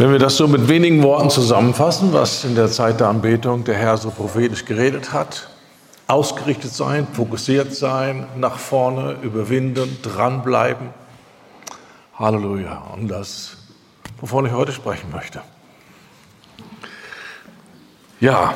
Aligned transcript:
Wenn 0.00 0.12
wir 0.12 0.20
das 0.20 0.36
so 0.36 0.46
mit 0.46 0.68
wenigen 0.68 1.02
Worten 1.02 1.28
zusammenfassen, 1.28 2.12
was 2.12 2.44
in 2.44 2.54
der 2.54 2.68
Zeit 2.68 3.00
der 3.00 3.08
Anbetung 3.08 3.64
der 3.64 3.74
Herr 3.74 3.96
so 3.96 4.10
prophetisch 4.10 4.64
geredet 4.64 5.12
hat, 5.12 5.48
ausgerichtet 6.06 6.72
sein, 6.72 7.08
fokussiert 7.12 7.74
sein, 7.74 8.28
nach 8.36 8.60
vorne, 8.60 9.16
überwinden, 9.22 9.98
dranbleiben. 10.02 10.90
Halleluja. 12.14 12.80
Und 12.94 13.08
das, 13.08 13.56
wovon 14.20 14.46
ich 14.46 14.52
heute 14.52 14.70
sprechen 14.70 15.10
möchte. 15.10 15.40
Ja, 18.20 18.54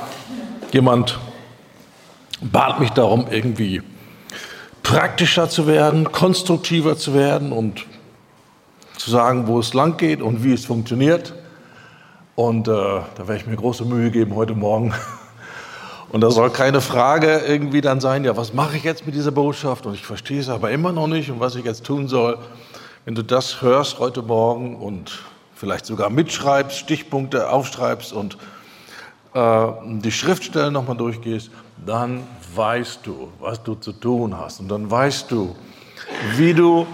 jemand 0.70 1.18
bat 2.40 2.78
mich 2.78 2.90
darum, 2.90 3.26
irgendwie 3.28 3.82
praktischer 4.84 5.50
zu 5.50 5.66
werden, 5.66 6.12
konstruktiver 6.12 6.96
zu 6.96 7.14
werden 7.14 7.50
und 7.50 7.84
zu 9.02 9.10
sagen, 9.10 9.48
wo 9.48 9.58
es 9.58 9.74
lang 9.74 9.96
geht 9.96 10.22
und 10.22 10.44
wie 10.44 10.52
es 10.52 10.64
funktioniert. 10.64 11.34
Und 12.36 12.68
äh, 12.68 12.70
da 12.70 13.18
werde 13.18 13.36
ich 13.36 13.46
mir 13.46 13.56
große 13.56 13.84
Mühe 13.84 14.10
geben 14.10 14.36
heute 14.36 14.54
Morgen. 14.54 14.94
Und 16.10 16.20
da 16.20 16.30
soll 16.30 16.50
keine 16.50 16.82
Frage 16.82 17.38
irgendwie 17.38 17.80
dann 17.80 17.98
sein, 17.98 18.22
ja, 18.24 18.36
was 18.36 18.52
mache 18.52 18.76
ich 18.76 18.84
jetzt 18.84 19.06
mit 19.06 19.14
dieser 19.14 19.30
Botschaft? 19.30 19.86
Und 19.86 19.94
ich 19.94 20.04
verstehe 20.04 20.40
es 20.40 20.50
aber 20.50 20.70
immer 20.70 20.92
noch 20.92 21.06
nicht 21.06 21.30
und 21.30 21.40
was 21.40 21.56
ich 21.56 21.64
jetzt 21.64 21.86
tun 21.86 22.06
soll. 22.06 22.36
Wenn 23.06 23.14
du 23.14 23.24
das 23.24 23.62
hörst 23.62 23.98
heute 23.98 24.20
Morgen 24.20 24.76
und 24.76 25.20
vielleicht 25.54 25.86
sogar 25.86 26.10
mitschreibst, 26.10 26.76
Stichpunkte 26.76 27.48
aufschreibst 27.48 28.12
und 28.12 28.36
äh, 29.32 29.66
die 30.00 30.12
Schriftstellen 30.12 30.74
nochmal 30.74 30.98
durchgehst, 30.98 31.50
dann 31.86 32.24
weißt 32.54 33.00
du, 33.04 33.28
was 33.40 33.62
du 33.62 33.74
zu 33.74 33.92
tun 33.92 34.36
hast. 34.38 34.60
Und 34.60 34.68
dann 34.68 34.90
weißt 34.90 35.30
du, 35.30 35.56
wie 36.36 36.52
du 36.52 36.86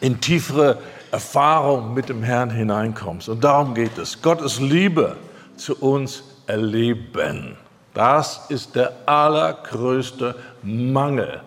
in 0.00 0.20
tiefere 0.20 0.78
Erfahrung 1.10 1.94
mit 1.94 2.08
dem 2.08 2.22
Herrn 2.22 2.50
hineinkommst. 2.50 3.28
Und 3.28 3.42
darum 3.42 3.74
geht 3.74 3.98
es. 3.98 4.22
Gottes 4.22 4.60
Liebe 4.60 5.16
zu 5.56 5.76
uns 5.76 6.22
erleben. 6.46 7.56
Das 7.94 8.46
ist 8.48 8.76
der 8.76 8.92
allergrößte 9.06 10.34
Mangel. 10.62 11.40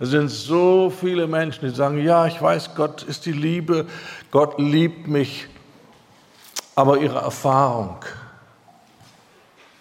Es 0.00 0.10
sind 0.10 0.28
so 0.28 0.90
viele 0.90 1.26
Menschen, 1.26 1.68
die 1.68 1.74
sagen, 1.74 2.02
ja, 2.02 2.26
ich 2.26 2.40
weiß, 2.40 2.76
Gott 2.76 3.02
ist 3.02 3.26
die 3.26 3.32
Liebe, 3.32 3.86
Gott 4.30 4.58
liebt 4.58 5.08
mich, 5.08 5.48
aber 6.76 6.98
ihre 6.98 7.18
Erfahrung 7.18 7.96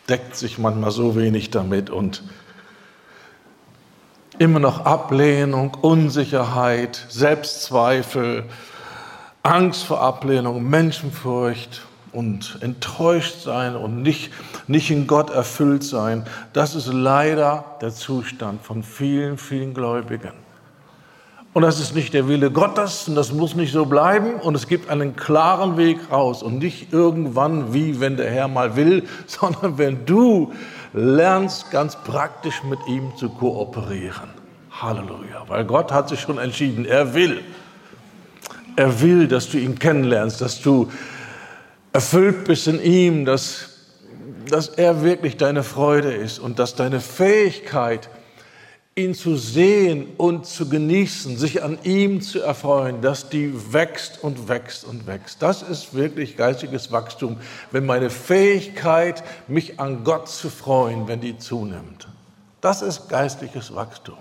deckt 0.09 0.35
sich 0.35 0.57
manchmal 0.57 0.89
so 0.89 1.15
wenig 1.15 1.51
damit 1.51 1.91
und 1.91 2.23
immer 4.39 4.59
noch 4.59 4.85
Ablehnung, 4.85 5.75
Unsicherheit, 5.81 7.05
Selbstzweifel, 7.09 8.43
Angst 9.43 9.83
vor 9.83 10.01
Ablehnung, 10.01 10.69
Menschenfurcht 10.69 11.81
und 12.11 12.59
enttäuscht 12.61 13.41
sein 13.41 13.75
und 13.75 14.01
nicht, 14.01 14.31
nicht 14.67 14.91
in 14.91 15.07
Gott 15.07 15.29
erfüllt 15.29 15.83
sein, 15.83 16.25
das 16.53 16.75
ist 16.75 16.87
leider 16.87 17.65
der 17.81 17.91
Zustand 17.91 18.63
von 18.63 18.83
vielen, 18.83 19.37
vielen 19.37 19.73
Gläubigen. 19.73 20.33
Und 21.53 21.63
das 21.63 21.79
ist 21.79 21.95
nicht 21.95 22.13
der 22.13 22.27
Wille 22.27 22.51
Gottes 22.51 23.07
und 23.07 23.15
das 23.15 23.31
muss 23.31 23.55
nicht 23.55 23.71
so 23.71 23.85
bleiben 23.85 24.35
und 24.35 24.53
es 24.53 24.67
gibt 24.67 24.91
einen 24.91 25.15
klaren 25.15 25.75
Weg 25.75 26.11
raus 26.11 26.43
und 26.43 26.59
nicht 26.59 26.93
irgendwann 26.93 27.73
wie, 27.73 27.99
wenn 27.99 28.15
der 28.15 28.29
Herr 28.29 28.47
mal 28.47 28.75
will, 28.75 29.07
sondern 29.25 29.77
wenn 29.79 30.05
du 30.05 30.53
lernst 30.93 31.71
ganz 31.71 31.95
praktisch 31.95 32.63
mit 32.63 32.79
ihm 32.87 33.15
zu 33.15 33.29
kooperieren. 33.29 34.29
Halleluja, 34.71 35.43
weil 35.47 35.65
Gott 35.65 35.91
hat 35.91 36.09
sich 36.09 36.19
schon 36.19 36.37
entschieden, 36.37 36.85
er 36.85 37.13
will. 37.13 37.41
Er 38.75 39.01
will, 39.01 39.27
dass 39.27 39.49
du 39.49 39.57
ihn 39.57 39.79
kennenlernst, 39.79 40.39
dass 40.39 40.61
du 40.61 40.91
erfüllt 41.93 42.45
bist 42.45 42.67
in 42.67 42.81
ihm, 42.81 43.25
dass, 43.25 43.69
dass 44.49 44.67
er 44.69 45.03
wirklich 45.03 45.37
deine 45.37 45.63
Freude 45.63 46.13
ist 46.13 46.37
und 46.37 46.59
dass 46.59 46.75
deine 46.75 46.99
Fähigkeit, 46.99 48.09
ihn 48.97 49.13
zu 49.13 49.35
sehen 49.37 50.07
und 50.17 50.47
zu 50.47 50.67
genießen, 50.67 51.37
sich 51.37 51.63
an 51.63 51.77
ihm 51.83 52.19
zu 52.19 52.41
erfreuen, 52.41 53.01
dass 53.01 53.29
die 53.29 53.53
wächst 53.71 54.23
und 54.23 54.49
wächst 54.49 54.85
und 54.85 55.05
wächst. 55.05 55.41
Das 55.43 55.61
ist 55.61 55.93
wirklich 55.93 56.35
geistiges 56.35 56.91
Wachstum, 56.91 57.37
wenn 57.71 57.85
meine 57.85 58.09
Fähigkeit, 58.09 59.23
mich 59.47 59.79
an 59.79 60.03
Gott 60.03 60.27
zu 60.27 60.49
freuen, 60.49 61.07
wenn 61.07 61.21
die 61.21 61.37
zunimmt. 61.37 62.07
Das 62.59 62.81
ist 62.81 63.07
geistliches 63.07 63.75
Wachstum. 63.75 64.17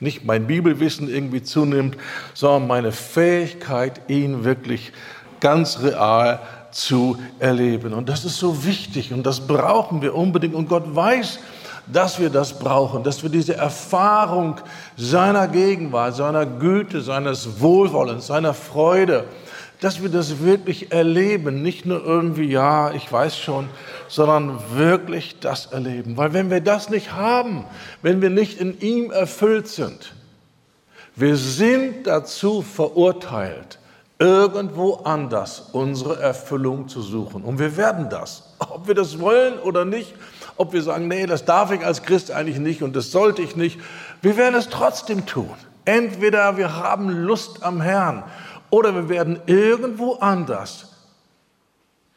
Nicht 0.00 0.24
mein 0.24 0.46
Bibelwissen 0.46 1.08
irgendwie 1.08 1.42
zunimmt, 1.42 1.98
sondern 2.32 2.66
meine 2.66 2.90
Fähigkeit, 2.90 4.00
ihn 4.08 4.44
wirklich 4.44 4.92
ganz 5.40 5.80
real 5.82 6.40
zu 6.70 7.18
erleben. 7.38 7.92
Und 7.92 8.08
das 8.08 8.24
ist 8.24 8.38
so 8.38 8.64
wichtig 8.64 9.12
und 9.12 9.24
das 9.24 9.46
brauchen 9.46 10.00
wir 10.00 10.14
unbedingt. 10.14 10.54
Und 10.54 10.70
Gott 10.70 10.94
weiß, 10.94 11.38
dass 11.86 12.18
wir 12.18 12.30
das 12.30 12.58
brauchen, 12.58 13.02
dass 13.02 13.22
wir 13.22 13.30
diese 13.30 13.56
Erfahrung 13.56 14.56
seiner 14.96 15.48
Gegenwart, 15.48 16.14
seiner 16.16 16.46
Güte, 16.46 17.00
seines 17.00 17.60
Wohlwollens, 17.60 18.26
seiner 18.26 18.54
Freude, 18.54 19.24
dass 19.80 20.02
wir 20.02 20.08
das 20.08 20.40
wirklich 20.40 20.92
erleben, 20.92 21.62
nicht 21.62 21.84
nur 21.84 22.02
irgendwie, 22.02 22.46
ja, 22.46 22.92
ich 22.92 23.10
weiß 23.10 23.36
schon, 23.36 23.68
sondern 24.08 24.58
wirklich 24.74 25.40
das 25.40 25.66
erleben. 25.66 26.16
Weil 26.16 26.32
wenn 26.32 26.50
wir 26.50 26.60
das 26.60 26.88
nicht 26.88 27.12
haben, 27.12 27.64
wenn 28.00 28.22
wir 28.22 28.30
nicht 28.30 28.58
in 28.60 28.80
ihm 28.80 29.10
erfüllt 29.10 29.68
sind, 29.68 30.14
wir 31.16 31.36
sind 31.36 32.06
dazu 32.06 32.62
verurteilt, 32.62 33.78
irgendwo 34.18 34.94
anders 35.04 35.68
unsere 35.72 36.20
Erfüllung 36.20 36.88
zu 36.88 37.02
suchen. 37.02 37.42
Und 37.42 37.58
wir 37.58 37.76
werden 37.76 38.08
das, 38.08 38.54
ob 38.58 38.88
wir 38.88 38.94
das 38.94 39.20
wollen 39.20 39.58
oder 39.58 39.84
nicht, 39.84 40.14
ob 40.56 40.72
wir 40.72 40.82
sagen, 40.82 41.08
nee, 41.08 41.26
das 41.26 41.44
darf 41.44 41.70
ich 41.72 41.84
als 41.84 42.02
Christ 42.02 42.30
eigentlich 42.30 42.58
nicht 42.58 42.82
und 42.82 42.94
das 42.94 43.10
sollte 43.10 43.42
ich 43.42 43.56
nicht. 43.56 43.80
Wir 44.22 44.36
werden 44.36 44.54
es 44.54 44.68
trotzdem 44.68 45.26
tun. 45.26 45.50
Entweder 45.84 46.56
wir 46.56 46.76
haben 46.76 47.08
Lust 47.08 47.62
am 47.62 47.80
Herrn 47.80 48.24
oder 48.70 48.94
wir 48.94 49.08
werden 49.08 49.40
irgendwo 49.46 50.14
anders 50.14 50.90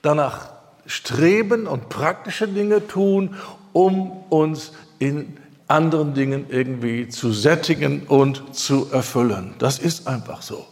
danach 0.01 0.49
streben 0.85 1.67
und 1.67 1.89
praktische 1.89 2.47
Dinge 2.47 2.87
tun, 2.87 3.35
um 3.73 4.11
uns 4.29 4.71
in 4.99 5.37
anderen 5.67 6.13
Dingen 6.13 6.45
irgendwie 6.49 7.09
zu 7.09 7.33
sättigen 7.33 8.03
und 8.07 8.55
zu 8.55 8.87
erfüllen. 8.91 9.53
Das 9.59 9.79
ist 9.79 10.07
einfach 10.07 10.41
so. 10.41 10.65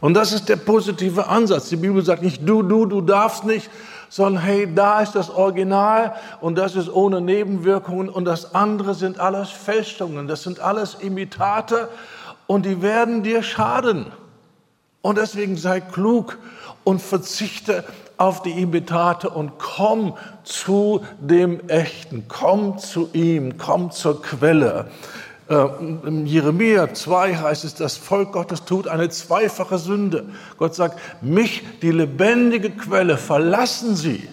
Und 0.00 0.14
das 0.14 0.32
ist 0.32 0.48
der 0.48 0.56
positive 0.56 1.26
Ansatz. 1.26 1.68
Die 1.70 1.76
Bibel 1.76 2.04
sagt 2.04 2.22
nicht 2.22 2.46
du, 2.48 2.62
du, 2.62 2.86
du 2.86 3.00
darfst 3.00 3.44
nicht, 3.44 3.68
sondern 4.08 4.42
hey, 4.42 4.68
da 4.72 5.00
ist 5.00 5.12
das 5.12 5.30
Original 5.30 6.14
und 6.40 6.56
das 6.56 6.76
ist 6.76 6.88
ohne 6.88 7.20
Nebenwirkungen 7.20 8.08
und 8.08 8.24
das 8.24 8.54
andere 8.54 8.94
sind 8.94 9.18
alles 9.18 9.50
Fälschungen, 9.50 10.28
das 10.28 10.42
sind 10.42 10.60
alles 10.60 10.94
Imitate 10.94 11.88
und 12.46 12.66
die 12.66 12.82
werden 12.82 13.22
dir 13.22 13.42
schaden. 13.42 14.06
Und 15.02 15.18
deswegen 15.18 15.56
sei 15.56 15.80
klug 15.80 16.38
und 16.84 17.00
verzichte 17.00 17.84
auf 18.16 18.42
die 18.42 18.60
Imitate 18.60 19.28
und 19.30 19.58
komm 19.58 20.16
zu 20.42 21.04
dem 21.20 21.68
Echten, 21.68 22.24
komm 22.28 22.78
zu 22.78 23.10
ihm, 23.12 23.58
komm 23.58 23.90
zur 23.90 24.22
Quelle. 24.22 24.90
Äh, 25.48 25.54
Im 25.54 26.26
Jeremia 26.26 26.92
2 26.92 27.36
heißt 27.36 27.64
es, 27.64 27.74
das 27.74 27.96
Volk 27.96 28.32
Gottes 28.32 28.64
tut 28.64 28.88
eine 28.88 29.08
zweifache 29.08 29.78
Sünde. 29.78 30.26
Gott 30.58 30.74
sagt, 30.74 30.98
mich, 31.22 31.62
die 31.82 31.92
lebendige 31.92 32.70
Quelle, 32.70 33.16
verlassen 33.16 33.94
sie. 33.94 34.28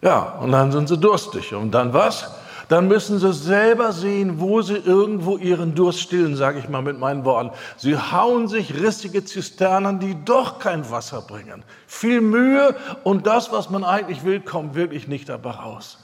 Ja, 0.00 0.38
und 0.40 0.52
dann 0.52 0.72
sind 0.72 0.88
sie 0.88 0.96
durstig. 0.96 1.52
Und 1.54 1.72
dann 1.72 1.92
was? 1.92 2.30
Dann 2.68 2.88
müssen 2.88 3.18
sie 3.18 3.32
selber 3.32 3.92
sehen, 3.92 4.40
wo 4.40 4.60
sie 4.60 4.76
irgendwo 4.76 5.36
ihren 5.36 5.74
Durst 5.74 6.00
stillen, 6.00 6.34
sage 6.34 6.58
ich 6.58 6.68
mal 6.68 6.82
mit 6.82 6.98
meinen 6.98 7.24
Worten. 7.24 7.50
Sie 7.76 7.96
hauen 7.96 8.48
sich 8.48 8.74
rissige 8.74 9.24
Zisternen, 9.24 10.00
die 10.00 10.16
doch 10.24 10.58
kein 10.58 10.90
Wasser 10.90 11.22
bringen. 11.22 11.62
Viel 11.86 12.20
Mühe 12.20 12.74
und 13.04 13.26
das, 13.26 13.52
was 13.52 13.70
man 13.70 13.84
eigentlich 13.84 14.24
will, 14.24 14.40
kommt 14.40 14.74
wirklich 14.74 15.06
nicht 15.06 15.28
dabei 15.28 15.50
raus. 15.50 15.98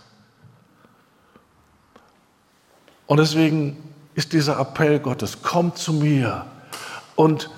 Und 3.13 3.19
deswegen 3.19 3.77
ist 4.15 4.33
dieser 4.33 4.59
Appell 4.59 4.99
Gottes, 4.99 5.43
komm 5.43 5.77
zu 5.77 5.93
mir 5.93 6.47
und 7.15 7.51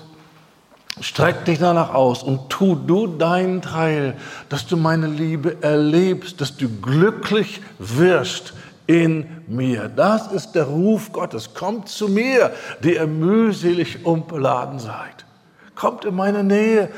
streck 0.99 1.45
dich 1.45 1.59
danach 1.59 1.93
aus 1.93 2.23
und 2.23 2.49
tu 2.49 2.75
du 2.75 3.07
deinen 3.07 3.61
Teil, 3.61 4.17
dass 4.49 4.67
du 4.67 4.75
meine 4.75 5.07
Liebe 5.07 5.63
erlebst, 5.63 6.41
dass 6.41 6.57
du 6.57 6.67
glücklich 6.67 7.61
wirst 7.79 8.53
in 8.85 9.27
mir. 9.47 9.87
Das 9.87 10.29
ist 10.29 10.55
der 10.55 10.65
Ruf 10.65 11.13
Gottes. 11.13 11.53
Kommt 11.53 11.87
zu 11.87 12.09
mir, 12.09 12.51
die 12.83 12.95
ihr 12.95 13.07
mühselig 13.07 14.05
und 14.05 14.27
beladen 14.27 14.77
seid. 14.77 15.23
Kommt 15.73 16.03
in 16.03 16.15
meine 16.15 16.43
Nähe 16.43 16.89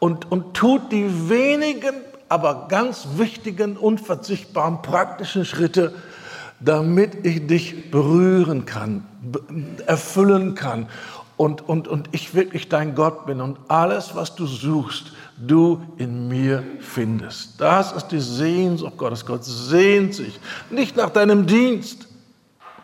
und, 0.00 0.32
und 0.32 0.54
tut 0.54 0.90
die 0.90 1.30
wenigen, 1.30 1.94
aber 2.28 2.66
ganz 2.68 3.06
wichtigen, 3.18 3.76
unverzichtbaren 3.76 4.82
praktischen 4.82 5.44
Schritte, 5.44 5.94
damit 6.60 7.26
ich 7.26 7.46
dich 7.46 7.90
berühren 7.90 8.66
kann, 8.66 9.06
erfüllen 9.86 10.54
kann 10.54 10.86
und, 11.36 11.66
und, 11.66 11.88
und 11.88 12.10
ich 12.12 12.34
wirklich 12.34 12.68
dein 12.68 12.94
Gott 12.94 13.24
bin 13.24 13.40
und 13.40 13.58
alles, 13.68 14.14
was 14.14 14.34
du 14.34 14.46
suchst, 14.46 15.12
du 15.38 15.80
in 15.96 16.28
mir 16.28 16.62
findest. 16.80 17.58
Das 17.60 17.92
ist 17.92 18.08
die 18.08 18.20
Sehnsucht 18.20 18.98
Gottes. 18.98 19.24
Gott 19.24 19.44
sehnt 19.44 20.14
sich 20.14 20.38
nicht 20.68 20.96
nach 20.96 21.08
deinem 21.08 21.46
Dienst, 21.46 22.08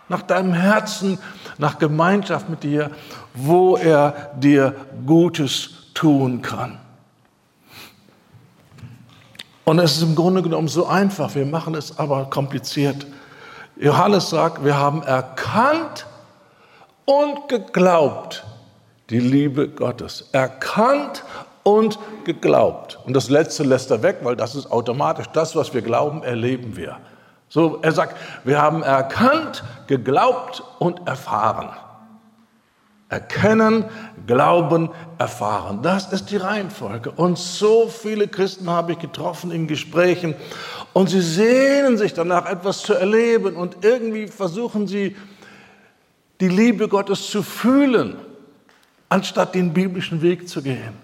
nach 0.08 0.22
deinem 0.22 0.54
Herzen, 0.54 1.18
nach 1.58 1.78
Gemeinschaft 1.78 2.48
mit 2.48 2.62
dir, 2.62 2.90
wo 3.34 3.76
er 3.76 4.32
dir 4.40 4.74
Gutes 5.04 5.92
tun 5.92 6.40
kann. 6.40 6.78
Und 9.64 9.80
es 9.80 9.96
ist 9.96 10.02
im 10.02 10.14
Grunde 10.14 10.42
genommen 10.42 10.68
so 10.68 10.86
einfach, 10.86 11.34
wir 11.34 11.44
machen 11.44 11.74
es 11.74 11.98
aber 11.98 12.30
kompliziert. 12.30 13.06
Johannes 13.76 14.30
sagt, 14.30 14.64
wir 14.64 14.78
haben 14.78 15.02
erkannt 15.02 16.06
und 17.04 17.48
geglaubt 17.48 18.44
die 19.10 19.20
Liebe 19.20 19.68
Gottes. 19.68 20.28
Erkannt 20.32 21.22
und 21.62 21.98
geglaubt. 22.24 22.98
Und 23.04 23.14
das 23.14 23.28
Letzte 23.28 23.64
lässt 23.64 23.90
er 23.90 24.02
weg, 24.02 24.18
weil 24.22 24.36
das 24.36 24.54
ist 24.54 24.70
automatisch 24.70 25.26
das, 25.32 25.54
was 25.54 25.74
wir 25.74 25.82
glauben, 25.82 26.22
erleben 26.22 26.76
wir. 26.76 26.98
So, 27.48 27.78
er 27.82 27.92
sagt, 27.92 28.16
wir 28.44 28.60
haben 28.60 28.82
erkannt, 28.82 29.62
geglaubt 29.86 30.62
und 30.78 31.06
erfahren. 31.06 31.70
Erkennen, 33.08 33.84
glauben, 34.26 34.90
erfahren. 35.18 35.80
Das 35.82 36.12
ist 36.12 36.30
die 36.32 36.38
Reihenfolge. 36.38 37.12
Und 37.12 37.38
so 37.38 37.86
viele 37.86 38.26
Christen 38.26 38.68
habe 38.68 38.92
ich 38.92 38.98
getroffen 38.98 39.52
in 39.52 39.68
Gesprächen 39.68 40.34
und 40.96 41.10
sie 41.10 41.20
sehnen 41.20 41.98
sich 41.98 42.14
danach, 42.14 42.46
etwas 42.46 42.80
zu 42.80 42.94
erleben 42.94 43.54
und 43.54 43.84
irgendwie 43.84 44.28
versuchen 44.28 44.86
sie, 44.86 45.14
die 46.40 46.48
Liebe 46.48 46.88
Gottes 46.88 47.28
zu 47.28 47.42
fühlen, 47.42 48.16
anstatt 49.10 49.54
den 49.54 49.74
biblischen 49.74 50.22
Weg 50.22 50.48
zu 50.48 50.62
gehen. 50.62 50.94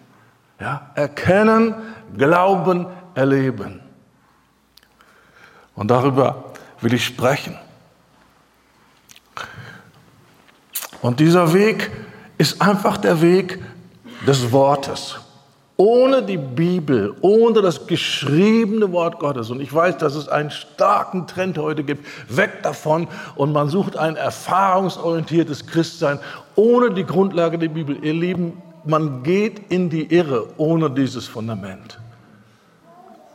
Ja, 0.58 0.92
erkennen, 0.94 1.74
glauben, 2.16 2.86
erleben. 3.14 3.80
Und 5.74 5.90
darüber 5.90 6.54
will 6.80 6.94
ich 6.94 7.04
sprechen. 7.04 7.58
Und 11.02 11.20
dieser 11.20 11.52
Weg 11.52 11.90
ist 12.38 12.62
einfach 12.62 12.96
der 12.96 13.20
Weg 13.20 13.62
des 14.26 14.50
Wortes. 14.52 15.18
Ohne 15.84 16.22
die 16.22 16.36
Bibel, 16.36 17.12
ohne 17.22 17.60
das 17.60 17.88
geschriebene 17.88 18.92
Wort 18.92 19.18
Gottes. 19.18 19.50
Und 19.50 19.60
ich 19.60 19.74
weiß, 19.74 19.98
dass 19.98 20.14
es 20.14 20.28
einen 20.28 20.52
starken 20.52 21.26
Trend 21.26 21.58
heute 21.58 21.82
gibt, 21.82 22.06
weg 22.28 22.62
davon. 22.62 23.08
Und 23.34 23.50
man 23.50 23.68
sucht 23.68 23.96
ein 23.96 24.14
erfahrungsorientiertes 24.14 25.66
Christsein 25.66 26.20
ohne 26.54 26.94
die 26.94 27.04
Grundlage 27.04 27.58
der 27.58 27.66
Bibel. 27.66 27.96
Ihr 28.00 28.12
Lieben, 28.12 28.62
man 28.84 29.24
geht 29.24 29.72
in 29.72 29.90
die 29.90 30.04
Irre 30.14 30.50
ohne 30.56 30.88
dieses 30.88 31.26
Fundament. 31.26 31.98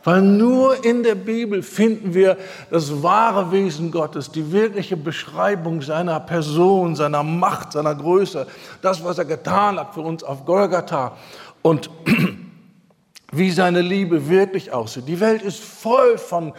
Weil 0.04 0.22
nur 0.22 0.82
in 0.86 1.02
der 1.02 1.16
Bibel 1.16 1.62
finden 1.62 2.14
wir 2.14 2.38
das 2.70 3.02
wahre 3.02 3.52
Wesen 3.52 3.90
Gottes, 3.90 4.30
die 4.30 4.52
wirkliche 4.52 4.96
Beschreibung 4.96 5.82
seiner 5.82 6.18
Person, 6.20 6.96
seiner 6.96 7.22
Macht, 7.22 7.72
seiner 7.72 7.94
Größe, 7.94 8.46
das, 8.80 9.04
was 9.04 9.18
er 9.18 9.26
getan 9.26 9.78
hat 9.78 9.92
für 9.92 10.00
uns 10.00 10.24
auf 10.24 10.46
Golgatha 10.46 11.12
und 11.62 11.90
wie 13.32 13.50
seine 13.50 13.82
Liebe 13.82 14.28
wirklich 14.28 14.72
aussieht. 14.72 15.08
Die 15.08 15.20
Welt 15.20 15.42
ist 15.42 15.60
voll 15.60 16.18
von 16.18 16.48
äh, 16.48 16.54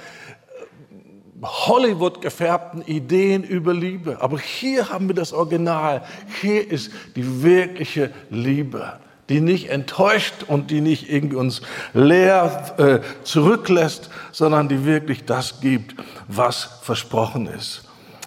Hollywood 1.41 2.21
gefärbten 2.21 2.81
Ideen 2.83 3.43
über 3.43 3.73
Liebe. 3.73 4.21
Aber 4.21 4.39
hier 4.39 4.89
haben 4.89 5.07
wir 5.07 5.15
das 5.15 5.33
Original. 5.33 6.03
Hier 6.41 6.69
ist 6.69 6.91
die 7.15 7.43
wirkliche 7.43 8.11
Liebe 8.29 8.99
die 9.29 9.41
nicht 9.41 9.69
enttäuscht 9.69 10.43
und 10.47 10.71
die 10.71 10.81
nicht 10.81 11.09
irgendwie 11.09 11.35
uns 11.35 11.61
leer 11.93 12.73
äh, 12.77 12.99
zurücklässt, 13.23 14.09
sondern 14.31 14.67
die 14.67 14.85
wirklich 14.85 15.25
das 15.25 15.61
gibt, 15.61 15.95
was 16.27 16.79
versprochen 16.81 17.45
ist. 17.47 17.83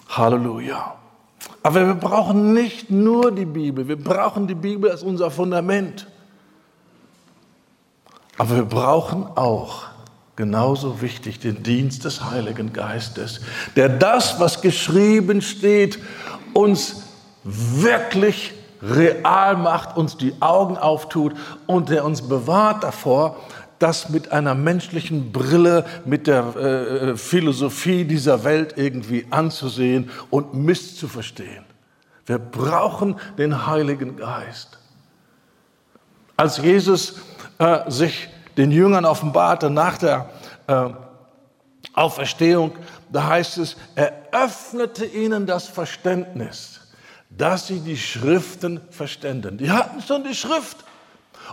Halleluja. 0.09 0.95
Aber 1.65 1.87
wir 1.87 1.95
brauchen 1.95 2.55
nicht 2.55 2.91
nur 2.91 3.33
die 3.33 3.45
Bibel, 3.45 3.87
wir 3.87 3.97
brauchen 3.97 4.47
die 4.47 4.55
Bibel 4.55 4.91
als 4.91 5.03
unser 5.03 5.31
Fundament. 5.31 6.07
Aber 8.38 8.56
wir 8.56 8.64
brauchen 8.64 9.26
auch 9.37 9.84
genauso 10.37 11.02
wichtig 11.02 11.38
den 11.38 11.62
Dienst 11.62 12.05
des 12.05 12.25
Heiligen 12.25 12.73
Geistes, 12.73 13.40
der 13.76 13.88
das, 13.88 14.40
was 14.40 14.62
geschrieben 14.62 15.43
steht, 15.43 15.99
uns 16.55 17.02
wirklich 17.44 18.55
real 18.82 19.56
macht, 19.56 19.96
uns 19.96 20.17
die 20.17 20.34
Augen 20.40 20.76
auftut 20.76 21.34
und 21.67 21.90
der 21.90 22.05
uns 22.05 22.23
bewahrt 22.23 22.82
davor, 22.82 23.37
das 23.79 24.08
mit 24.08 24.31
einer 24.32 24.55
menschlichen 24.55 25.32
Brille, 25.32 25.85
mit 26.05 26.26
der 26.26 26.56
äh, 26.56 27.17
Philosophie 27.17 28.05
dieser 28.05 28.44
Welt 28.44 28.75
irgendwie 28.76 29.26
anzusehen 29.31 30.11
und 30.31 30.55
misszuverstehen. 30.55 31.64
Wir 32.26 32.38
brauchen 32.38 33.17
den 33.38 33.67
Heiligen 33.67 34.17
Geist. 34.17 34.78
Als 36.37 36.58
Jesus 36.58 37.17
äh, 37.58 37.90
sich 37.90 38.28
den 38.56 38.70
Jüngern 38.70 39.04
offenbarte 39.04 39.70
nach 39.70 39.99
der 39.99 40.31
äh, 40.66 40.90
Auferstehung, 41.94 42.72
da 43.10 43.26
heißt 43.26 43.58
es, 43.58 43.76
er 43.94 44.12
öffnete 44.32 45.04
ihnen 45.04 45.46
das 45.46 45.66
Verständnis 45.66 46.82
dass 47.37 47.66
sie 47.66 47.81
die 47.81 47.96
Schriften 47.96 48.81
verständen. 48.90 49.58
Die 49.58 49.70
hatten 49.70 50.02
schon 50.02 50.25
die 50.25 50.34
Schrift. 50.34 50.78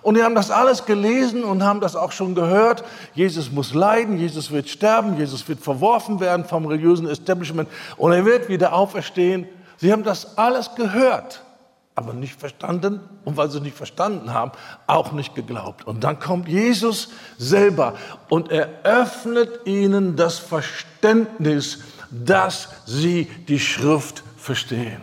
Und 0.01 0.15
die 0.15 0.23
haben 0.23 0.35
das 0.35 0.51
alles 0.51 0.85
gelesen 0.85 1.43
und 1.43 1.63
haben 1.63 1.81
das 1.81 1.95
auch 1.95 2.11
schon 2.11 2.35
gehört. 2.35 2.83
Jesus 3.15 3.51
muss 3.51 3.73
leiden, 3.73 4.17
Jesus 4.17 4.51
wird 4.51 4.69
sterben, 4.69 5.17
Jesus 5.17 5.47
wird 5.49 5.59
verworfen 5.59 6.19
werden 6.19 6.45
vom 6.45 6.65
religiösen 6.67 7.07
Establishment 7.07 7.67
und 7.97 8.11
er 8.11 8.23
wird 8.23 8.49
wieder 8.49 8.73
auferstehen. 8.73 9.47
Sie 9.77 9.91
haben 9.91 10.03
das 10.03 10.37
alles 10.37 10.75
gehört, 10.75 11.41
aber 11.99 12.13
nicht 12.13 12.39
verstanden 12.39 13.01
und 13.25 13.35
weil 13.35 13.51
sie 13.51 13.59
nicht 13.59 13.75
verstanden 13.75 14.33
haben, 14.33 14.51
auch 14.87 15.11
nicht 15.11 15.35
geglaubt. 15.35 15.85
Und 15.85 16.05
dann 16.05 16.17
kommt 16.17 16.47
Jesus 16.47 17.09
selber 17.37 17.95
und 18.29 18.51
er 18.51 18.69
öffnet 18.83 19.65
ihnen 19.65 20.15
das 20.15 20.39
Verständnis, 20.39 21.79
dass 22.09 22.69
sie 22.85 23.25
die 23.49 23.59
Schrift 23.59 24.23
verstehen. 24.37 25.01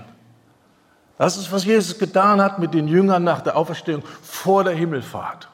Das 1.18 1.36
ist, 1.36 1.52
was 1.52 1.66
Jesus 1.66 1.98
getan 1.98 2.40
hat 2.40 2.58
mit 2.58 2.72
den 2.72 2.88
Jüngern 2.88 3.24
nach 3.24 3.42
der 3.42 3.56
Auferstehung 3.56 4.02
vor 4.22 4.64
der 4.64 4.74
Himmelfahrt. 4.74 5.48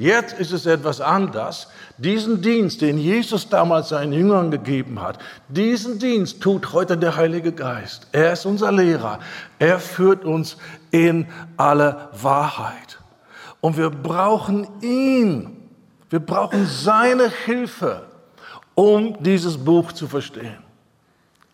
Jetzt 0.00 0.38
ist 0.38 0.52
es 0.52 0.64
etwas 0.64 1.02
anders. 1.02 1.68
Diesen 1.98 2.40
Dienst, 2.40 2.80
den 2.80 2.96
Jesus 2.96 3.50
damals 3.50 3.90
seinen 3.90 4.14
Jüngern 4.14 4.50
gegeben 4.50 5.02
hat, 5.02 5.18
diesen 5.48 5.98
Dienst 5.98 6.40
tut 6.40 6.72
heute 6.72 6.96
der 6.96 7.16
Heilige 7.16 7.52
Geist. 7.52 8.06
Er 8.10 8.32
ist 8.32 8.46
unser 8.46 8.72
Lehrer. 8.72 9.18
Er 9.58 9.78
führt 9.78 10.24
uns 10.24 10.56
in 10.90 11.26
alle 11.56 12.08
Wahrheit. 12.20 12.98
Und 13.60 13.76
wir 13.76 13.90
brauchen 13.90 14.66
ihn. 14.80 15.68
Wir 16.08 16.20
brauchen 16.20 16.66
seine 16.66 17.28
Hilfe, 17.28 18.02
um 18.74 19.22
dieses 19.22 19.56
Buch 19.58 19.92
zu 19.92 20.08
verstehen. 20.08 20.58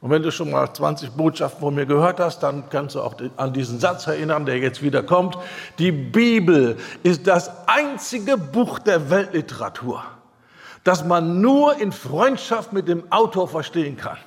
Und 0.01 0.11
wenn 0.11 0.23
du 0.23 0.31
schon 0.31 0.51
mal 0.51 0.73
20 0.73 1.11
Botschaften 1.11 1.61
von 1.61 1.75
mir 1.75 1.87
gehört 1.87 2.21
hast, 2.21 2.41
dann 2.41 2.69
kannst 2.71 2.95
du 2.95 3.01
auch 3.01 3.15
an 3.37 3.53
diesen 3.53 3.81
Satz 3.81 4.07
erinnern, 4.07 4.47
der 4.47 4.59
jetzt 4.59 4.83
wieder 4.83 5.03
kommt. 5.03 5.37
Die 5.79 5.91
Bibel 5.91 6.77
ist 7.03 7.27
das 7.27 7.51
einzige 7.67 8.37
Buch 8.37 8.79
der 8.79 9.11
Weltliteratur, 9.11 10.05
das 10.85 11.05
man 11.05 11.41
nur 11.41 11.81
in 11.81 11.93
Freundschaft 11.93 12.73
mit 12.73 12.89
dem 12.89 13.11
Autor 13.11 13.49
verstehen 13.49 13.97
kann. 13.97 14.19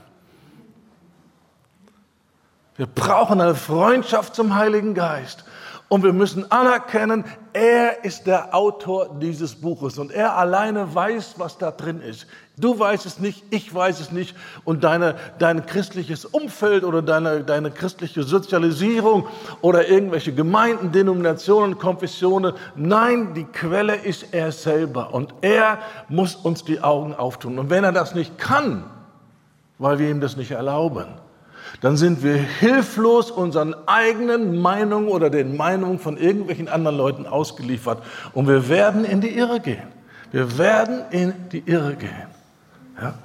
Wir 2.80 2.88
brauchen 2.88 3.42
eine 3.42 3.56
Freundschaft 3.56 4.36
zum 4.36 4.56
Heiligen 4.56 4.94
Geist. 4.94 5.44
Und 5.90 6.02
wir 6.02 6.14
müssen 6.14 6.50
anerkennen, 6.50 7.26
er 7.52 8.06
ist 8.06 8.26
der 8.26 8.56
Autor 8.56 9.18
dieses 9.20 9.56
Buches 9.56 9.98
und 9.98 10.14
er 10.14 10.38
alleine 10.38 10.96
weiß, 10.96 11.34
was 11.36 11.58
da 11.58 11.72
drin 11.72 12.00
ist. 12.00 12.26
Du 12.56 12.80
weißt 12.80 13.06
es 13.06 13.20
nicht, 13.20 13.44
ich 13.50 13.76
weiß 13.76 14.00
es 14.00 14.14
nicht 14.14 14.34
und 14.64 14.86
deine, 14.86 15.16
dein 15.40 15.66
christliches 15.66 16.24
Umfeld 16.24 16.86
oder 16.86 17.02
deine, 17.02 17.44
deine 17.44 17.70
christliche 17.70 18.24
Sozialisierung 18.24 19.28
oder 19.60 19.90
irgendwelche 19.90 20.34
Gemeinden, 20.34 20.94
Denominationen, 20.94 21.78
Konfessionen. 21.78 22.54
Nein, 22.78 23.34
die 23.34 23.44
Quelle 23.44 23.96
ist 23.96 24.34
er 24.34 24.54
selber 24.54 25.14
und 25.14 25.34
er 25.42 25.80
muss 26.08 26.34
uns 26.34 26.64
die 26.64 26.80
Augen 26.80 27.14
auftun. 27.14 27.60
Und 27.60 27.70
wenn 27.70 27.84
er 27.84 27.92
das 27.92 28.16
nicht 28.16 28.38
kann, 28.38 28.86
weil 29.80 30.00
wir 30.00 30.10
ihm 30.10 30.22
das 30.22 30.38
nicht 30.38 30.52
erlauben, 30.52 31.08
dann 31.82 31.98
sind 31.98 32.24
wir 32.24 32.36
hilflos 32.36 33.32
unseren 33.32 33.76
eigenen 33.88 34.60
Meinungen 34.62 35.10
oder 35.10 35.30
den 35.30 35.56
Meinungen 35.56 36.00
von 36.00 36.18
irgendwelchen 36.18 36.68
anderen 36.68 36.98
Leuten 36.98 37.26
ausgeliefert 37.26 38.04
und 38.34 38.48
wir 38.48 38.70
werden 38.70 39.06
in 39.06 39.22
die 39.22 39.36
Irre 39.36 39.60
gehen. 39.60 39.88
Wir 40.32 40.58
werden 40.58 41.02
in 41.12 41.34
die 41.52 41.64
Irre 41.66 41.96
gehen. 41.96 42.28
Ja? 43.02 43.16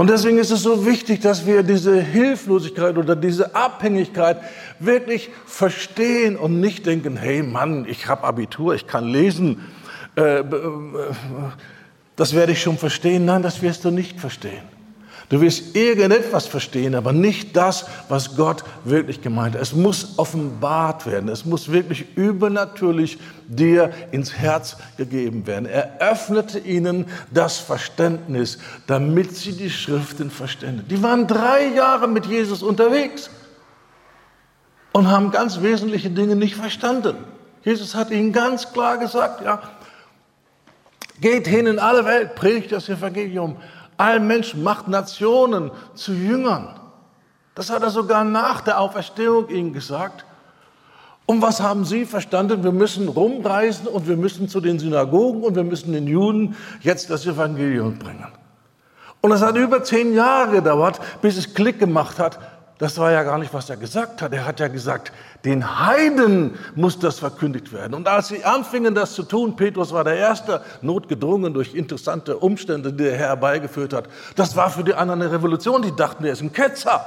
Und 0.00 0.08
deswegen 0.08 0.38
ist 0.38 0.50
es 0.50 0.62
so 0.62 0.86
wichtig, 0.86 1.20
dass 1.20 1.44
wir 1.44 1.62
diese 1.62 2.00
Hilflosigkeit 2.00 2.96
oder 2.96 3.14
diese 3.14 3.54
Abhängigkeit 3.54 4.38
wirklich 4.78 5.28
verstehen 5.44 6.36
und 6.36 6.58
nicht 6.58 6.86
denken, 6.86 7.16
hey 7.16 7.42
Mann, 7.42 7.84
ich 7.86 8.08
habe 8.08 8.24
Abitur, 8.24 8.74
ich 8.74 8.86
kann 8.86 9.06
lesen, 9.06 9.60
äh, 10.16 10.40
äh, 10.40 10.44
das 12.16 12.34
werde 12.34 12.52
ich 12.52 12.62
schon 12.62 12.78
verstehen. 12.78 13.26
Nein, 13.26 13.42
das 13.42 13.62
wirst 13.62 13.84
du 13.84 13.90
nicht 13.90 14.18
verstehen. 14.18 14.62
Du 15.30 15.40
wirst 15.40 15.76
irgendetwas 15.76 16.48
verstehen, 16.48 16.96
aber 16.96 17.12
nicht 17.12 17.56
das, 17.56 17.86
was 18.08 18.34
Gott 18.34 18.64
wirklich 18.82 19.22
gemeint 19.22 19.54
hat. 19.54 19.62
Es 19.62 19.72
muss 19.72 20.18
offenbart 20.18 21.06
werden. 21.06 21.28
Es 21.28 21.44
muss 21.44 21.70
wirklich 21.70 22.16
übernatürlich 22.16 23.16
dir 23.46 23.92
ins 24.10 24.32
Herz 24.32 24.76
gegeben 24.96 25.46
werden. 25.46 25.66
Er 25.66 26.00
öffnete 26.00 26.58
ihnen 26.58 27.06
das 27.30 27.58
Verständnis, 27.58 28.58
damit 28.88 29.36
sie 29.36 29.52
die 29.52 29.70
Schriften 29.70 30.32
verständen. 30.32 30.84
Die 30.90 31.00
waren 31.00 31.28
drei 31.28 31.68
Jahre 31.68 32.08
mit 32.08 32.26
Jesus 32.26 32.64
unterwegs 32.64 33.30
und 34.90 35.08
haben 35.08 35.30
ganz 35.30 35.62
wesentliche 35.62 36.10
Dinge 36.10 36.34
nicht 36.34 36.56
verstanden. 36.56 37.14
Jesus 37.62 37.94
hat 37.94 38.10
ihnen 38.10 38.32
ganz 38.32 38.72
klar 38.72 38.98
gesagt, 38.98 39.44
ja, 39.44 39.62
geht 41.20 41.46
hin 41.46 41.68
in 41.68 41.78
alle 41.78 42.04
Welt, 42.04 42.34
predigt 42.34 42.72
das 42.72 42.88
Evangelium 42.88 43.58
allen 44.00 44.26
Menschen, 44.26 44.62
macht 44.62 44.88
Nationen 44.88 45.70
zu 45.94 46.12
Jüngern. 46.12 46.80
Das 47.54 47.70
hat 47.70 47.82
er 47.82 47.90
sogar 47.90 48.24
nach 48.24 48.62
der 48.62 48.80
Auferstehung 48.80 49.48
ihnen 49.48 49.72
gesagt. 49.72 50.24
Und 51.26 51.42
was 51.42 51.60
haben 51.60 51.84
sie 51.84 52.06
verstanden? 52.06 52.64
Wir 52.64 52.72
müssen 52.72 53.08
rumreisen 53.08 53.86
und 53.86 54.08
wir 54.08 54.16
müssen 54.16 54.48
zu 54.48 54.60
den 54.60 54.78
Synagogen 54.78 55.42
und 55.42 55.54
wir 55.54 55.64
müssen 55.64 55.92
den 55.92 56.06
Juden 56.06 56.56
jetzt 56.80 57.10
das 57.10 57.26
Evangelium 57.26 57.98
bringen. 57.98 58.26
Und 59.20 59.32
es 59.32 59.42
hat 59.42 59.56
über 59.56 59.84
zehn 59.84 60.14
Jahre 60.14 60.52
gedauert, 60.52 60.98
bis 61.20 61.36
es 61.36 61.52
Klick 61.52 61.78
gemacht 61.78 62.18
hat, 62.18 62.38
das 62.80 62.96
war 62.96 63.12
ja 63.12 63.22
gar 63.24 63.36
nicht, 63.36 63.52
was 63.52 63.68
er 63.68 63.76
gesagt 63.76 64.22
hat. 64.22 64.32
Er 64.32 64.46
hat 64.46 64.58
ja 64.58 64.68
gesagt, 64.68 65.12
den 65.44 65.86
Heiden 65.86 66.58
muss 66.74 66.98
das 66.98 67.18
verkündigt 67.18 67.74
werden. 67.74 67.92
Und 67.92 68.08
als 68.08 68.28
sie 68.28 68.42
anfingen, 68.42 68.94
das 68.94 69.12
zu 69.12 69.22
tun, 69.22 69.54
Petrus 69.54 69.92
war 69.92 70.02
der 70.02 70.16
Erste, 70.16 70.62
notgedrungen 70.80 71.52
durch 71.52 71.74
interessante 71.74 72.38
Umstände, 72.38 72.90
die 72.90 73.04
der 73.04 73.16
Herr 73.18 73.28
herbeigeführt 73.28 73.92
hat. 73.92 74.08
Das 74.34 74.56
war 74.56 74.70
für 74.70 74.82
die 74.82 74.94
anderen 74.94 75.20
eine 75.20 75.30
Revolution. 75.30 75.82
Die 75.82 75.94
dachten, 75.94 76.24
er 76.24 76.32
ist 76.32 76.40
ein 76.40 76.54
Ketzer. 76.54 77.04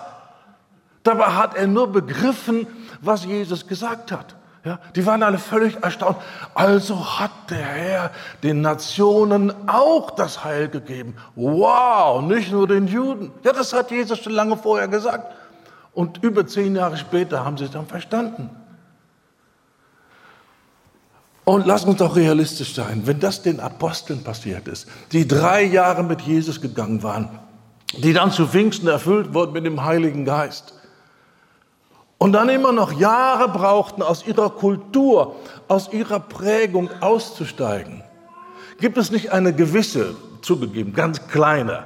Dabei 1.02 1.26
hat 1.26 1.56
er 1.56 1.66
nur 1.66 1.92
begriffen, 1.92 2.68
was 3.02 3.26
Jesus 3.26 3.68
gesagt 3.68 4.12
hat. 4.12 4.36
Ja, 4.64 4.80
die 4.96 5.04
waren 5.08 5.24
alle 5.24 5.40
völlig 5.40 5.84
erstaunt. 5.84 6.18
Also 6.54 7.20
hat 7.20 7.32
der 7.50 7.58
Herr 7.58 8.12
den 8.44 8.62
Nationen 8.62 9.52
auch 9.68 10.12
das 10.12 10.44
Heil 10.44 10.70
gegeben. 10.70 11.16
Wow, 11.36 12.22
nicht 12.22 12.52
nur 12.52 12.68
den 12.68 12.86
Juden. 12.86 13.32
Ja, 13.44 13.54
das 13.54 13.74
hat 13.74 13.90
Jesus 13.90 14.20
schon 14.20 14.34
lange 14.34 14.56
vorher 14.56 14.88
gesagt. 14.88 15.34
Und 15.94 16.24
über 16.24 16.48
zehn 16.48 16.76
Jahre 16.76 16.98
später 16.98 17.46
haben 17.46 17.58
sie 17.58 17.66
es 17.66 17.72
dann 17.72 17.86
verstanden. 17.86 18.50
Und 21.46 21.66
lass 21.68 21.84
uns 21.84 21.98
doch 21.98 22.16
realistisch 22.16 22.74
sein, 22.74 23.02
wenn 23.06 23.20
das 23.20 23.42
den 23.42 23.60
Aposteln 23.60 24.24
passiert 24.24 24.68
ist, 24.68 24.88
die 25.12 25.28
drei 25.28 25.64
Jahre 25.64 26.04
mit 26.04 26.22
Jesus 26.22 26.62
gegangen 26.62 27.04
waren, 27.04 27.28
die 27.98 28.14
dann 28.14 28.32
zu 28.32 28.48
Pfingsten 28.48 28.88
erfüllt 28.88 29.34
wurden 29.34 29.52
mit 29.52 29.66
dem 29.66 29.84
Heiligen 29.84 30.24
Geist 30.24 30.74
und 32.18 32.32
dann 32.32 32.48
immer 32.48 32.72
noch 32.72 32.94
Jahre 32.94 33.50
brauchten, 33.50 34.02
aus 34.02 34.26
ihrer 34.26 34.50
Kultur, 34.50 35.36
aus 35.68 35.92
ihrer 35.92 36.22
Prägung 36.22 36.90
auszusteigen, 37.02 38.02
gibt 38.80 38.98
es 38.98 39.12
nicht 39.12 39.34
eine 39.34 39.54
gewisse, 39.54 40.16
zugegeben, 40.42 40.94
ganz 40.94 41.28
kleine, 41.28 41.84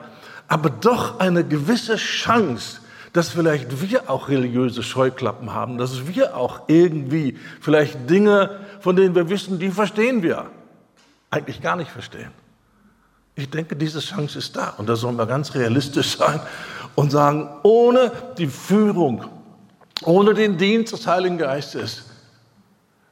aber 0.47 0.69
doch 0.69 1.19
eine 1.19 1.43
gewisse 1.43 1.95
Chance, 1.95 2.81
dass 3.17 3.29
vielleicht 3.29 3.81
wir 3.81 4.12
auch 4.12 4.29
religiöse 4.29 4.83
Scheuklappen 4.83 5.51
haben, 5.51 5.79
dass 5.79 6.05
wir 6.05 6.38
auch 6.38 6.62
irgendwie 6.67 7.36
vielleicht 7.59 8.07
Dinge, 8.07 8.59
von 8.79 8.95
denen 8.95 9.15
wir 9.15 9.27
wissen, 9.27 9.57
die 9.57 9.71
verstehen 9.71 10.21
wir, 10.21 10.51
eigentlich 11.31 11.59
gar 11.59 11.75
nicht 11.75 11.89
verstehen. 11.89 12.29
Ich 13.33 13.50
denke, 13.50 13.75
diese 13.75 14.01
Chance 14.01 14.38
ist 14.38 14.55
da 14.55 14.75
und 14.77 14.88
da 14.88 14.95
sollen 14.95 15.15
wir 15.15 15.25
ganz 15.25 15.55
realistisch 15.55 16.15
sein 16.15 16.39
und 16.93 17.12
sagen, 17.12 17.50
ohne 17.63 18.12
die 18.38 18.45
Führung, 18.45 19.25
ohne 20.03 20.36
den 20.36 20.55
Dienst 20.59 20.93
des 20.93 21.07
Heiligen 21.07 21.39
Geistes 21.39 22.03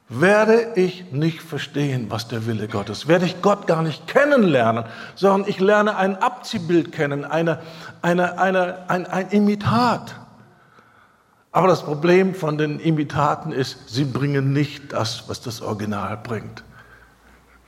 werde 0.08 0.72
ich 0.76 1.10
nicht 1.10 1.42
verstehen, 1.42 2.06
was 2.10 2.28
der 2.28 2.46
Wille 2.46 2.68
Gottes 2.68 2.98
ist. 2.98 3.08
Werde 3.08 3.26
ich 3.26 3.42
Gott 3.42 3.66
gar 3.66 3.82
nicht 3.82 4.06
kennenlernen, 4.06 4.84
sondern 5.16 5.48
ich 5.48 5.58
lerne 5.58 5.96
ein 5.96 6.16
Abziehbild 6.16 6.92
kennen, 6.92 7.24
eine, 7.24 7.60
eine, 8.02 8.38
eine, 8.38 8.88
ein, 8.88 9.06
ein 9.06 9.30
Imitat. 9.30 10.14
Aber 11.50 11.66
das 11.68 11.82
Problem 11.82 12.34
von 12.34 12.56
den 12.58 12.78
Imitaten 12.78 13.50
ist, 13.50 13.88
sie 13.88 14.04
bringen 14.04 14.52
nicht 14.52 14.92
das, 14.92 15.28
was 15.28 15.40
das 15.40 15.60
Original 15.60 16.18
bringt. 16.18 16.62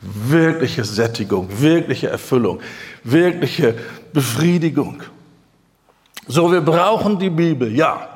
Wirkliche 0.01 0.85
Sättigung, 0.85 1.49
wirkliche 1.61 2.09
Erfüllung, 2.09 2.61
wirkliche 3.03 3.75
Befriedigung. 4.13 5.03
So, 6.29 6.53
wir 6.53 6.61
brauchen 6.61 7.19
die 7.19 7.31
Bibel, 7.31 7.75
ja, 7.75 8.07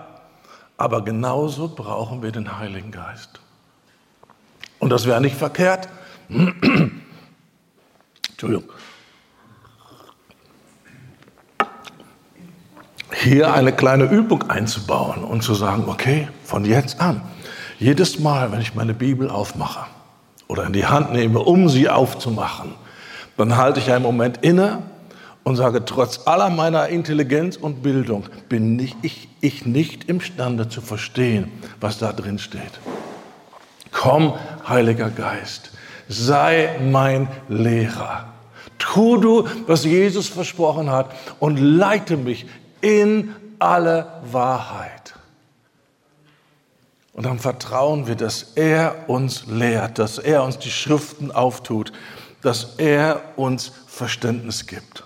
aber 0.77 1.03
genauso 1.03 1.69
brauchen 1.69 2.23
wir 2.23 2.31
den 2.31 2.59
Heiligen 2.59 2.93
Geist. 2.93 3.42
Und 4.83 4.91
das 4.91 5.07
wäre 5.07 5.21
nicht 5.21 5.37
verkehrt. 5.37 5.89
Entschuldigung. 8.31 8.65
Hier 13.15 13.55
eine 13.55 13.73
kleine 13.73 14.07
Übung 14.07 14.51
einzubauen 14.51 15.23
und 15.23 15.45
zu 15.45 15.55
sagen, 15.55 15.85
okay, 15.87 16.27
von 16.43 16.65
jetzt 16.65 17.01
an, 17.01 17.21
jedes 17.79 18.19
Mal, 18.19 18.51
wenn 18.51 18.61
ich 18.61 18.75
meine 18.75 18.93
Bibel 18.93 19.31
aufmache 19.31 19.87
oder 20.49 20.65
in 20.65 20.73
die 20.73 20.87
Hand 20.87 21.13
nehme, 21.13 21.39
um 21.39 21.69
sie 21.69 21.89
aufzumachen, 21.89 22.75
dann 23.37 23.57
halte 23.57 23.79
ich 23.79 23.93
einen 23.93 24.03
Moment 24.03 24.39
inne 24.39 24.83
und 25.45 25.55
sage, 25.55 25.85
trotz 25.85 26.27
aller 26.27 26.51
meiner 26.51 26.89
Intelligenz 26.89 27.57
und 27.57 27.85
Bildung 27.85 28.25
bin 28.49 28.81
ich, 28.81 28.97
ich, 29.03 29.29
ich 29.41 29.65
nicht 29.65 30.09
imstande 30.09 30.69
zu 30.69 30.81
verstehen, 30.81 31.53
was 31.81 31.99
da 31.99 32.13
drin 32.13 32.41
steht. 32.41 32.81
Komm, 33.93 34.35
Heiliger 34.69 35.11
Geist, 35.11 35.71
sei 36.09 36.79
mein 36.81 37.29
Lehrer. 37.49 38.33
Tu 38.79 39.17
du, 39.19 39.49
was 39.67 39.85
Jesus 39.85 40.29
versprochen 40.29 40.91
hat 40.91 41.11
und 41.39 41.57
leite 41.57 42.17
mich 42.17 42.47
in 42.81 43.35
alle 43.59 44.07
Wahrheit. 44.31 45.15
Und 47.13 47.27
dann 47.27 47.39
vertrauen 47.39 48.07
wir, 48.07 48.17
dass 48.17 48.53
er 48.55 49.09
uns 49.09 49.47
lehrt, 49.47 49.99
dass 49.99 50.19
er 50.19 50.43
uns 50.43 50.59
die 50.59 50.71
Schriften 50.71 51.31
auftut, 51.31 51.93
dass 52.43 52.75
er 52.79 53.21
uns 53.37 53.73
Verständnis 53.87 54.67
gibt. 54.67 55.05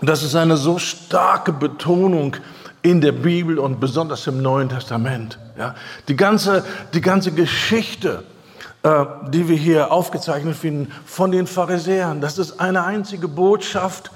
Und 0.00 0.08
das 0.08 0.22
ist 0.22 0.34
eine 0.34 0.56
so 0.56 0.78
starke 0.78 1.52
Betonung 1.52 2.36
in 2.82 3.00
der 3.00 3.12
Bibel 3.12 3.58
und 3.58 3.80
besonders 3.80 4.26
im 4.26 4.42
Neuen 4.42 4.68
Testament. 4.68 5.38
Ja, 5.58 5.74
die, 6.08 6.16
ganze, 6.16 6.64
die 6.94 7.00
ganze 7.00 7.32
Geschichte, 7.32 8.24
äh, 8.82 9.04
die 9.28 9.48
wir 9.48 9.56
hier 9.56 9.92
aufgezeichnet 9.92 10.56
finden 10.56 10.92
von 11.04 11.30
den 11.30 11.46
Pharisäern, 11.46 12.20
das 12.20 12.38
ist 12.38 12.60
eine 12.60 12.84
einzige 12.84 13.28
Botschaft. 13.28 14.10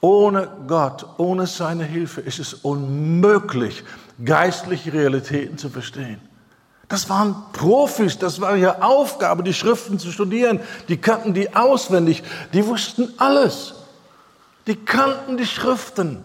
Ohne 0.00 0.48
Gott, 0.66 1.06
ohne 1.16 1.46
seine 1.46 1.84
Hilfe 1.84 2.20
ist 2.20 2.38
es 2.38 2.52
unmöglich, 2.52 3.84
geistliche 4.22 4.92
Realitäten 4.92 5.56
zu 5.56 5.70
verstehen. 5.70 6.20
Das 6.88 7.08
waren 7.08 7.34
Profis, 7.52 8.18
das 8.18 8.40
war 8.40 8.56
ihre 8.56 8.82
Aufgabe, 8.82 9.42
die 9.42 9.54
Schriften 9.54 9.98
zu 9.98 10.12
studieren. 10.12 10.60
Die 10.88 10.98
kannten 10.98 11.32
die 11.32 11.56
auswendig, 11.56 12.22
die 12.52 12.66
wussten 12.66 13.14
alles. 13.16 13.74
Die 14.66 14.76
kannten 14.76 15.36
die 15.36 15.46
Schriften. 15.46 16.22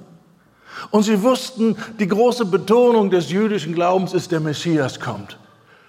Und 0.92 1.04
sie 1.04 1.22
wussten, 1.24 1.78
die 2.00 2.08
große 2.08 2.46
Betonung 2.46 3.10
des 3.10 3.32
jüdischen 3.32 3.74
Glaubens 3.74 4.14
ist, 4.14 4.32
der 4.32 4.40
Messias 4.40 5.00
kommt. 5.00 5.38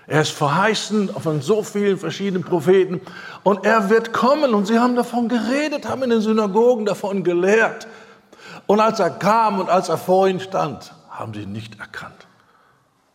Er 0.07 0.23
ist 0.23 0.33
verheißen 0.33 1.09
von 1.09 1.41
so 1.41 1.63
vielen 1.63 1.97
verschiedenen 1.97 2.43
Propheten 2.43 3.01
und 3.45 3.65
er 3.65 3.91
wird 3.91 4.13
kommen. 4.13 4.55
Und 4.55 4.67
sie 4.67 4.79
haben 4.79 4.97
davon 4.97 5.29
geredet, 5.29 5.89
haben 5.89 6.03
in 6.03 6.11
den 6.11 6.21
Synagogen 6.21 6.85
davon 6.85 7.23
gelehrt. 7.23 7.87
Und 8.67 8.81
als 8.81 8.99
er 8.99 9.11
kam 9.11 9.61
und 9.61 9.69
als 9.69 9.89
er 9.89 9.99
vor 9.99 10.27
ihnen 10.27 10.41
stand, 10.41 10.93
haben 11.11 11.33
sie 11.33 11.43
ihn 11.43 11.53
nicht 11.53 11.79
erkannt. 11.79 12.27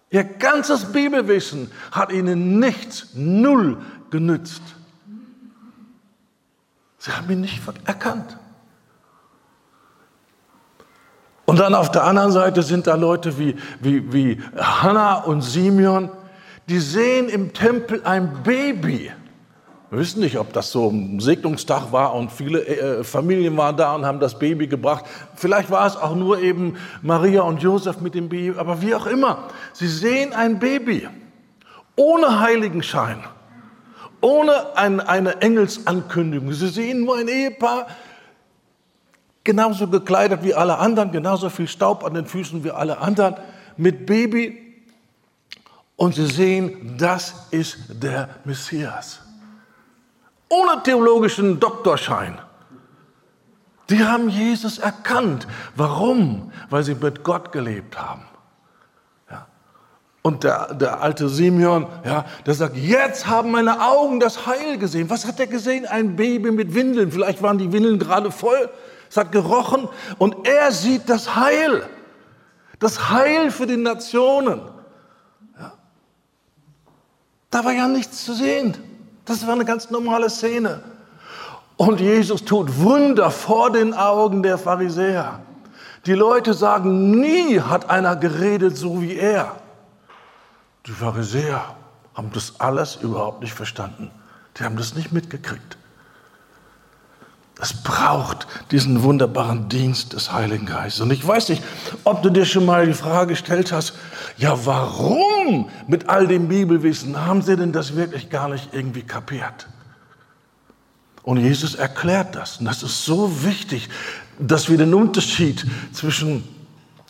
Ihr 0.09 0.23
ganzes 0.23 0.93
Bibelwissen 0.93 1.69
hat 1.91 2.13
ihnen 2.13 2.59
nichts, 2.59 3.07
null 3.13 3.77
genützt. 4.09 4.61
Sie 6.97 7.11
haben 7.11 7.29
ihn 7.29 7.41
nicht 7.41 7.61
erkannt. 7.83 8.37
Und 11.45 11.59
dann 11.59 11.75
auf 11.75 11.91
der 11.91 12.03
anderen 12.03 12.31
Seite 12.31 12.63
sind 12.63 12.87
da 12.87 12.95
Leute 12.95 13.37
wie, 13.37 13.55
wie, 13.79 14.11
wie 14.11 14.41
Hannah 14.57 15.23
und 15.23 15.41
Simeon, 15.41 16.09
die 16.67 16.79
sehen 16.79 17.29
im 17.29 17.53
Tempel 17.53 18.01
ein 18.03 18.41
Baby. 18.43 19.11
Wir 19.91 19.99
wissen 19.99 20.21
nicht, 20.21 20.39
ob 20.39 20.51
das 20.51 20.71
so 20.71 20.89
ein 20.89 21.19
Segnungstag 21.19 21.91
war 21.91 22.15
und 22.15 22.31
viele 22.31 22.65
äh, 22.65 23.03
Familien 23.03 23.55
waren 23.55 23.77
da 23.77 23.93
und 23.93 24.05
haben 24.05 24.19
das 24.19 24.39
Baby 24.39 24.67
gebracht. 24.67 25.05
Vielleicht 25.35 25.69
war 25.69 25.85
es 25.85 25.95
auch 25.95 26.15
nur 26.15 26.39
eben 26.39 26.77
Maria 27.03 27.43
und 27.43 27.61
Josef 27.61 28.01
mit 28.01 28.15
dem 28.15 28.27
Baby, 28.27 28.57
aber 28.57 28.81
wie 28.81 28.95
auch 28.95 29.05
immer. 29.05 29.49
Sie 29.73 29.87
sehen 29.87 30.33
ein 30.33 30.57
Baby 30.57 31.07
ohne 31.95 32.39
Heiligenschein, 32.39 33.23
ohne 34.21 34.75
ein, 34.75 34.99
eine 34.99 35.41
Engelsankündigung. 35.41 36.51
Sie 36.51 36.67
sehen 36.67 37.05
nur 37.05 37.17
ein 37.17 37.27
Ehepaar, 37.27 37.85
genauso 39.45 39.87
gekleidet 39.87 40.43
wie 40.43 40.53
alle 40.53 40.77
anderen, 40.77 41.11
genauso 41.11 41.49
viel 41.49 41.69
Staub 41.69 42.03
an 42.03 42.13
den 42.13 42.25
Füßen 42.25 42.65
wie 42.65 42.71
alle 42.71 42.97
anderen, 42.97 43.35
mit 43.77 44.05
Baby. 44.05 44.61
Und 45.95 46.15
sie 46.15 46.25
sehen, 46.25 46.97
das 46.97 47.47
ist 47.51 47.77
der 48.01 48.27
Messias 48.43 49.21
ohne 50.49 50.81
theologischen 50.83 51.59
Doktorschein. 51.59 52.37
Die 53.89 54.03
haben 54.03 54.29
Jesus 54.29 54.79
erkannt. 54.79 55.47
Warum? 55.75 56.51
Weil 56.69 56.83
sie 56.83 56.95
mit 56.95 57.23
Gott 57.23 57.51
gelebt 57.51 57.99
haben. 57.99 58.23
Ja. 59.29 59.45
Und 60.23 60.43
der, 60.43 60.73
der 60.73 61.01
alte 61.01 61.29
Simeon, 61.29 61.87
ja, 62.03 62.25
der 62.45 62.53
sagt, 62.55 62.75
jetzt 62.77 63.27
haben 63.27 63.51
meine 63.51 63.81
Augen 63.81 64.19
das 64.19 64.47
Heil 64.47 64.79
gesehen. 64.79 65.09
Was 65.09 65.27
hat 65.27 65.39
er 65.39 65.47
gesehen? 65.47 65.85
Ein 65.85 66.15
Baby 66.15 66.51
mit 66.51 66.73
Windeln. 66.73 67.11
Vielleicht 67.11 67.43
waren 67.43 67.59
die 67.59 67.71
Windeln 67.71 67.99
gerade 67.99 68.31
voll. 68.31 68.69
Es 69.09 69.17
hat 69.17 69.31
gerochen. 69.31 69.87
Und 70.17 70.47
er 70.47 70.71
sieht 70.71 71.09
das 71.09 71.35
Heil. 71.35 71.87
Das 72.79 73.09
Heil 73.09 73.51
für 73.51 73.67
die 73.67 73.77
Nationen. 73.77 74.61
Ja. 75.59 75.73
Da 77.49 77.65
war 77.65 77.71
ja 77.71 77.87
nichts 77.87 78.25
zu 78.25 78.33
sehen. 78.33 78.77
Das 79.25 79.45
war 79.45 79.53
eine 79.53 79.65
ganz 79.65 79.89
normale 79.89 80.29
Szene. 80.29 80.83
Und 81.77 81.99
Jesus 81.99 82.45
tut 82.45 82.79
Wunder 82.79 83.31
vor 83.31 83.71
den 83.71 83.93
Augen 83.93 84.43
der 84.43 84.57
Pharisäer. 84.57 85.39
Die 86.05 86.13
Leute 86.13 86.53
sagen, 86.53 87.19
nie 87.19 87.59
hat 87.59 87.89
einer 87.89 88.15
geredet 88.15 88.77
so 88.77 89.01
wie 89.01 89.15
er. 89.15 89.55
Die 90.85 90.91
Pharisäer 90.91 91.75
haben 92.13 92.31
das 92.31 92.59
alles 92.59 92.95
überhaupt 92.97 93.41
nicht 93.41 93.53
verstanden. 93.53 94.11
Die 94.57 94.63
haben 94.63 94.77
das 94.77 94.95
nicht 94.95 95.11
mitgekriegt. 95.11 95.77
Es 97.61 97.73
braucht 97.73 98.47
diesen 98.71 99.03
wunderbaren 99.03 99.69
Dienst 99.69 100.13
des 100.13 100.33
Heiligen 100.33 100.65
Geistes. 100.65 101.01
Und 101.01 101.11
ich 101.11 101.25
weiß 101.25 101.49
nicht, 101.49 101.63
ob 102.03 102.21
du 102.21 102.29
dir 102.29 102.45
schon 102.45 102.65
mal 102.65 102.85
die 102.85 102.93
Frage 102.93 103.29
gestellt 103.29 103.71
hast, 103.71 103.93
ja, 104.37 104.65
warum 104.65 105.69
mit 105.87 106.09
all 106.09 106.27
dem 106.27 106.49
Bibelwissen 106.49 107.25
haben 107.25 107.41
sie 107.41 107.55
denn 107.55 107.71
das 107.71 107.95
wirklich 107.95 108.29
gar 108.29 108.49
nicht 108.49 108.73
irgendwie 108.73 109.03
kapiert? 109.03 109.67
Und 111.23 111.37
Jesus 111.37 111.75
erklärt 111.75 112.35
das. 112.35 112.57
Und 112.57 112.65
das 112.65 112.83
ist 112.83 113.05
so 113.05 113.43
wichtig, 113.45 113.89
dass 114.37 114.69
wir 114.69 114.77
den 114.77 114.93
Unterschied 114.93 115.65
zwischen 115.93 116.43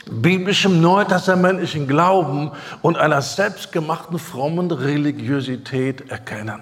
biblischem 0.09 0.79
neutestamentlichen 0.79 1.87
Glauben 1.87 2.51
und 2.83 2.97
einer 2.97 3.23
selbstgemachten 3.23 4.19
frommen 4.19 4.69
Religiosität 4.69 6.11
erkennen. 6.11 6.61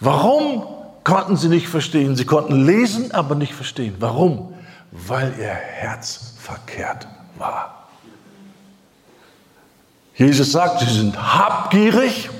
Warum 0.00 0.81
konnten 1.04 1.36
sie 1.36 1.48
nicht 1.48 1.68
verstehen. 1.68 2.16
Sie 2.16 2.24
konnten 2.24 2.66
lesen, 2.66 3.12
aber 3.12 3.34
nicht 3.34 3.54
verstehen. 3.54 3.96
Warum? 3.98 4.54
Weil 4.90 5.34
ihr 5.38 5.48
Herz 5.48 6.34
verkehrt 6.38 7.06
war. 7.38 7.88
Jesus 10.14 10.52
sagt, 10.52 10.80
sie 10.80 10.94
sind 10.94 11.16
habgierig. 11.16 12.30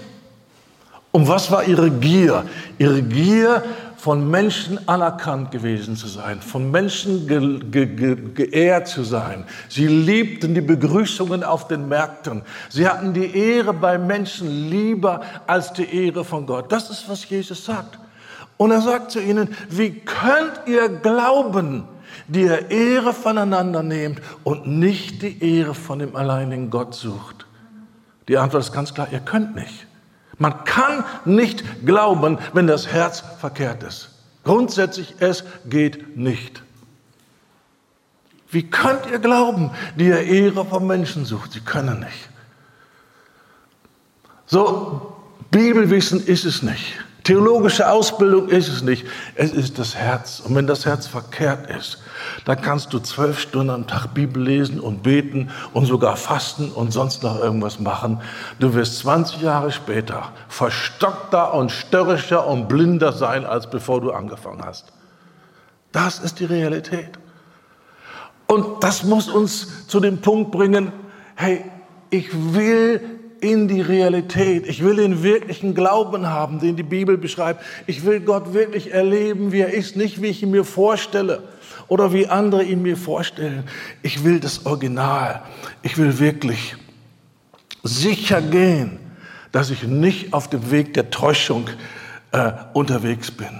Und 1.10 1.28
was 1.28 1.50
war 1.50 1.64
ihre 1.64 1.90
Gier? 1.90 2.44
Ihre 2.78 3.02
Gier, 3.02 3.62
von 4.02 4.28
Menschen 4.28 4.88
anerkannt 4.88 5.52
gewesen 5.52 5.94
zu 5.94 6.08
sein, 6.08 6.40
von 6.40 6.72
Menschen 6.72 7.28
ge 7.28 7.60
ge 7.70 7.86
ge 7.86 8.16
geehrt 8.34 8.88
zu 8.88 9.04
sein. 9.04 9.44
Sie 9.68 9.86
liebten 9.86 10.56
die 10.56 10.60
Begrüßungen 10.60 11.44
auf 11.44 11.68
den 11.68 11.86
Märkten. 11.86 12.42
Sie 12.68 12.88
hatten 12.88 13.14
die 13.14 13.32
Ehre 13.32 13.72
bei 13.72 13.98
Menschen 13.98 14.68
lieber 14.68 15.20
als 15.46 15.72
die 15.72 15.84
Ehre 15.84 16.24
von 16.24 16.46
Gott. 16.46 16.72
Das 16.72 16.90
ist, 16.90 17.08
was 17.08 17.28
Jesus 17.28 17.64
sagt. 17.64 17.96
Und 18.56 18.70
er 18.70 18.80
sagt 18.80 19.10
zu 19.10 19.20
ihnen, 19.20 19.56
wie 19.68 20.00
könnt 20.00 20.62
ihr 20.66 20.88
glauben, 20.88 21.84
die 22.28 22.42
ihr 22.42 22.70
Ehre 22.70 23.12
voneinander 23.12 23.82
nehmt 23.82 24.20
und 24.44 24.66
nicht 24.66 25.22
die 25.22 25.42
Ehre 25.42 25.74
von 25.74 25.98
dem 25.98 26.14
alleinigen 26.14 26.70
Gott 26.70 26.94
sucht? 26.94 27.46
Die 28.28 28.38
Antwort 28.38 28.62
ist 28.62 28.72
ganz 28.72 28.94
klar, 28.94 29.08
ihr 29.10 29.20
könnt 29.20 29.54
nicht. 29.54 29.86
Man 30.38 30.64
kann 30.64 31.04
nicht 31.24 31.64
glauben, 31.84 32.38
wenn 32.52 32.66
das 32.66 32.88
Herz 32.88 33.22
verkehrt 33.38 33.82
ist. 33.82 34.10
Grundsätzlich, 34.44 35.14
es 35.20 35.44
geht 35.66 36.16
nicht. 36.16 36.62
Wie 38.50 38.68
könnt 38.68 39.06
ihr 39.10 39.18
glauben, 39.18 39.70
die 39.96 40.06
ihr 40.06 40.20
Ehre 40.20 40.64
vom 40.64 40.86
Menschen 40.86 41.24
sucht? 41.24 41.52
Sie 41.52 41.60
können 41.60 42.00
nicht. 42.00 42.28
So, 44.46 45.16
Bibelwissen 45.50 46.24
ist 46.26 46.44
es 46.44 46.62
nicht. 46.62 46.98
Theologische 47.24 47.88
Ausbildung 47.88 48.48
ist 48.48 48.68
es 48.68 48.82
nicht. 48.82 49.06
Es 49.36 49.52
ist 49.52 49.78
das 49.78 49.94
Herz. 49.94 50.40
Und 50.40 50.56
wenn 50.56 50.66
das 50.66 50.86
Herz 50.86 51.06
verkehrt 51.06 51.70
ist, 51.70 51.98
dann 52.44 52.60
kannst 52.60 52.92
du 52.92 52.98
zwölf 52.98 53.38
Stunden 53.38 53.70
am 53.70 53.86
Tag 53.86 54.08
Bibel 54.12 54.42
lesen 54.42 54.80
und 54.80 55.04
beten 55.04 55.50
und 55.72 55.86
sogar 55.86 56.16
fasten 56.16 56.72
und 56.72 56.92
sonst 56.92 57.22
noch 57.22 57.38
irgendwas 57.38 57.78
machen. 57.78 58.20
Du 58.58 58.74
wirst 58.74 58.98
20 58.98 59.40
Jahre 59.40 59.70
später 59.70 60.32
verstockter 60.48 61.54
und 61.54 61.70
störrischer 61.70 62.46
und 62.46 62.68
blinder 62.68 63.12
sein, 63.12 63.46
als 63.46 63.70
bevor 63.70 64.00
du 64.00 64.10
angefangen 64.10 64.64
hast. 64.64 64.92
Das 65.92 66.18
ist 66.18 66.40
die 66.40 66.46
Realität. 66.46 67.18
Und 68.48 68.82
das 68.82 69.04
muss 69.04 69.28
uns 69.28 69.86
zu 69.86 70.00
dem 70.00 70.20
Punkt 70.20 70.50
bringen, 70.50 70.92
hey, 71.36 71.64
ich 72.10 72.28
will 72.54 73.21
in 73.42 73.66
die 73.66 73.80
Realität. 73.80 74.68
Ich 74.68 74.84
will 74.84 74.96
den 74.96 75.24
wirklichen 75.24 75.74
Glauben 75.74 76.28
haben, 76.28 76.60
den 76.60 76.76
die 76.76 76.84
Bibel 76.84 77.18
beschreibt. 77.18 77.62
Ich 77.86 78.06
will 78.06 78.20
Gott 78.20 78.54
wirklich 78.54 78.92
erleben, 78.92 79.50
wie 79.50 79.60
er 79.60 79.74
ist, 79.74 79.96
nicht 79.96 80.22
wie 80.22 80.28
ich 80.28 80.44
ihn 80.44 80.52
mir 80.52 80.64
vorstelle 80.64 81.42
oder 81.88 82.12
wie 82.12 82.28
andere 82.28 82.62
ihn 82.62 82.82
mir 82.82 82.96
vorstellen. 82.96 83.64
Ich 84.02 84.22
will 84.24 84.38
das 84.38 84.64
Original. 84.64 85.42
Ich 85.82 85.98
will 85.98 86.20
wirklich 86.20 86.76
sicher 87.82 88.40
gehen, 88.40 89.00
dass 89.50 89.70
ich 89.70 89.82
nicht 89.82 90.32
auf 90.32 90.48
dem 90.48 90.70
Weg 90.70 90.94
der 90.94 91.10
Täuschung 91.10 91.66
äh, 92.30 92.52
unterwegs 92.74 93.32
bin. 93.32 93.58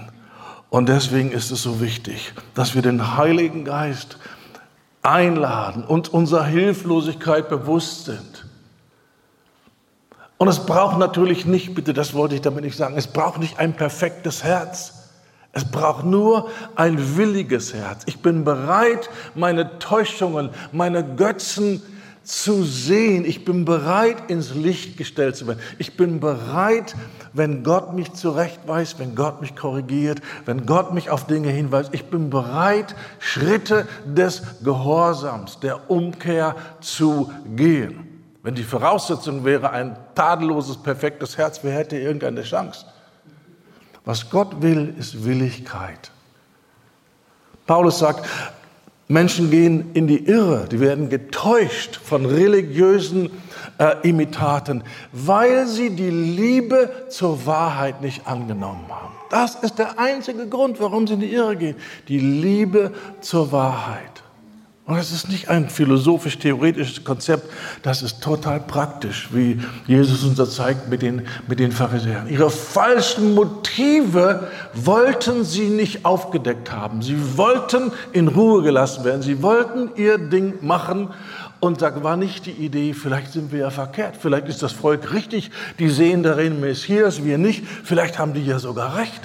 Und 0.69 0.87
deswegen 0.87 1.31
ist 1.31 1.51
es 1.51 1.61
so 1.61 1.81
wichtig, 1.81 2.33
dass 2.55 2.73
wir 2.73 2.81
den 2.81 3.17
Heiligen 3.17 3.65
Geist 3.65 4.17
einladen 5.01 5.83
und 5.83 6.13
unserer 6.13 6.45
Hilflosigkeit 6.45 7.49
bewusst 7.49 8.05
sind 8.05 8.32
und 10.37 10.47
es 10.47 10.65
braucht 10.65 10.97
natürlich 10.97 11.45
nicht, 11.45 11.75
bitte, 11.75 11.93
das 11.93 12.13
wollte 12.13 12.35
ich 12.35 12.41
damit 12.41 12.63
nicht 12.63 12.77
sagen, 12.77 12.95
es 12.97 13.07
braucht 13.07 13.39
nicht 13.39 13.59
ein 13.59 13.73
perfektes 13.73 14.43
Herz. 14.43 14.99
Es 15.55 15.65
braucht 15.65 16.03
nur 16.03 16.49
ein 16.75 17.15
williges 17.15 17.75
Herz. 17.75 18.01
Ich 18.07 18.21
bin 18.21 18.43
bereit, 18.43 19.09
meine 19.35 19.77
Täuschungen, 19.77 20.49
meine 20.71 21.03
Götzen 21.03 21.83
zu 22.23 22.63
sehen. 22.63 23.23
Ich 23.23 23.45
bin 23.45 23.63
bereit, 23.63 24.31
ins 24.31 24.55
Licht 24.55 24.97
gestellt 24.97 25.35
zu 25.35 25.45
werden. 25.45 25.59
Ich 25.77 25.95
bin 25.95 26.19
bereit, 26.19 26.95
wenn 27.33 27.63
Gott 27.63 27.93
mich 27.93 28.13
zurechtweist, 28.13 28.97
wenn 28.97 29.13
Gott 29.13 29.41
mich 29.41 29.55
korrigiert, 29.55 30.21
wenn 30.45 30.65
Gott 30.65 30.93
mich 30.93 31.11
auf 31.11 31.27
Dinge 31.27 31.49
hinweist. 31.49 31.93
Ich 31.93 32.05
bin 32.05 32.31
bereit, 32.31 32.95
Schritte 33.19 33.87
des 34.05 34.41
Gehorsams, 34.63 35.59
der 35.59 35.91
Umkehr 35.91 36.55
zu 36.81 37.31
gehen. 37.55 38.02
Wenn 38.43 38.55
die 38.55 38.63
Voraussetzung 38.63 39.45
wäre 39.45 39.71
ein 39.71 39.95
tadelloses, 40.15 40.77
perfektes 40.77 41.37
Herz, 41.37 41.61
wer 41.63 41.73
hätte 41.73 41.97
irgendeine 41.97 42.43
Chance? 42.43 42.85
Was 44.03 44.29
Gott 44.29 44.61
will, 44.61 44.93
ist 44.99 45.23
Willigkeit. 45.23 46.11
Paulus 47.65 47.99
sagt, 47.99 48.27
Menschen 49.07 49.49
gehen 49.49 49.91
in 49.93 50.07
die 50.07 50.25
Irre, 50.25 50.67
die 50.69 50.81
werden 50.81 51.07
getäuscht 51.09 51.95
von 51.95 52.25
religiösen 52.25 53.29
äh, 53.77 54.07
Imitaten, 54.07 54.83
weil 55.13 55.65
sie 55.67 55.91
die 55.91 56.09
Liebe 56.09 56.89
zur 57.09 57.45
Wahrheit 57.45 58.01
nicht 58.01 58.27
angenommen 58.27 58.85
haben. 58.89 59.13
Das 59.29 59.55
ist 59.55 59.79
der 59.79 59.99
einzige 59.99 60.47
Grund, 60.47 60.81
warum 60.81 61.07
sie 61.07 61.13
in 61.13 61.19
die 61.21 61.33
Irre 61.33 61.55
gehen. 61.55 61.75
Die 62.09 62.19
Liebe 62.19 62.91
zur 63.21 63.51
Wahrheit. 63.53 64.12
Und 64.85 64.97
das 64.97 65.13
ist 65.13 65.29
nicht 65.29 65.47
ein 65.47 65.69
philosophisch-theoretisches 65.69 67.05
Konzept, 67.05 67.49
das 67.83 68.01
ist 68.01 68.21
total 68.21 68.59
praktisch, 68.59 69.29
wie 69.31 69.61
Jesus 69.87 70.25
uns 70.25 70.35
das 70.35 70.55
zeigt 70.55 70.89
mit 70.89 71.01
den, 71.01 71.21
mit 71.47 71.59
den 71.59 71.71
Pharisäern. 71.71 72.27
Ihre 72.27 72.49
falschen 72.49 73.33
Motive 73.33 74.49
wollten 74.73 75.45
sie 75.45 75.69
nicht 75.69 76.03
aufgedeckt 76.03 76.73
haben. 76.73 77.01
Sie 77.01 77.37
wollten 77.37 77.93
in 78.11 78.27
Ruhe 78.27 78.61
gelassen 78.61 79.05
werden. 79.05 79.21
Sie 79.21 79.41
wollten 79.41 79.91
ihr 79.95 80.17
Ding 80.17 80.55
machen 80.59 81.09
Und 81.63 81.81
da 81.81 82.03
war 82.03 82.17
nicht 82.17 82.45
die 82.45 82.51
Idee, 82.51 82.93
vielleicht 82.93 83.31
sind 83.31 83.53
wir 83.53 83.59
ja 83.59 83.69
verkehrt, 83.69 84.17
vielleicht 84.19 84.49
ist 84.49 84.61
das 84.61 84.73
Volk 84.73 85.13
richtig, 85.13 85.49
die 85.79 85.87
sehen 85.87 86.21
darin 86.21 86.59
Messias, 86.59 87.23
wir 87.23 87.37
nicht, 87.37 87.63
vielleicht 87.85 88.19
haben 88.19 88.33
die 88.33 88.45
ja 88.45 88.59
sogar 88.59 88.97
recht. 88.97 89.21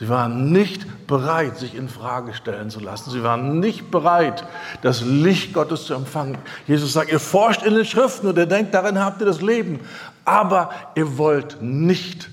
Sie 0.00 0.08
waren 0.08 0.50
nicht 0.50 1.06
bereit, 1.06 1.58
sich 1.58 1.74
in 1.74 1.90
Frage 1.90 2.32
stellen 2.32 2.70
zu 2.70 2.80
lassen. 2.80 3.10
Sie 3.10 3.22
waren 3.22 3.60
nicht 3.60 3.90
bereit, 3.90 4.44
das 4.80 5.02
Licht 5.02 5.52
Gottes 5.52 5.84
zu 5.84 5.92
empfangen. 5.92 6.38
Jesus 6.66 6.94
sagt, 6.94 7.12
ihr 7.12 7.20
forscht 7.20 7.62
in 7.62 7.74
den 7.74 7.84
Schriften 7.84 8.26
und 8.26 8.38
ihr 8.38 8.46
denkt, 8.46 8.72
darin 8.72 8.98
habt 8.98 9.20
ihr 9.20 9.26
das 9.26 9.42
Leben. 9.42 9.80
Aber 10.24 10.70
ihr 10.94 11.18
wollt 11.18 11.60
nicht 11.60 12.30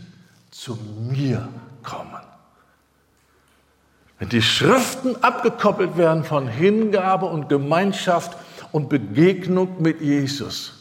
zu 0.50 0.80
mir 1.12 1.50
kommen. 1.84 2.22
Wenn 4.18 4.30
die 4.30 4.42
Schriften 4.42 5.22
abgekoppelt 5.22 5.98
werden 5.98 6.24
von 6.24 6.48
Hingabe 6.48 7.26
und 7.26 7.50
Gemeinschaft 7.50 8.38
und 8.72 8.88
Begegnung 8.88 9.82
mit 9.82 10.00
Jesus, 10.00 10.77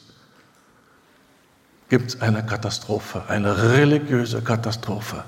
gibt 1.89 2.09
es 2.09 2.21
eine 2.21 2.45
Katastrophe, 2.45 3.23
eine 3.29 3.73
religiöse 3.75 4.43
Katastrophe. 4.43 5.25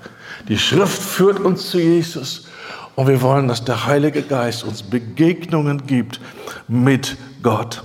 Die 0.48 0.58
Schrift 0.58 1.00
führt 1.00 1.38
uns 1.40 1.70
zu 1.70 1.78
Jesus 1.78 2.48
und 2.96 3.06
wir 3.06 3.22
wollen, 3.22 3.46
dass 3.48 3.64
der 3.64 3.86
Heilige 3.86 4.22
Geist 4.22 4.64
uns 4.64 4.82
Begegnungen 4.82 5.86
gibt 5.86 6.20
mit 6.66 7.16
Gott. 7.42 7.84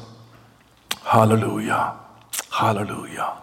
Halleluja, 1.06 2.00
Halleluja. 2.52 3.38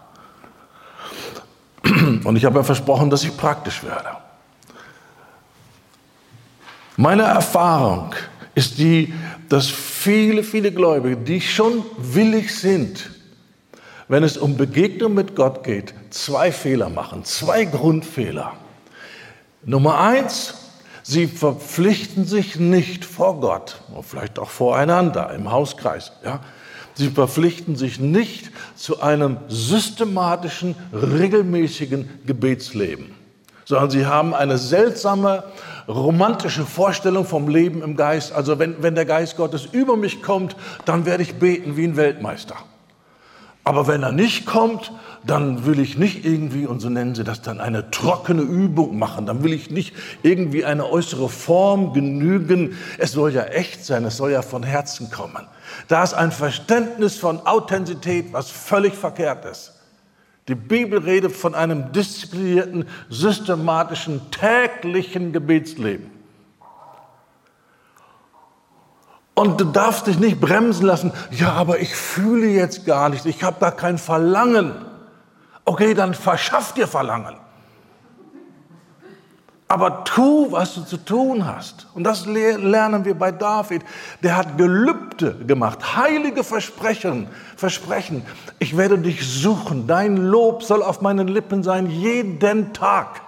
Und 2.24 2.36
ich 2.36 2.44
habe 2.44 2.58
ja 2.58 2.64
versprochen, 2.64 3.08
dass 3.10 3.22
ich 3.22 3.36
praktisch 3.36 3.82
werde. 3.82 4.10
Meine 6.96 7.22
Erfahrung 7.22 8.14
ist 8.54 8.78
die, 8.78 9.14
dass 9.48 9.68
viele, 9.68 10.42
viele 10.42 10.72
Gläubige, 10.72 11.16
die 11.16 11.40
schon 11.40 11.84
willig 11.98 12.54
sind, 12.54 13.10
wenn 14.10 14.24
es 14.24 14.36
um 14.36 14.56
Begegnung 14.56 15.14
mit 15.14 15.36
Gott 15.36 15.62
geht, 15.62 15.94
zwei 16.10 16.50
Fehler 16.50 16.88
machen, 16.88 17.24
zwei 17.24 17.64
Grundfehler. 17.64 18.54
Nummer 19.64 20.00
eins, 20.00 20.54
sie 21.04 21.28
verpflichten 21.28 22.24
sich 22.24 22.56
nicht 22.56 23.04
vor 23.04 23.40
Gott, 23.40 23.80
vielleicht 24.02 24.40
auch 24.40 24.50
voreinander 24.50 25.32
im 25.32 25.52
Hauskreis. 25.52 26.10
Ja? 26.24 26.40
Sie 26.94 27.08
verpflichten 27.08 27.76
sich 27.76 28.00
nicht 28.00 28.50
zu 28.74 29.00
einem 29.00 29.36
systematischen, 29.46 30.74
regelmäßigen 30.92 32.08
Gebetsleben, 32.26 33.14
sondern 33.64 33.90
sie 33.90 34.06
haben 34.06 34.34
eine 34.34 34.58
seltsame, 34.58 35.44
romantische 35.86 36.66
Vorstellung 36.66 37.24
vom 37.24 37.48
Leben 37.48 37.80
im 37.80 37.96
Geist. 37.96 38.32
Also 38.32 38.58
wenn, 38.58 38.82
wenn 38.82 38.96
der 38.96 39.06
Geist 39.06 39.36
Gottes 39.36 39.68
über 39.70 39.96
mich 39.96 40.20
kommt, 40.20 40.56
dann 40.84 41.06
werde 41.06 41.22
ich 41.22 41.36
beten 41.36 41.76
wie 41.76 41.84
ein 41.84 41.96
Weltmeister. 41.96 42.56
Aber 43.70 43.86
wenn 43.86 44.02
er 44.02 44.10
nicht 44.10 44.46
kommt, 44.46 44.90
dann 45.24 45.64
will 45.64 45.78
ich 45.78 45.96
nicht 45.96 46.24
irgendwie, 46.24 46.66
und 46.66 46.80
so 46.80 46.88
nennen 46.88 47.14
sie 47.14 47.22
das 47.22 47.40
dann, 47.40 47.60
eine 47.60 47.92
trockene 47.92 48.42
Übung 48.42 48.98
machen. 48.98 49.26
Dann 49.26 49.44
will 49.44 49.52
ich 49.52 49.70
nicht 49.70 49.94
irgendwie 50.24 50.64
eine 50.64 50.90
äußere 50.90 51.28
Form 51.28 51.92
genügen. 51.92 52.76
Es 52.98 53.12
soll 53.12 53.32
ja 53.32 53.44
echt 53.44 53.84
sein, 53.84 54.04
es 54.04 54.16
soll 54.16 54.32
ja 54.32 54.42
von 54.42 54.64
Herzen 54.64 55.12
kommen. 55.12 55.46
Da 55.86 56.02
ist 56.02 56.14
ein 56.14 56.32
Verständnis 56.32 57.16
von 57.16 57.46
Authentizität, 57.46 58.32
was 58.32 58.50
völlig 58.50 58.94
verkehrt 58.94 59.44
ist. 59.44 59.74
Die 60.48 60.56
Bibel 60.56 60.98
redet 60.98 61.30
von 61.30 61.54
einem 61.54 61.92
disziplinierten, 61.92 62.88
systematischen, 63.08 64.20
täglichen 64.32 65.32
Gebetsleben. 65.32 66.10
Und 69.40 69.58
du 69.58 69.64
darfst 69.64 70.06
dich 70.06 70.18
nicht 70.18 70.38
bremsen 70.38 70.84
lassen. 70.84 71.12
Ja, 71.30 71.52
aber 71.52 71.78
ich 71.78 71.96
fühle 71.96 72.48
jetzt 72.48 72.84
gar 72.84 73.08
nichts. 73.08 73.24
Ich 73.24 73.42
habe 73.42 73.56
da 73.58 73.70
kein 73.70 73.96
Verlangen. 73.96 74.74
Okay, 75.64 75.94
dann 75.94 76.12
verschaff 76.12 76.74
dir 76.74 76.86
Verlangen. 76.86 77.36
Aber 79.66 80.04
tu, 80.04 80.52
was 80.52 80.74
du 80.74 80.82
zu 80.82 80.98
tun 80.98 81.46
hast. 81.46 81.86
Und 81.94 82.04
das 82.04 82.26
lernen 82.26 83.06
wir 83.06 83.14
bei 83.14 83.32
David. 83.32 83.80
Der 84.22 84.36
hat 84.36 84.58
Gelübde 84.58 85.36
gemacht, 85.46 85.96
heilige 85.96 86.44
Versprechen. 86.44 87.26
Versprechen. 87.56 88.26
Ich 88.58 88.76
werde 88.76 88.98
dich 88.98 89.26
suchen. 89.26 89.86
Dein 89.86 90.18
Lob 90.18 90.64
soll 90.64 90.82
auf 90.82 91.00
meinen 91.00 91.28
Lippen 91.28 91.62
sein, 91.62 91.88
jeden 91.88 92.74
Tag. 92.74 93.22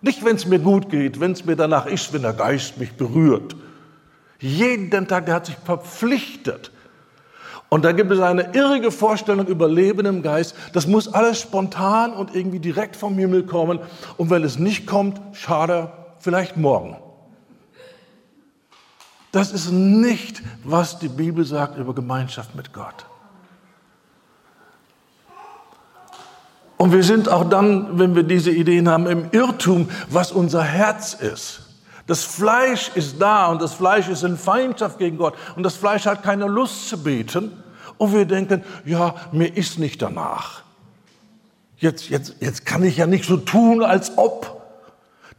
Nicht, 0.00 0.24
wenn 0.24 0.36
es 0.36 0.46
mir 0.46 0.60
gut 0.60 0.90
geht, 0.90 1.18
wenn 1.18 1.32
es 1.32 1.44
mir 1.44 1.56
danach 1.56 1.86
ist, 1.86 2.12
wenn 2.12 2.22
der 2.22 2.34
Geist 2.34 2.78
mich 2.78 2.96
berührt. 2.96 3.56
Jeden 4.40 5.06
Tag, 5.06 5.26
der 5.26 5.34
hat 5.34 5.46
sich 5.46 5.56
verpflichtet. 5.56 6.72
Und 7.68 7.84
da 7.84 7.92
gibt 7.92 8.10
es 8.10 8.18
eine 8.18 8.52
irrige 8.54 8.90
Vorstellung 8.90 9.46
über 9.46 9.68
Leben 9.68 10.04
im 10.04 10.22
Geist. 10.22 10.56
Das 10.72 10.88
muss 10.88 11.06
alles 11.06 11.40
spontan 11.40 12.12
und 12.12 12.34
irgendwie 12.34 12.58
direkt 12.58 12.96
vom 12.96 13.16
Himmel 13.16 13.46
kommen. 13.46 13.78
Und 14.16 14.28
wenn 14.30 14.42
es 14.42 14.58
nicht 14.58 14.86
kommt, 14.86 15.20
schade, 15.32 15.92
vielleicht 16.18 16.56
morgen. 16.56 16.96
Das 19.30 19.52
ist 19.52 19.70
nicht, 19.70 20.42
was 20.64 20.98
die 20.98 21.08
Bibel 21.08 21.44
sagt 21.44 21.78
über 21.78 21.94
Gemeinschaft 21.94 22.56
mit 22.56 22.72
Gott. 22.72 23.06
Und 26.76 26.92
wir 26.92 27.04
sind 27.04 27.28
auch 27.28 27.48
dann, 27.48 27.98
wenn 27.98 28.16
wir 28.16 28.24
diese 28.24 28.50
Ideen 28.50 28.88
haben, 28.88 29.06
im 29.06 29.28
Irrtum, 29.30 29.88
was 30.08 30.32
unser 30.32 30.62
Herz 30.62 31.14
ist. 31.14 31.69
Das 32.10 32.24
Fleisch 32.24 32.90
ist 32.96 33.22
da 33.22 33.46
und 33.46 33.62
das 33.62 33.72
Fleisch 33.72 34.08
ist 34.08 34.24
in 34.24 34.36
Feindschaft 34.36 34.98
gegen 34.98 35.16
Gott 35.16 35.34
und 35.54 35.62
das 35.62 35.76
Fleisch 35.76 36.06
hat 36.06 36.24
keine 36.24 36.48
Lust 36.48 36.88
zu 36.88 37.00
beten. 37.00 37.52
Und 37.98 38.12
wir 38.12 38.24
denken, 38.24 38.64
ja, 38.84 39.14
mir 39.30 39.56
ist 39.56 39.78
nicht 39.78 40.02
danach. 40.02 40.64
Jetzt, 41.76 42.08
jetzt, 42.08 42.34
jetzt 42.40 42.66
kann 42.66 42.82
ich 42.82 42.96
ja 42.96 43.06
nicht 43.06 43.26
so 43.26 43.36
tun, 43.36 43.84
als 43.84 44.18
ob. 44.18 44.59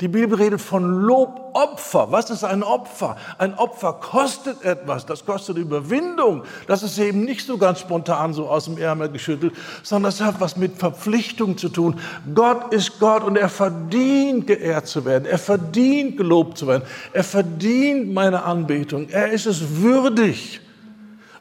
Die 0.01 0.07
Bibel 0.07 0.35
redet 0.35 0.59
von 0.59 1.03
Lobopfer. 1.03 2.11
Was 2.11 2.31
ist 2.31 2.43
ein 2.43 2.63
Opfer? 2.63 3.17
Ein 3.37 3.53
Opfer 3.53 3.93
kostet 3.93 4.65
etwas. 4.65 5.05
Das 5.05 5.23
kostet 5.23 5.57
Überwindung. 5.57 6.41
Das 6.65 6.81
ist 6.81 6.97
eben 6.97 7.23
nicht 7.23 7.45
so 7.45 7.59
ganz 7.59 7.81
spontan 7.81 8.33
so 8.33 8.49
aus 8.49 8.65
dem 8.65 8.79
Ärmel 8.79 9.09
geschüttelt, 9.09 9.53
sondern 9.83 10.11
das 10.11 10.19
hat 10.19 10.41
was 10.41 10.57
mit 10.57 10.79
Verpflichtung 10.79 11.55
zu 11.55 11.69
tun. 11.69 11.99
Gott 12.33 12.73
ist 12.73 12.99
Gott 12.99 13.23
und 13.23 13.35
er 13.35 13.49
verdient 13.49 14.47
geehrt 14.47 14.87
zu 14.87 15.05
werden. 15.05 15.25
Er 15.25 15.37
verdient 15.37 16.17
gelobt 16.17 16.57
zu 16.57 16.65
werden. 16.65 16.83
Er 17.13 17.23
verdient 17.23 18.11
meine 18.11 18.41
Anbetung. 18.43 19.07
Er 19.09 19.31
ist 19.31 19.45
es 19.45 19.81
würdig. 19.81 20.61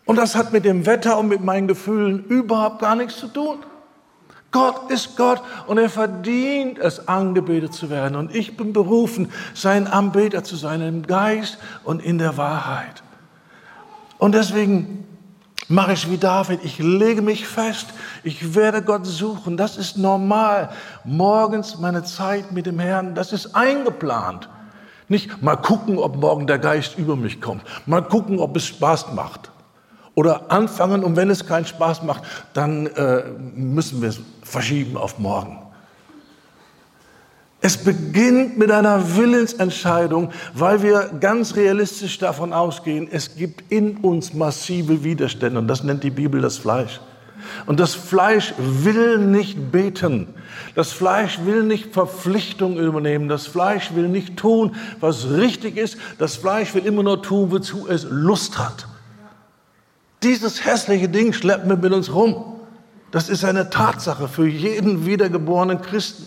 Und 0.04 0.16
das 0.16 0.34
hat 0.34 0.52
mit 0.52 0.66
dem 0.66 0.84
Wetter 0.84 1.18
und 1.18 1.28
mit 1.28 1.42
meinen 1.42 1.66
Gefühlen 1.66 2.24
überhaupt 2.24 2.80
gar 2.80 2.94
nichts 2.94 3.16
zu 3.16 3.28
tun. 3.28 3.60
Gott 4.52 4.90
ist 4.90 5.16
Gott 5.16 5.40
und 5.66 5.78
er 5.78 5.88
verdient 5.88 6.78
es, 6.78 7.06
angebetet 7.06 7.72
zu 7.72 7.88
werden. 7.88 8.16
Und 8.16 8.34
ich 8.34 8.56
bin 8.56 8.72
berufen, 8.72 9.30
sein 9.54 9.86
Anbeter 9.86 10.42
zu 10.42 10.56
sein 10.56 10.80
im 10.80 11.06
Geist 11.06 11.58
und 11.84 12.02
in 12.02 12.18
der 12.18 12.36
Wahrheit. 12.36 13.02
Und 14.18 14.34
deswegen 14.34 15.06
mache 15.68 15.92
ich 15.92 16.10
wie 16.10 16.18
David, 16.18 16.60
ich 16.64 16.78
lege 16.78 17.22
mich 17.22 17.46
fest, 17.46 17.86
ich 18.24 18.54
werde 18.54 18.82
Gott 18.82 19.06
suchen. 19.06 19.56
Das 19.56 19.76
ist 19.76 19.96
normal. 19.96 20.70
Morgens 21.04 21.78
meine 21.78 22.02
Zeit 22.02 22.50
mit 22.50 22.66
dem 22.66 22.80
Herrn, 22.80 23.14
das 23.14 23.32
ist 23.32 23.54
eingeplant. 23.54 24.48
Nicht 25.08 25.42
mal 25.42 25.56
gucken, 25.56 25.98
ob 25.98 26.16
morgen 26.16 26.46
der 26.46 26.58
Geist 26.58 26.98
über 26.98 27.14
mich 27.14 27.40
kommt. 27.40 27.62
Mal 27.86 28.02
gucken, 28.02 28.40
ob 28.40 28.56
es 28.56 28.66
Spaß 28.66 29.12
macht 29.12 29.49
oder 30.20 30.52
anfangen 30.52 31.02
und 31.02 31.16
wenn 31.16 31.30
es 31.30 31.46
keinen 31.46 31.64
Spaß 31.64 32.02
macht, 32.02 32.24
dann 32.52 32.88
äh, 32.88 33.22
müssen 33.54 34.02
wir 34.02 34.10
es 34.10 34.20
verschieben 34.42 34.98
auf 34.98 35.18
morgen. 35.18 35.58
Es 37.62 37.78
beginnt 37.78 38.58
mit 38.58 38.70
einer 38.70 39.16
Willensentscheidung, 39.16 40.30
weil 40.52 40.82
wir 40.82 41.10
ganz 41.20 41.56
realistisch 41.56 42.18
davon 42.18 42.52
ausgehen, 42.52 43.08
es 43.10 43.34
gibt 43.34 43.72
in 43.72 43.96
uns 43.98 44.34
massive 44.34 45.04
Widerstände 45.04 45.58
und 45.58 45.68
das 45.68 45.84
nennt 45.84 46.04
die 46.04 46.10
Bibel 46.10 46.42
das 46.42 46.58
Fleisch. 46.58 47.00
Und 47.64 47.80
das 47.80 47.94
Fleisch 47.94 48.52
will 48.58 49.16
nicht 49.16 49.72
beten. 49.72 50.26
Das 50.74 50.92
Fleisch 50.92 51.38
will 51.46 51.62
nicht 51.62 51.94
Verpflichtung 51.94 52.76
übernehmen. 52.76 53.30
Das 53.30 53.46
Fleisch 53.46 53.94
will 53.94 54.08
nicht 54.08 54.36
tun, 54.36 54.76
was 55.00 55.30
richtig 55.30 55.78
ist. 55.78 55.96
Das 56.18 56.36
Fleisch 56.36 56.74
will 56.74 56.84
immer 56.84 57.02
nur 57.02 57.22
tun, 57.22 57.50
wozu 57.50 57.88
es 57.88 58.06
Lust 58.10 58.58
hat. 58.58 58.86
Dieses 60.22 60.64
hässliche 60.64 61.08
Ding 61.08 61.32
schleppen 61.32 61.68
wir 61.68 61.76
mit 61.76 61.92
uns 61.92 62.12
rum. 62.14 62.60
Das 63.10 63.28
ist 63.28 63.44
eine 63.44 63.70
Tatsache 63.70 64.28
für 64.28 64.46
jeden 64.46 65.06
wiedergeborenen 65.06 65.80
Christen. 65.80 66.26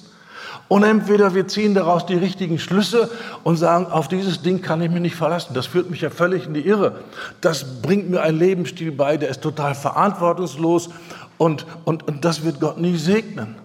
Und 0.68 0.84
entweder 0.84 1.36
wir 1.36 1.48
ziehen 1.48 1.76
daraus 1.76 2.06
die 2.06 2.16
richtigen 2.16 2.58
Schlüsse 2.58 3.10
und 3.44 3.58
sagen, 3.58 3.86
auf 3.86 4.08
dieses 4.08 4.42
Ding 4.42 4.62
kann 4.62 4.82
ich 4.82 4.90
mich 4.90 5.02
nicht 5.02 5.16
verlassen. 5.16 5.54
Das 5.54 5.68
führt 5.68 5.90
mich 5.90 6.02
ja 6.02 6.10
völlig 6.10 6.48
in 6.48 6.54
die 6.54 6.66
Irre. 6.66 7.02
Das 7.42 7.82
bringt 7.82 8.10
mir 8.10 8.22
einen 8.22 8.40
Lebensstil 8.40 8.92
bei, 8.92 9.18
der 9.18 9.30
ist 9.30 9.42
total 9.42 9.76
verantwortungslos 9.76 10.90
und, 11.38 11.66
und, 11.86 12.08
und 12.08 12.26
das 12.26 12.44
wird 12.44 12.60
Gott 12.60 12.80
nie 12.80 12.98
segnen. 12.98 13.56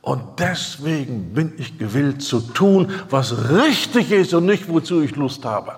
Und 0.00 0.22
deswegen 0.38 1.34
bin 1.34 1.52
ich 1.58 1.78
gewillt 1.78 2.22
zu 2.22 2.40
tun, 2.40 2.90
was 3.10 3.50
richtig 3.50 4.12
ist 4.12 4.32
und 4.34 4.46
nicht, 4.46 4.68
wozu 4.68 5.02
ich 5.02 5.16
Lust 5.16 5.44
habe. 5.44 5.72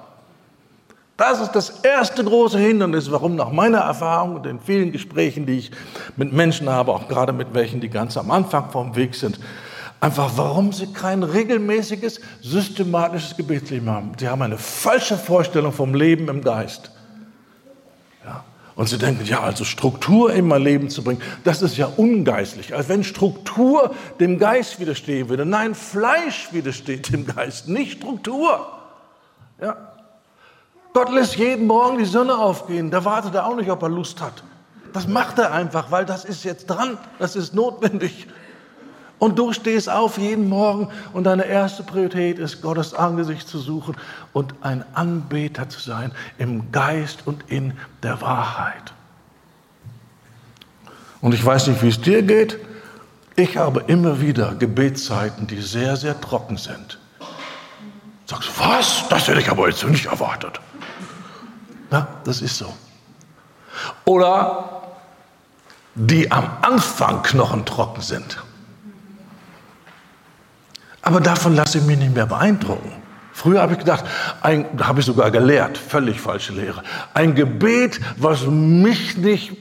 Das 1.19 1.41
ist 1.41 1.51
das 1.51 1.81
erste 1.81 2.23
große 2.23 2.61
Hindernis, 2.61 3.11
warum 3.11 3.35
nach 3.35 3.51
meiner 3.51 3.79
Erfahrung 3.79 4.37
und 4.37 4.47
den 4.47 4.61
vielen 4.61 4.93
Gesprächen, 4.93 5.47
die 5.47 5.59
ich 5.59 5.73
mit 6.17 6.33
Menschen 6.33 6.71
habe, 6.71 6.93
auch 6.93 7.09
gerade 7.09 7.33
mit 7.33 7.55
welchen, 7.55 7.81
die 7.81 7.89
ganz 7.89 8.17
am 8.17 8.31
Anfang 8.31 8.71
vom 8.71 8.95
Weg 8.95 9.17
sind, 9.17 9.41
einfach 9.99 10.31
warum 10.37 10.73
sie 10.73 10.93
kein 10.93 11.25
regelmäßiges, 11.25 12.21
systematisches 12.41 13.37
Gebetsleben 13.37 13.91
haben. 13.91 14.13
Sie 14.17 14.29
haben 14.29 14.43
eine 14.43 14.59
falsche 14.59 15.19
Vorstellung 15.19 15.73
vom 15.73 15.93
Leben 15.93 16.29
im 16.29 16.41
Geist. 16.41 16.93
Ja? 18.25 18.45
Und 18.77 18.89
sie 18.89 18.97
denken, 18.99 19.25
ja, 19.25 19.41
also 19.41 19.65
Struktur 19.65 20.33
in 20.33 20.47
mein 20.47 20.63
Leben 20.63 20.89
zu 20.89 21.03
bringen, 21.03 21.21
das 21.43 21.63
ist 21.63 21.77
ja 21.77 21.87
ungeistlich. 21.97 22.77
Als 22.77 22.89
wenn 22.89 23.03
Struktur 23.03 23.93
dem 24.21 24.39
Geist 24.39 24.79
widerstehen 24.79 25.29
würde. 25.29 25.45
Nein, 25.45 25.75
Fleisch 25.75 26.53
widersteht 26.53 27.13
dem 27.13 27.27
Geist, 27.27 27.67
nicht 27.67 27.99
Struktur. 27.99 28.69
Ja? 29.61 29.88
Gott 30.93 31.11
lässt 31.13 31.37
jeden 31.37 31.67
Morgen 31.67 31.99
die 31.99 32.05
Sonne 32.05 32.37
aufgehen. 32.37 32.91
Da 32.91 33.05
wartet 33.05 33.35
er 33.35 33.47
auch 33.47 33.57
nicht, 33.57 33.71
ob 33.71 33.83
er 33.83 33.89
Lust 33.89 34.21
hat. 34.21 34.43
Das 34.93 35.07
macht 35.07 35.39
er 35.39 35.53
einfach, 35.53 35.91
weil 35.91 36.05
das 36.05 36.25
ist 36.25 36.45
jetzt 36.45 36.67
dran, 36.67 36.99
das 37.19 37.37
ist 37.37 37.55
notwendig. 37.55 38.27
Und 39.19 39.39
du 39.39 39.53
stehst 39.53 39.91
auf 39.91 40.17
jeden 40.17 40.49
Morgen 40.49 40.89
und 41.13 41.25
deine 41.25 41.45
erste 41.45 41.83
Priorität 41.83 42.39
ist, 42.39 42.63
Gottes 42.63 42.95
Angesicht 42.95 43.49
zu 43.49 43.59
suchen 43.59 43.97
und 44.33 44.55
ein 44.61 44.85
Anbeter 44.95 45.69
zu 45.69 45.81
sein 45.81 46.13
im 46.39 46.71
Geist 46.71 47.27
und 47.27 47.51
in 47.51 47.75
der 48.03 48.21
Wahrheit. 48.21 48.95
Und 51.21 51.35
ich 51.35 51.45
weiß 51.45 51.67
nicht, 51.67 51.83
wie 51.83 51.89
es 51.89 52.01
dir 52.01 52.23
geht. 52.23 52.59
Ich 53.35 53.57
habe 53.57 53.85
immer 53.89 54.21
wieder 54.21 54.55
Gebetszeiten, 54.55 55.49
die 55.49 55.61
sehr, 55.61 55.97
sehr 55.97 56.21
trocken 56.21 56.57
sind. 56.57 56.99
Sagst 58.27 58.49
du, 58.49 58.61
was? 58.61 59.05
Das 59.09 59.27
hätte 59.27 59.41
ich 59.41 59.51
aber 59.51 59.69
jetzt 59.69 59.85
nicht 59.85 60.07
erwartet. 60.07 60.61
Ja, 61.91 62.07
das 62.25 62.43
ist 62.43 62.59
so. 62.59 62.73
Oder 64.05 64.83
die 65.95 66.31
am 66.31 66.49
Anfang 66.63 67.23
knochentrocken 67.23 68.03
sind. 68.03 68.43
Aber 71.03 71.21
davon 71.21 71.55
lasse 71.55 71.79
ich 71.79 71.85
mich 71.85 71.99
nicht 71.99 72.15
mehr 72.15 72.27
beeindrucken. 72.27 72.93
Früher 73.33 73.63
habe 73.63 73.73
ich 73.73 73.79
gedacht, 73.79 74.05
ein, 74.43 74.67
habe 74.81 75.01
ich 75.01 75.07
sogar 75.07 75.31
gelehrt, 75.31 75.79
völlig 75.79 76.21
falsche 76.21 76.53
Lehre. 76.53 76.83
Ein 77.15 77.35
Gebet, 77.35 78.01
was 78.17 78.47
mich 78.47 79.17
nicht 79.17 79.57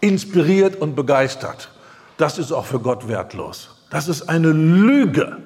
inspiriert 0.00 0.76
und 0.76 0.94
begeistert, 0.94 1.70
das 2.16 2.38
ist 2.38 2.52
auch 2.52 2.64
für 2.64 2.80
Gott 2.80 3.06
wertlos. 3.06 3.76
Das 3.90 4.08
ist 4.08 4.28
eine 4.28 4.50
Lüge. 4.50 5.38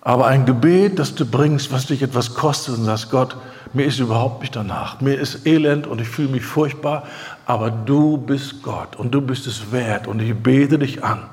Aber 0.00 0.26
ein 0.26 0.46
Gebet, 0.46 0.98
das 0.98 1.14
du 1.14 1.26
bringst, 1.26 1.72
was 1.72 1.86
dich 1.86 2.02
etwas 2.02 2.34
kostet 2.34 2.78
und 2.78 2.84
sagst, 2.84 3.10
Gott, 3.10 3.36
mir 3.74 3.84
ist 3.84 3.98
überhaupt 3.98 4.40
nicht 4.40 4.56
danach. 4.56 5.00
Mir 5.00 5.18
ist 5.18 5.46
elend 5.46 5.86
und 5.86 6.00
ich 6.00 6.08
fühle 6.08 6.28
mich 6.28 6.44
furchtbar, 6.44 7.04
aber 7.46 7.70
du 7.70 8.16
bist 8.16 8.62
Gott 8.62 8.96
und 8.96 9.12
du 9.12 9.20
bist 9.20 9.46
es 9.46 9.72
wert 9.72 10.06
und 10.06 10.20
ich 10.20 10.34
bete 10.34 10.78
dich 10.78 11.04
an. 11.04 11.24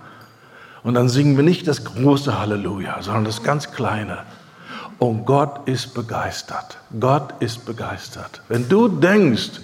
Und 0.84 0.96
dann 0.96 1.10
singen 1.10 1.36
wir 1.36 1.44
nicht 1.44 1.68
das 1.68 1.84
große 1.84 2.38
Halleluja, 2.40 3.02
sondern 3.02 3.26
das 3.26 3.44
ganz 3.44 3.72
kleine. 3.72 4.20
Und 5.00 5.26
Gott 5.26 5.68
ist 5.68 5.94
begeistert. 5.94 6.78
Gott 7.00 7.34
ist 7.40 7.66
begeistert. 7.66 8.42
Wenn 8.50 8.70
du 8.70 8.88
denkst, 8.88 9.62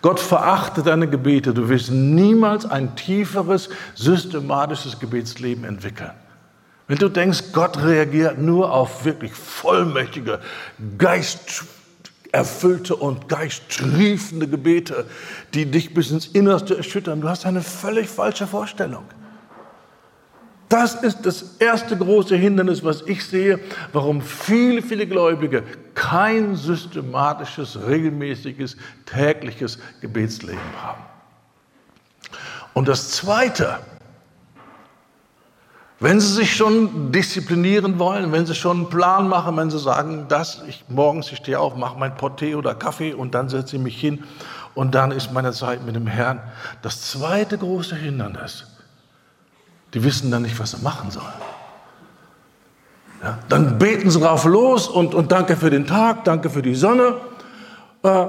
Gott 0.00 0.20
verachtet 0.20 0.86
deine 0.86 1.08
Gebete, 1.08 1.54
du 1.54 1.68
wirst 1.68 1.90
niemals 1.90 2.66
ein 2.66 2.94
tieferes, 2.96 3.68
systematisches 3.94 4.98
Gebetsleben 4.98 5.64
entwickeln. 5.64 6.12
Wenn 6.86 6.98
du 6.98 7.08
denkst, 7.08 7.52
Gott 7.52 7.82
reagiert 7.82 8.38
nur 8.38 8.72
auf 8.72 9.04
wirklich 9.04 9.32
vollmächtige, 9.32 10.40
geisterfüllte 10.98 12.96
und 12.96 13.28
geisttriefende 13.28 14.46
Gebete, 14.48 15.06
die 15.54 15.64
dich 15.66 15.94
bis 15.94 16.10
ins 16.10 16.26
Innerste 16.26 16.76
erschüttern, 16.76 17.22
du 17.22 17.28
hast 17.28 17.46
eine 17.46 17.62
völlig 17.62 18.08
falsche 18.08 18.46
Vorstellung. 18.46 19.04
Das 20.68 20.94
ist 20.94 21.24
das 21.24 21.56
erste 21.58 21.96
große 21.96 22.36
Hindernis, 22.36 22.82
was 22.84 23.02
ich 23.06 23.24
sehe, 23.24 23.60
warum 23.92 24.20
viele, 24.20 24.82
viele 24.82 25.06
Gläubige 25.06 25.62
kein 25.94 26.56
systematisches, 26.56 27.78
regelmäßiges, 27.86 28.76
tägliches 29.06 29.78
Gebetsleben 30.00 30.58
haben. 30.82 31.02
Und 32.72 32.88
das 32.88 33.12
zweite, 33.12 33.78
wenn 36.00 36.20
Sie 36.20 36.32
sich 36.32 36.56
schon 36.56 37.12
disziplinieren 37.12 37.98
wollen, 37.98 38.32
wenn 38.32 38.46
Sie 38.46 38.54
schon 38.54 38.78
einen 38.78 38.88
Plan 38.90 39.28
machen, 39.28 39.56
wenn 39.56 39.70
Sie 39.70 39.78
sagen, 39.78 40.26
dass 40.28 40.62
ich 40.66 40.84
morgens, 40.88 41.30
ich 41.30 41.38
stehe 41.38 41.58
auf, 41.58 41.76
mache 41.76 41.98
mein 41.98 42.16
Porté 42.16 42.56
oder 42.56 42.74
Kaffee 42.74 43.14
und 43.14 43.34
dann 43.34 43.48
setze 43.48 43.76
ich 43.76 43.82
mich 43.82 43.98
hin 43.98 44.24
und 44.74 44.94
dann 44.94 45.12
ist 45.12 45.32
meine 45.32 45.52
Zeit 45.52 45.84
mit 45.86 45.94
dem 45.94 46.06
Herrn. 46.06 46.40
Das 46.82 47.00
zweite 47.02 47.58
große 47.58 47.94
Hindernis, 47.94 48.66
die 49.94 50.02
wissen 50.02 50.30
dann 50.30 50.42
nicht, 50.42 50.58
was 50.58 50.72
sie 50.72 50.82
machen 50.82 51.10
sollen. 51.10 51.26
Ja, 53.22 53.38
dann 53.48 53.78
beten 53.78 54.10
sie 54.10 54.20
drauf 54.20 54.44
los 54.44 54.88
und, 54.88 55.14
und 55.14 55.32
danke 55.32 55.56
für 55.56 55.70
den 55.70 55.86
Tag, 55.86 56.24
danke 56.24 56.50
für 56.50 56.60
die 56.60 56.74
Sonne. 56.74 57.14
Äh, 58.02 58.26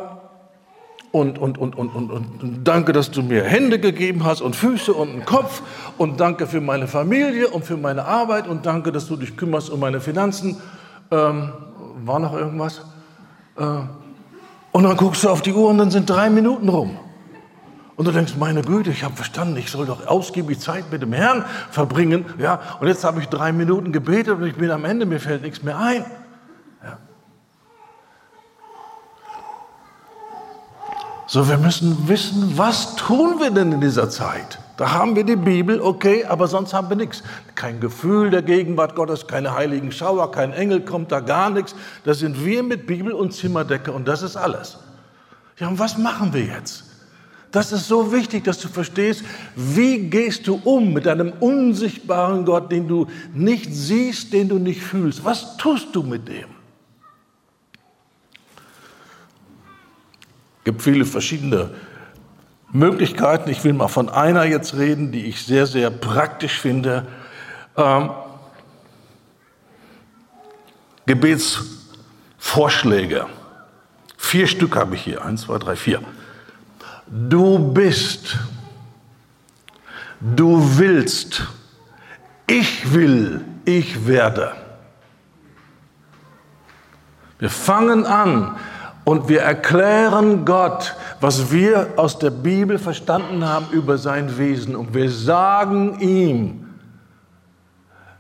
und, 1.16 1.40
und, 1.40 1.58
und, 1.58 1.76
und, 1.76 1.96
und, 1.96 2.12
und 2.12 2.64
danke, 2.66 2.92
dass 2.92 3.10
du 3.10 3.24
mir 3.24 3.44
Hände 3.44 3.80
gegeben 3.80 4.26
hast 4.26 4.42
und 4.42 4.54
Füße 4.54 4.94
und 4.94 5.10
einen 5.10 5.26
Kopf 5.26 5.62
und 5.98 6.20
danke 6.20 6.46
für 6.46 6.60
meine 6.60 6.88
Familie 6.88 7.48
und 7.48 7.64
für 7.64 7.78
meine 7.78 8.04
Arbeit 8.04 8.48
und 8.50 8.66
danke, 8.66 8.92
dass 8.92 9.08
du 9.08 9.16
dich 9.16 9.38
kümmerst 9.38 9.70
um 9.70 9.80
meine 9.80 10.02
Finanzen. 10.02 10.58
Ähm, 11.12 11.54
war 12.04 12.20
noch 12.20 12.34
irgendwas? 12.34 12.82
Äh, 13.58 13.64
und 14.74 14.84
dann 14.84 14.98
guckst 14.98 15.24
du 15.24 15.30
auf 15.30 15.42
die 15.42 15.54
Uhr 15.54 15.70
und 15.70 15.78
dann 15.78 15.90
sind 15.90 16.10
drei 16.10 16.30
Minuten 16.30 16.68
rum. 16.68 16.98
Und 17.96 18.06
du 18.06 18.12
denkst, 18.12 18.34
meine 18.38 18.62
Güte, 18.62 18.90
ich 18.90 19.06
habe 19.06 19.16
verstanden, 19.16 19.56
ich 19.56 19.72
soll 19.72 19.86
doch 19.86 20.06
ausgiebig 20.06 20.60
Zeit 20.60 20.92
mit 20.92 21.02
dem 21.02 21.14
Herrn 21.14 21.46
verbringen. 21.72 22.26
Ja, 22.40 22.60
und 22.82 22.90
jetzt 22.90 23.06
habe 23.06 23.22
ich 23.22 23.28
drei 23.28 23.54
Minuten 23.54 23.94
gebetet 23.94 24.38
und 24.38 24.46
ich 24.46 24.56
bin 24.56 24.70
am 24.70 24.84
Ende, 24.84 25.06
mir 25.06 25.22
fällt 25.22 25.44
nichts 25.44 25.64
mehr 25.64 25.80
ein. 25.80 26.04
So, 31.36 31.50
wir 31.50 31.58
müssen 31.58 32.08
wissen, 32.08 32.58
was 32.58 32.96
tun 32.96 33.42
wir 33.42 33.52
denn 33.52 33.74
in 33.74 33.82
dieser 33.82 34.10
Zeit? 34.10 34.58
Da 34.78 34.94
haben 34.94 35.18
wir 35.18 35.26
die 35.26 35.36
Bibel, 35.36 35.82
okay, 35.82 36.24
aber 36.24 36.48
sonst 36.48 36.74
haben 36.74 36.88
wir 36.88 36.96
nichts. 36.96 37.24
Kein 37.56 37.82
Gefühl 37.82 38.30
der 38.30 38.42
Gegenwart 38.42 38.96
Gottes, 38.96 39.28
keine 39.28 39.54
heiligen 39.54 39.92
Schauer, 39.92 40.32
kein 40.32 40.54
Engel 40.54 40.80
kommt 40.80 41.12
da 41.12 41.20
gar 41.20 41.50
nichts. 41.50 41.76
Da 42.06 42.14
sind 42.14 42.46
wir 42.46 42.64
mit 42.64 42.88
Bibel 42.88 43.12
und 43.12 43.34
Zimmerdecke 43.34 43.92
und 43.92 44.08
das 44.08 44.22
ist 44.22 44.38
alles. 44.38 44.78
Ja, 45.60 45.68
und 45.68 45.78
was 45.78 45.98
machen 45.98 46.34
wir 46.34 46.46
jetzt? 46.46 46.86
Das 47.52 47.74
ist 47.74 47.90
so 47.90 48.14
wichtig, 48.14 48.46
dass 48.46 48.60
du 48.60 48.70
verstehst, 48.70 49.26
wie 49.58 50.10
gehst 50.10 50.48
du 50.48 50.62
um 50.64 50.94
mit 50.94 51.06
einem 51.06 51.34
unsichtbaren 51.42 52.46
Gott, 52.46 52.72
den 52.72 52.88
du 52.88 53.08
nicht 53.34 53.74
siehst, 53.74 54.32
den 54.32 54.48
du 54.48 54.58
nicht 54.58 54.82
fühlst. 54.82 55.26
Was 55.26 55.58
tust 55.58 55.94
du 55.94 56.02
mit 56.02 56.30
dem? 56.30 56.55
Gibt 60.66 60.82
viele 60.82 61.06
verschiedene 61.06 61.70
Möglichkeiten. 62.74 63.50
Ich 63.50 63.64
will 63.64 63.72
mal 63.72 63.88
von 63.88 64.10
einer 64.10 64.44
jetzt 64.44 64.76
reden, 64.76 65.14
die 65.14 65.28
ich 65.28 65.44
sehr, 65.44 65.68
sehr 65.68 65.90
praktisch 65.90 66.60
finde. 66.60 67.08
Ähm, 67.78 68.10
Gebetsvorschläge. 71.06 73.28
Vier 74.18 74.48
Stück 74.48 74.76
habe 74.76 74.96
ich 74.96 75.04
hier. 75.04 75.24
Eins, 75.24 75.44
zwei, 75.44 75.60
drei, 75.60 75.78
vier. 75.78 76.02
Du 77.08 77.72
bist. 77.72 78.38
Du 80.20 80.80
willst. 80.80 81.44
Ich 82.48 82.94
will. 82.94 83.42
Ich 83.66 84.08
werde. 84.08 84.56
Wir 87.38 87.50
fangen 87.50 88.06
an, 88.06 88.56
und 89.06 89.30
wir 89.30 89.42
erklären 89.42 90.46
Gott, 90.46 90.96
was 91.22 91.52
wir 91.52 91.94
aus 91.96 92.18
der 92.18 92.32
Bibel 92.32 92.80
verstanden 92.80 93.48
haben 93.48 93.68
über 93.72 94.00
sein 94.00 94.38
Wesen. 94.38 94.76
Und 94.76 94.96
wir 94.96 95.12
sagen 95.12 96.00
ihm 96.00 96.66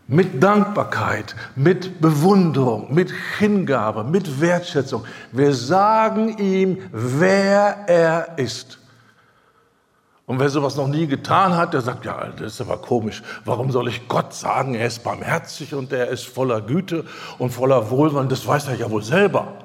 mit 0.07 0.43
Dankbarkeit, 0.43 1.35
mit 1.55 1.99
Bewunderung, 1.99 2.93
mit 2.93 3.11
Hingabe, 3.39 4.03
mit 4.03 4.39
Wertschätzung, 4.39 5.03
wir 5.31 5.53
sagen 5.53 6.37
ihm, 6.37 6.77
wer 6.91 7.85
er 7.87 8.37
ist. 8.37 8.77
Und 10.27 10.39
wer 10.39 10.49
sowas 10.49 10.75
noch 10.75 10.87
nie 10.87 11.07
getan 11.07 11.55
hat, 11.55 11.73
der 11.73 11.81
sagt, 11.81 12.05
ja, 12.05 12.27
das 12.27 12.53
ist 12.53 12.61
aber 12.61 12.77
komisch. 12.77 13.23
Warum 13.43 13.71
soll 13.71 13.87
ich 13.87 14.07
Gott 14.07 14.33
sagen, 14.33 14.75
er 14.75 14.87
ist 14.87 15.03
barmherzig 15.03 15.73
und 15.73 15.91
er 15.91 16.09
ist 16.09 16.25
voller 16.25 16.61
Güte 16.61 17.05
und 17.39 17.51
voller 17.51 17.89
Wohlwollen? 17.89 18.29
Das 18.29 18.45
weiß 18.45 18.67
er 18.67 18.75
ja 18.75 18.89
wohl 18.89 19.03
selber. 19.03 19.64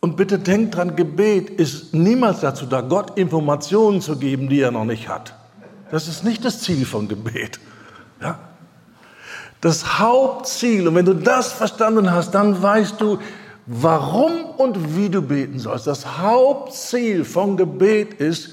Und 0.00 0.16
bitte 0.16 0.38
denkt 0.38 0.76
dran, 0.76 0.94
Gebet 0.94 1.50
ist 1.50 1.92
niemals 1.92 2.40
dazu 2.40 2.66
da, 2.66 2.80
Gott 2.80 3.18
Informationen 3.18 4.00
zu 4.00 4.16
geben, 4.16 4.48
die 4.48 4.60
er 4.60 4.70
noch 4.70 4.84
nicht 4.84 5.08
hat. 5.08 5.34
Das 5.90 6.06
ist 6.06 6.24
nicht 6.24 6.44
das 6.44 6.60
Ziel 6.60 6.86
von 6.86 7.08
Gebet. 7.08 7.58
Ja? 8.20 8.38
Das 9.60 9.98
Hauptziel, 9.98 10.86
und 10.86 10.94
wenn 10.94 11.04
du 11.04 11.14
das 11.14 11.52
verstanden 11.52 12.12
hast, 12.12 12.32
dann 12.32 12.62
weißt 12.62 13.00
du, 13.00 13.18
warum 13.66 14.44
und 14.56 14.96
wie 14.96 15.08
du 15.08 15.20
beten 15.20 15.58
sollst. 15.58 15.86
Das 15.86 16.18
Hauptziel 16.18 17.24
von 17.24 17.56
Gebet 17.56 18.14
ist, 18.14 18.50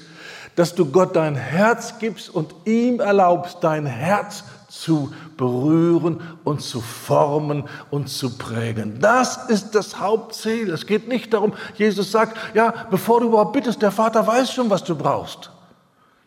dass 0.56 0.74
du 0.74 0.86
Gott 0.86 1.14
dein 1.14 1.36
Herz 1.36 1.98
gibst 1.98 2.28
und 2.28 2.54
ihm 2.64 2.98
erlaubst, 2.98 3.58
dein 3.60 3.86
Herz 3.86 4.42
zu 4.80 5.12
berühren 5.36 6.20
und 6.44 6.60
zu 6.60 6.80
formen 6.80 7.64
und 7.90 8.08
zu 8.08 8.36
prägen. 8.36 9.00
Das 9.00 9.48
ist 9.48 9.74
das 9.74 9.98
Hauptziel. 9.98 10.70
Es 10.70 10.86
geht 10.86 11.08
nicht 11.08 11.32
darum, 11.32 11.54
Jesus 11.76 12.10
sagt, 12.10 12.36
ja, 12.54 12.72
bevor 12.90 13.20
du 13.20 13.28
überhaupt 13.28 13.52
bittest, 13.52 13.82
der 13.82 13.90
Vater 13.90 14.26
weiß 14.26 14.52
schon, 14.52 14.70
was 14.70 14.84
du 14.84 14.94
brauchst. 14.94 15.50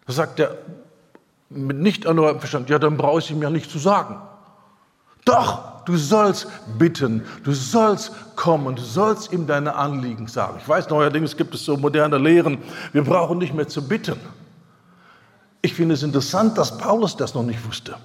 Da 0.07 0.13
sagt 0.13 0.39
er 0.39 0.57
mit 1.49 1.77
nicht 1.77 2.05
erneuertem 2.05 2.39
Verstand, 2.39 2.69
ja, 2.69 2.79
dann 2.79 2.97
brauche 2.97 3.19
ich 3.19 3.31
ihm 3.31 3.41
ja 3.41 3.49
nicht 3.49 3.71
zu 3.71 3.79
sagen. 3.79 4.17
Doch, 5.25 5.83
du 5.85 5.97
sollst 5.97 6.47
bitten, 6.77 7.23
du 7.43 7.53
sollst 7.53 8.11
kommen, 8.35 8.75
du 8.75 8.81
sollst 8.81 9.31
ihm 9.33 9.47
deine 9.47 9.75
Anliegen 9.75 10.27
sagen. 10.27 10.57
Ich 10.59 10.67
weiß, 10.67 10.89
neuerdings 10.89 11.37
gibt 11.37 11.53
es 11.55 11.65
so 11.65 11.77
moderne 11.77 12.17
Lehren, 12.17 12.59
wir 12.93 13.03
brauchen 13.03 13.37
nicht 13.37 13.53
mehr 13.53 13.67
zu 13.67 13.87
bitten. 13.87 14.19
Ich 15.61 15.73
finde 15.73 15.95
es 15.95 16.03
interessant, 16.03 16.57
dass 16.57 16.77
Paulus 16.77 17.17
das 17.17 17.33
noch 17.33 17.43
nicht 17.43 17.65
wusste. 17.67 17.95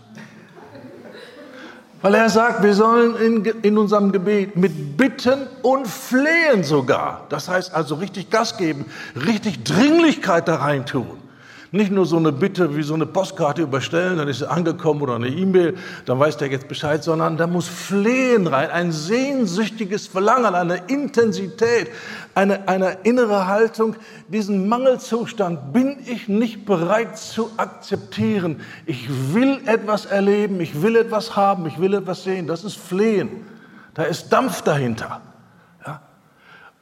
Weil 2.04 2.16
er 2.16 2.28
sagt, 2.28 2.62
wir 2.62 2.74
sollen 2.74 3.16
in, 3.16 3.44
in 3.62 3.78
unserem 3.78 4.12
Gebet 4.12 4.56
mit 4.56 4.98
Bitten 4.98 5.46
und 5.62 5.88
Flehen 5.88 6.62
sogar, 6.62 7.24
das 7.30 7.48
heißt 7.48 7.72
also 7.72 7.94
richtig 7.94 8.28
Gas 8.28 8.58
geben, 8.58 8.84
richtig 9.16 9.64
Dringlichkeit 9.64 10.46
da 10.46 10.56
rein 10.56 10.84
tun. 10.84 11.23
Nicht 11.74 11.90
nur 11.90 12.06
so 12.06 12.18
eine 12.18 12.30
Bitte 12.30 12.76
wie 12.76 12.84
so 12.84 12.94
eine 12.94 13.04
Postkarte 13.04 13.62
überstellen, 13.62 14.18
dann 14.18 14.28
ist 14.28 14.38
sie 14.38 14.48
angekommen 14.48 15.02
oder 15.02 15.16
eine 15.16 15.26
E-Mail, 15.26 15.76
dann 16.06 16.20
weiß 16.20 16.36
der 16.36 16.46
jetzt 16.46 16.68
Bescheid, 16.68 17.02
sondern 17.02 17.36
da 17.36 17.48
muss 17.48 17.66
Flehen 17.66 18.46
rein, 18.46 18.70
ein 18.70 18.92
sehnsüchtiges 18.92 20.06
Verlangen, 20.06 20.54
eine 20.54 20.76
Intensität, 20.86 21.90
eine, 22.36 22.68
eine 22.68 22.98
innere 23.02 23.48
Haltung. 23.48 23.96
Diesen 24.28 24.68
Mangelzustand 24.68 25.72
bin 25.72 25.96
ich 26.06 26.28
nicht 26.28 26.64
bereit 26.64 27.18
zu 27.18 27.50
akzeptieren. 27.56 28.60
Ich 28.86 29.08
will 29.34 29.58
etwas 29.66 30.06
erleben, 30.06 30.60
ich 30.60 30.80
will 30.80 30.94
etwas 30.94 31.34
haben, 31.34 31.66
ich 31.66 31.80
will 31.80 31.94
etwas 31.94 32.22
sehen. 32.22 32.46
Das 32.46 32.62
ist 32.62 32.76
Flehen. 32.76 33.46
Da 33.94 34.04
ist 34.04 34.28
Dampf 34.28 34.62
dahinter. 34.62 35.22
Ja? 35.84 36.02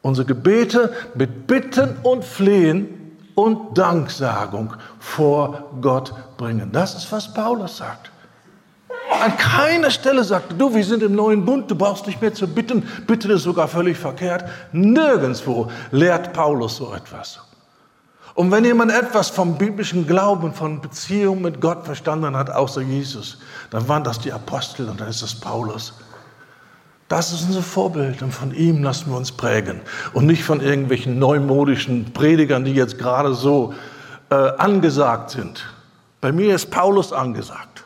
Unsere 0.03 0.27
Gebete 0.27 0.93
mit 1.15 1.47
Bitten 1.47 1.97
und 2.03 2.27
Flehen 2.27 3.02
und 3.35 3.77
Danksagung 3.77 4.75
vor 4.99 5.71
Gott 5.81 6.13
bringen. 6.37 6.71
Das 6.73 6.95
ist, 6.95 7.11
was 7.13 7.33
Paulus 7.33 7.79
sagt. 7.79 8.11
An 9.23 9.37
keiner 9.37 9.91
Stelle 9.91 10.25
sagt 10.25 10.53
er, 10.53 10.59
du, 10.59 10.75
wir 10.75 10.85
sind 10.85 11.03
im 11.03 11.15
neuen 11.15 11.45
Bund, 11.45 11.71
du 11.71 11.75
brauchst 11.75 12.07
nicht 12.07 12.21
mehr 12.21 12.35
zu 12.35 12.47
bitten, 12.47 12.83
bitten 13.07 13.31
ist 13.31 13.43
sogar 13.43 13.69
völlig 13.69 13.99
verkehrt. 13.99 14.45
Nirgendwo 14.73 15.71
lehrt 15.91 16.33
Paulus 16.33 16.77
so 16.77 16.95
etwas. 16.95 17.41
Und 18.35 18.51
wenn 18.51 18.65
jemand 18.65 18.93
etwas 18.93 19.29
vom 19.29 19.59
biblischen 19.59 20.07
Glauben, 20.07 20.55
von 20.55 20.81
Beziehung 20.81 21.43
mit 21.43 21.61
Gott 21.61 21.85
verstanden 21.85 22.37
hat, 22.37 22.51
außer 22.51 22.81
Jesus, 22.81 23.39
dann 23.71 23.87
waren 23.89 24.05
das 24.05 24.19
die 24.19 24.33
Apostel 24.33 24.89
und 24.89 25.01
dann 25.01 25.09
ist 25.09 25.23
es 25.23 25.39
Paulus. 25.39 25.93
Das 27.13 27.31
ist 27.31 27.45
unser 27.45 27.61
Vorbild 27.61 28.23
und 28.23 28.33
von 28.33 28.55
ihm 28.55 28.83
lassen 28.83 29.11
wir 29.11 29.19
uns 29.19 29.33
prägen 29.33 29.83
und 30.15 30.25
nicht 30.25 30.45
von 30.45 30.63
irgendwelchen 30.63 31.19
neumodischen 31.19 32.15
Predigern, 32.15 32.65
die 32.65 32.73
jetzt 32.73 32.97
gerade 32.97 33.35
so 33.35 33.75
äh, 34.31 34.35
angesagt 34.35 35.29
sind. 35.29 35.63
Bei 36.23 36.33
mir 36.33 36.55
ist 36.55 36.71
Paulus 36.71 37.13
angesagt. 37.13 37.85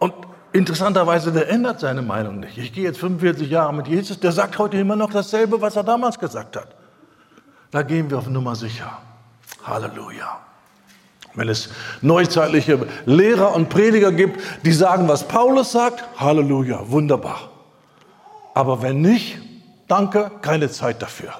Und 0.00 0.14
interessanterweise, 0.52 1.30
der 1.30 1.48
ändert 1.48 1.78
seine 1.78 2.02
Meinung 2.02 2.40
nicht. 2.40 2.58
Ich 2.58 2.72
gehe 2.72 2.82
jetzt 2.82 2.98
45 2.98 3.48
Jahre 3.48 3.72
mit 3.72 3.86
Jesus, 3.86 4.18
der 4.18 4.32
sagt 4.32 4.58
heute 4.58 4.78
immer 4.78 4.96
noch 4.96 5.12
dasselbe, 5.12 5.60
was 5.60 5.76
er 5.76 5.84
damals 5.84 6.18
gesagt 6.18 6.56
hat. 6.56 6.74
Da 7.70 7.82
gehen 7.82 8.10
wir 8.10 8.18
auf 8.18 8.28
Nummer 8.28 8.56
sicher. 8.56 8.98
Halleluja. 9.62 10.40
Wenn 11.34 11.48
es 11.48 11.68
neuzeitliche 12.00 12.84
Lehrer 13.06 13.54
und 13.54 13.68
Prediger 13.68 14.10
gibt, 14.10 14.40
die 14.64 14.72
sagen, 14.72 15.06
was 15.06 15.22
Paulus 15.28 15.70
sagt, 15.70 16.02
Halleluja, 16.18 16.80
wunderbar. 16.90 17.51
Aber 18.54 18.82
wenn 18.82 19.00
nicht, 19.00 19.38
danke, 19.88 20.30
keine 20.42 20.70
Zeit 20.70 21.02
dafür. 21.02 21.32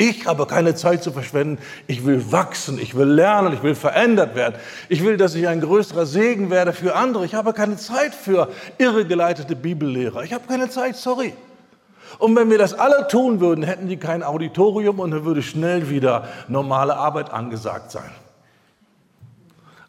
Ich 0.00 0.26
habe 0.26 0.46
keine 0.46 0.76
Zeit 0.76 1.02
zu 1.02 1.10
verschwenden. 1.10 1.58
Ich 1.88 2.06
will 2.06 2.30
wachsen, 2.30 2.78
ich 2.78 2.94
will 2.94 3.08
lernen, 3.08 3.52
ich 3.52 3.64
will 3.64 3.74
verändert 3.74 4.36
werden. 4.36 4.54
Ich 4.88 5.02
will, 5.04 5.16
dass 5.16 5.34
ich 5.34 5.48
ein 5.48 5.60
größerer 5.60 6.06
Segen 6.06 6.50
werde 6.50 6.72
für 6.72 6.94
andere. 6.94 7.24
Ich 7.24 7.34
habe 7.34 7.52
keine 7.52 7.76
Zeit 7.76 8.14
für 8.14 8.48
irregeleitete 8.78 9.56
Bibellehrer. 9.56 10.22
Ich 10.22 10.32
habe 10.32 10.46
keine 10.46 10.70
Zeit, 10.70 10.94
sorry. 10.94 11.34
Und 12.18 12.36
wenn 12.36 12.48
wir 12.48 12.58
das 12.58 12.74
alle 12.74 13.08
tun 13.08 13.40
würden, 13.40 13.64
hätten 13.64 13.88
die 13.88 13.96
kein 13.96 14.22
Auditorium 14.22 15.00
und 15.00 15.10
dann 15.10 15.24
würde 15.24 15.42
schnell 15.42 15.90
wieder 15.90 16.28
normale 16.46 16.96
Arbeit 16.96 17.32
angesagt 17.32 17.90
sein. 17.90 18.10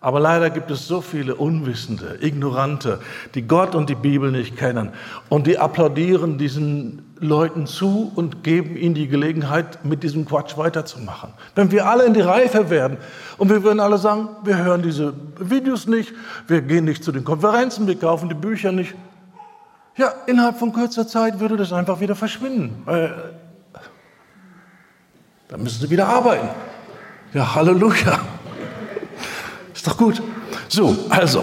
Aber 0.02 0.22
leider 0.22 0.50
gibt 0.50 0.72
es 0.72 0.88
so 0.88 1.02
viele 1.02 1.36
Unwissende, 1.36 2.20
Ignorante, 2.22 3.00
die 3.36 3.42
Gott 3.42 3.76
und 3.76 3.90
die 3.90 3.96
Bibel 3.96 4.32
nicht 4.32 4.56
kennen. 4.56 4.92
Und 5.28 5.46
die 5.46 5.58
applaudieren 5.58 6.38
diesen 6.38 7.02
Leuten 7.20 7.68
zu 7.68 8.10
und 8.16 8.42
geben 8.42 8.78
ihnen 8.78 8.96
die 8.96 9.10
Gelegenheit, 9.10 9.84
mit 9.84 10.04
diesem 10.04 10.26
Quatsch 10.26 10.58
weiterzumachen. 10.58 11.34
Wenn 11.54 11.72
wir 11.72 11.86
alle 11.86 12.06
in 12.06 12.14
die 12.14 12.22
Reife 12.22 12.70
werden 12.70 12.98
und 13.38 13.50
wir 13.50 13.62
würden 13.64 13.82
alle 13.82 13.98
sagen, 13.98 14.30
wir 14.46 14.58
hören 14.58 14.82
diese 14.84 15.14
Videos 15.38 15.86
nicht, 15.86 16.14
wir 16.48 16.62
gehen 16.62 16.86
nicht 16.86 17.04
zu 17.04 17.12
den 17.12 17.26
Konferenzen, 17.26 17.86
wir 17.86 18.00
kaufen 18.00 18.30
die 18.30 18.36
Bücher 18.36 18.72
nicht. 18.72 18.96
Ja, 19.98 20.14
innerhalb 20.28 20.58
von 20.58 20.72
kurzer 20.72 21.06
Zeit 21.10 21.42
würde 21.42 21.58
das 21.58 21.74
einfach 21.74 22.00
wieder 22.00 22.16
verschwinden. 22.16 22.88
Äh, 22.88 23.10
dann 25.50 25.62
müssen 25.62 25.82
sie 25.82 25.90
wieder 25.90 26.08
arbeiten. 26.08 26.48
Ja, 27.34 27.54
Halleluja. 27.54 28.20
Ist 29.80 29.88
doch 29.88 29.96
gut. 29.96 30.22
So, 30.68 30.94
also, 31.08 31.42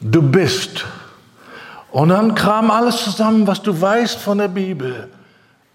du 0.00 0.20
bist. 0.20 0.84
Und 1.92 2.08
dann 2.08 2.34
kram 2.34 2.72
alles 2.72 3.04
zusammen, 3.04 3.46
was 3.46 3.62
du 3.62 3.80
weißt 3.80 4.18
von 4.18 4.38
der 4.38 4.48
Bibel, 4.48 5.08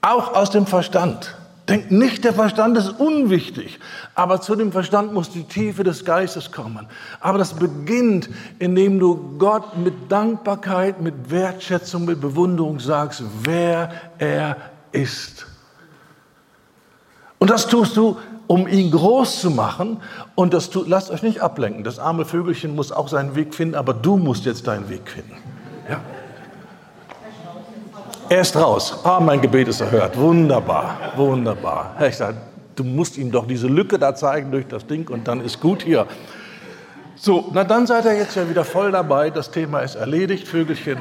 auch 0.02 0.34
aus 0.34 0.50
dem 0.52 0.66
Verstand. 0.66 1.34
Denk 1.70 1.92
nicht, 1.92 2.26
der 2.26 2.34
Verstand 2.34 2.78
ist 2.78 2.90
unwichtig, 2.90 3.80
aber 4.14 4.42
zu 4.42 4.58
dem 4.58 4.74
Verstand 4.74 5.14
muss 5.14 5.30
die 5.30 5.46
Tiefe 5.46 5.86
des 5.86 6.04
Geistes 6.04 6.52
kommen. 6.52 6.88
Aber 7.22 7.38
das 7.38 7.54
beginnt, 7.54 8.28
indem 8.60 9.00
du 9.00 9.38
Gott 9.38 9.78
mit 9.78 10.12
Dankbarkeit, 10.12 11.00
mit 11.00 11.32
Wertschätzung, 11.32 12.04
mit 12.04 12.20
Bewunderung 12.20 12.82
sagst, 12.82 13.24
wer 13.44 13.94
er 14.18 14.58
ist. 14.92 15.46
Und 17.40 17.50
das 17.50 17.66
tust 17.66 17.96
du 17.96 18.18
um 18.52 18.68
ihn 18.68 18.92
groß 18.92 19.40
zu 19.40 19.50
machen. 19.50 20.02
Und 20.36 20.54
das 20.54 20.70
tut, 20.70 20.90
lasst 20.90 21.10
euch 21.10 21.24
nicht 21.24 21.40
ablenken. 21.40 21.86
Das 21.86 22.00
arme 22.00 22.26
Vögelchen 22.26 22.76
muss 22.76 22.92
auch 22.92 23.08
seinen 23.08 23.34
Weg 23.34 23.56
finden, 23.56 23.76
aber 23.76 23.94
du 23.94 24.18
musst 24.18 24.44
jetzt 24.44 24.68
deinen 24.68 24.90
Weg 24.90 25.10
finden. 25.10 25.38
Ja? 25.90 26.02
Er 28.28 28.42
ist 28.42 28.58
raus. 28.58 29.00
Ah, 29.06 29.22
mein 29.22 29.40
Gebet 29.40 29.70
ist 29.70 29.80
erhört. 29.80 30.18
Wunderbar, 30.18 31.14
wunderbar. 31.16 31.96
Ich 32.06 32.18
sage, 32.18 32.38
du 32.76 32.84
musst 32.84 33.18
ihm 33.18 33.32
doch 33.32 33.48
diese 33.48 33.68
Lücke 33.68 33.98
da 33.98 34.16
zeigen 34.16 34.52
durch 34.52 34.68
das 34.68 34.86
Ding 34.86 35.10
und 35.10 35.30
dann 35.30 35.40
ist 35.40 35.62
gut 35.62 35.84
hier. 35.84 36.06
So, 37.16 37.52
na 37.54 37.64
dann 37.64 37.88
seid 37.88 38.04
ihr 38.04 38.18
jetzt 38.18 38.36
ja 38.36 38.50
wieder 38.50 38.66
voll 38.66 38.92
dabei. 38.92 39.30
Das 39.30 39.52
Thema 39.52 39.80
ist 39.80 39.96
erledigt, 39.96 40.46
Vögelchen. 40.46 40.98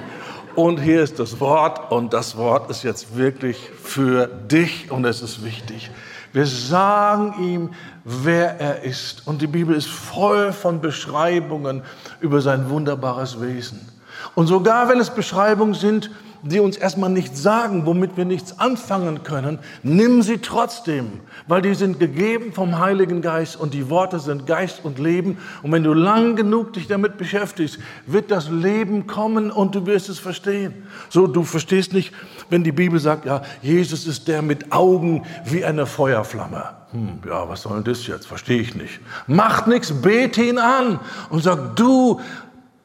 Und 0.55 0.79
hier 0.79 1.03
ist 1.03 1.19
das 1.19 1.41
Wort 1.41 1.91
und 1.91 2.13
das 2.13 2.37
Wort 2.37 2.71
ist 2.71 2.85
jetzt 2.85 3.17
wirklich 3.17 3.59
für 3.83 4.29
dich 4.29 4.93
und 4.93 5.05
es 5.05 5.21
ist 5.21 5.45
wichtig. 5.45 5.91
Wir 6.33 6.47
sagen 6.47 7.35
ihm, 7.43 7.71
wer 8.05 8.61
er 8.61 8.83
ist. 8.83 9.27
Und 9.27 9.43
die 9.43 9.47
Bibel 9.47 9.75
ist 9.75 9.89
voll 9.89 10.53
von 10.53 10.81
Beschreibungen 10.81 11.83
über 12.21 12.41
sein 12.41 12.71
wunderbares 12.71 13.41
Wesen. 13.41 13.89
Und 14.35 14.47
sogar 14.47 14.89
wenn 14.89 15.01
es 15.01 15.11
Beschreibungen 15.11 15.75
sind, 15.75 16.11
die 16.43 16.61
uns 16.61 16.77
erstmal 16.77 17.11
nichts 17.11 17.43
sagen, 17.43 17.87
womit 17.87 18.17
wir 18.17 18.25
nichts 18.25 18.59
anfangen 18.59 19.23
können, 19.23 19.59
nimm 19.83 20.23
sie 20.23 20.39
trotzdem, 20.39 21.21
weil 21.47 21.63
die 21.63 21.75
sind 21.75 21.99
gegeben 21.99 22.53
vom 22.53 22.79
Heiligen 22.79 23.23
Geist 23.23 23.57
und 23.57 23.75
die 23.75 23.91
Worte 23.91 24.21
sind 24.21 24.47
Geist 24.47 24.81
und 24.85 24.99
Leben. 24.99 25.39
Und 25.63 25.73
wenn 25.73 25.85
du 25.85 25.93
lang 25.93 26.37
genug 26.37 26.73
dich 26.73 26.87
damit 26.87 27.19
beschäftigst, 27.19 27.79
wird 28.07 28.31
das 28.31 28.49
Leben 28.49 29.07
kommen 29.07 29.51
und 29.51 29.75
du 29.75 29.87
wirst 29.87 30.09
es 30.09 30.19
verstehen. 30.19 30.87
So, 31.09 31.27
du 31.27 31.43
verstehst 31.43 31.93
nicht, 31.93 32.13
wenn 32.49 32.65
die 32.65 32.73
Bibel 32.73 32.99
sagt, 32.99 33.27
ja, 33.27 33.43
Jesus 33.63 34.07
ist 34.07 34.29
der 34.29 34.43
mit 34.43 34.73
Augen 34.73 35.25
wie 35.45 35.65
eine 35.65 35.87
Feuerflamme. 35.87 36.65
Hm, 36.93 37.21
ja, 37.27 37.49
was 37.49 37.63
soll 37.63 37.75
denn 37.75 37.85
das 37.85 38.07
jetzt? 38.07 38.27
Verstehe 38.27 38.61
ich 38.61 38.75
nicht. 38.75 39.01
Macht 39.27 39.67
nichts, 39.67 39.93
bete 39.93 40.43
ihn 40.43 40.59
an 40.59 40.99
und 41.29 41.43
sag, 41.43 41.77
du 41.77 42.21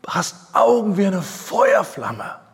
hast 0.07 0.35
Augen 0.53 0.97
wie 0.97 1.05
eine 1.05 1.21
Feuerflamme. 1.21 2.44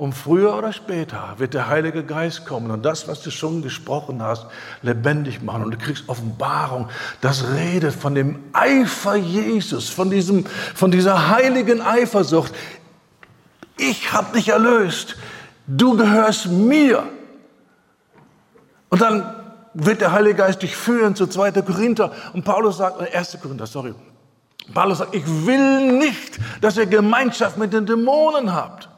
Und 0.00 0.14
früher 0.14 0.56
oder 0.56 0.72
später 0.72 1.34
wird 1.36 1.52
der 1.52 1.68
Heilige 1.68 2.02
Geist 2.02 2.46
kommen 2.46 2.70
und 2.70 2.86
das, 2.86 3.06
was 3.06 3.20
du 3.20 3.30
schon 3.30 3.60
gesprochen 3.60 4.22
hast, 4.22 4.46
lebendig 4.80 5.42
machen. 5.42 5.62
Und 5.64 5.72
du 5.72 5.76
kriegst 5.76 6.08
Offenbarung. 6.08 6.88
Das 7.20 7.44
redet 7.54 7.92
von 7.92 8.14
dem 8.14 8.38
Eifer 8.54 9.16
Jesus, 9.16 9.90
von, 9.90 10.08
diesem, 10.08 10.46
von 10.74 10.90
dieser 10.90 11.28
heiligen 11.28 11.82
Eifersucht. 11.82 12.54
Ich 13.76 14.10
habe 14.10 14.38
dich 14.38 14.48
erlöst. 14.48 15.16
Du 15.66 15.98
gehörst 15.98 16.46
mir. 16.46 17.02
Und 18.88 19.02
dann 19.02 19.34
wird 19.74 20.00
der 20.00 20.12
Heilige 20.12 20.36
Geist 20.36 20.62
dich 20.62 20.76
führen 20.76 21.14
zu 21.14 21.26
2. 21.26 21.52
Korinther. 21.60 22.10
Und 22.32 22.46
Paulus 22.46 22.78
sagt, 22.78 23.02
1. 23.14 23.34
Äh, 23.34 23.36
Korinther, 23.36 23.66
sorry. 23.66 23.94
Paulus 24.72 24.96
sagt, 24.96 25.14
ich 25.14 25.26
will 25.26 25.98
nicht, 25.98 26.38
dass 26.62 26.78
ihr 26.78 26.86
Gemeinschaft 26.86 27.58
mit 27.58 27.74
den 27.74 27.84
Dämonen 27.84 28.54
habt. 28.54 28.89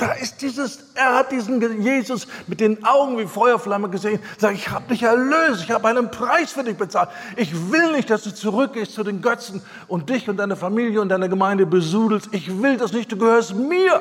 Da 0.00 0.12
ist 0.12 0.40
dieses, 0.40 0.78
er 0.94 1.14
hat 1.14 1.30
diesen 1.30 1.82
Jesus 1.82 2.26
mit 2.46 2.60
den 2.60 2.82
Augen 2.86 3.18
wie 3.18 3.26
Feuerflamme 3.26 3.90
gesehen. 3.90 4.18
Sagt, 4.38 4.54
ich 4.54 4.70
habe 4.70 4.88
dich 4.88 5.02
erlöst, 5.02 5.62
ich 5.62 5.70
habe 5.70 5.88
einen 5.88 6.10
Preis 6.10 6.52
für 6.52 6.64
dich 6.64 6.78
bezahlt. 6.78 7.10
Ich 7.36 7.70
will 7.70 7.92
nicht, 7.92 8.08
dass 8.08 8.22
du 8.22 8.34
zurückgehst 8.34 8.94
zu 8.94 9.04
den 9.04 9.20
Götzen 9.20 9.60
und 9.88 10.08
dich 10.08 10.26
und 10.26 10.38
deine 10.38 10.56
Familie 10.56 11.02
und 11.02 11.10
deine 11.10 11.28
Gemeinde 11.28 11.66
besudelst. 11.66 12.30
Ich 12.32 12.62
will 12.62 12.78
das 12.78 12.94
nicht, 12.94 13.12
du 13.12 13.18
gehörst 13.18 13.54
mir. 13.54 14.00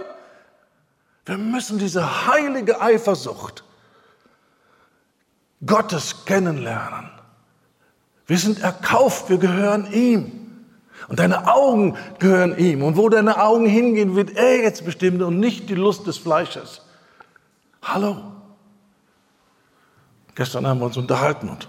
Wir 1.26 1.38
müssen 1.38 1.80
diese 1.80 2.28
heilige 2.28 2.80
Eifersucht 2.80 3.66
Gottes 5.66 6.24
kennenlernen. 6.24 7.12
Wir 8.26 8.38
sind 8.38 8.62
erkauft, 8.62 9.30
wir 9.30 9.38
gehören 9.38 9.92
ihm. 9.92 10.39
Und 11.08 11.20
deine 11.20 11.48
Augen 11.48 11.96
gehören 12.20 12.58
ihm. 12.58 12.84
Und 12.84 12.98
wo 12.98 13.10
deine 13.10 13.42
Augen 13.42 13.66
hingehen, 13.66 14.16
wird 14.16 14.36
er 14.36 14.62
jetzt 14.62 14.86
bestimmen 14.86 15.22
und 15.24 15.40
nicht 15.40 15.70
die 15.70 15.76
Lust 15.76 16.06
des 16.06 16.18
Fleisches. 16.18 16.82
Hallo. 17.82 18.18
Gestern 20.36 20.68
haben 20.68 20.80
wir 20.80 20.86
uns 20.86 20.98
unterhalten 20.98 21.50
und 21.50 21.68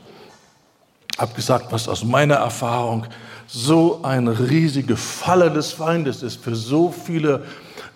habe 1.18 1.34
gesagt, 1.34 1.66
was 1.70 1.88
aus 1.88 2.04
meiner 2.04 2.36
Erfahrung 2.36 3.06
so 3.46 4.00
eine 4.02 4.48
riesige 4.50 4.96
Falle 4.96 5.50
des 5.50 5.72
Feindes 5.72 6.22
ist 6.22 6.42
für 6.42 6.54
so 6.54 6.92
viele 6.92 7.44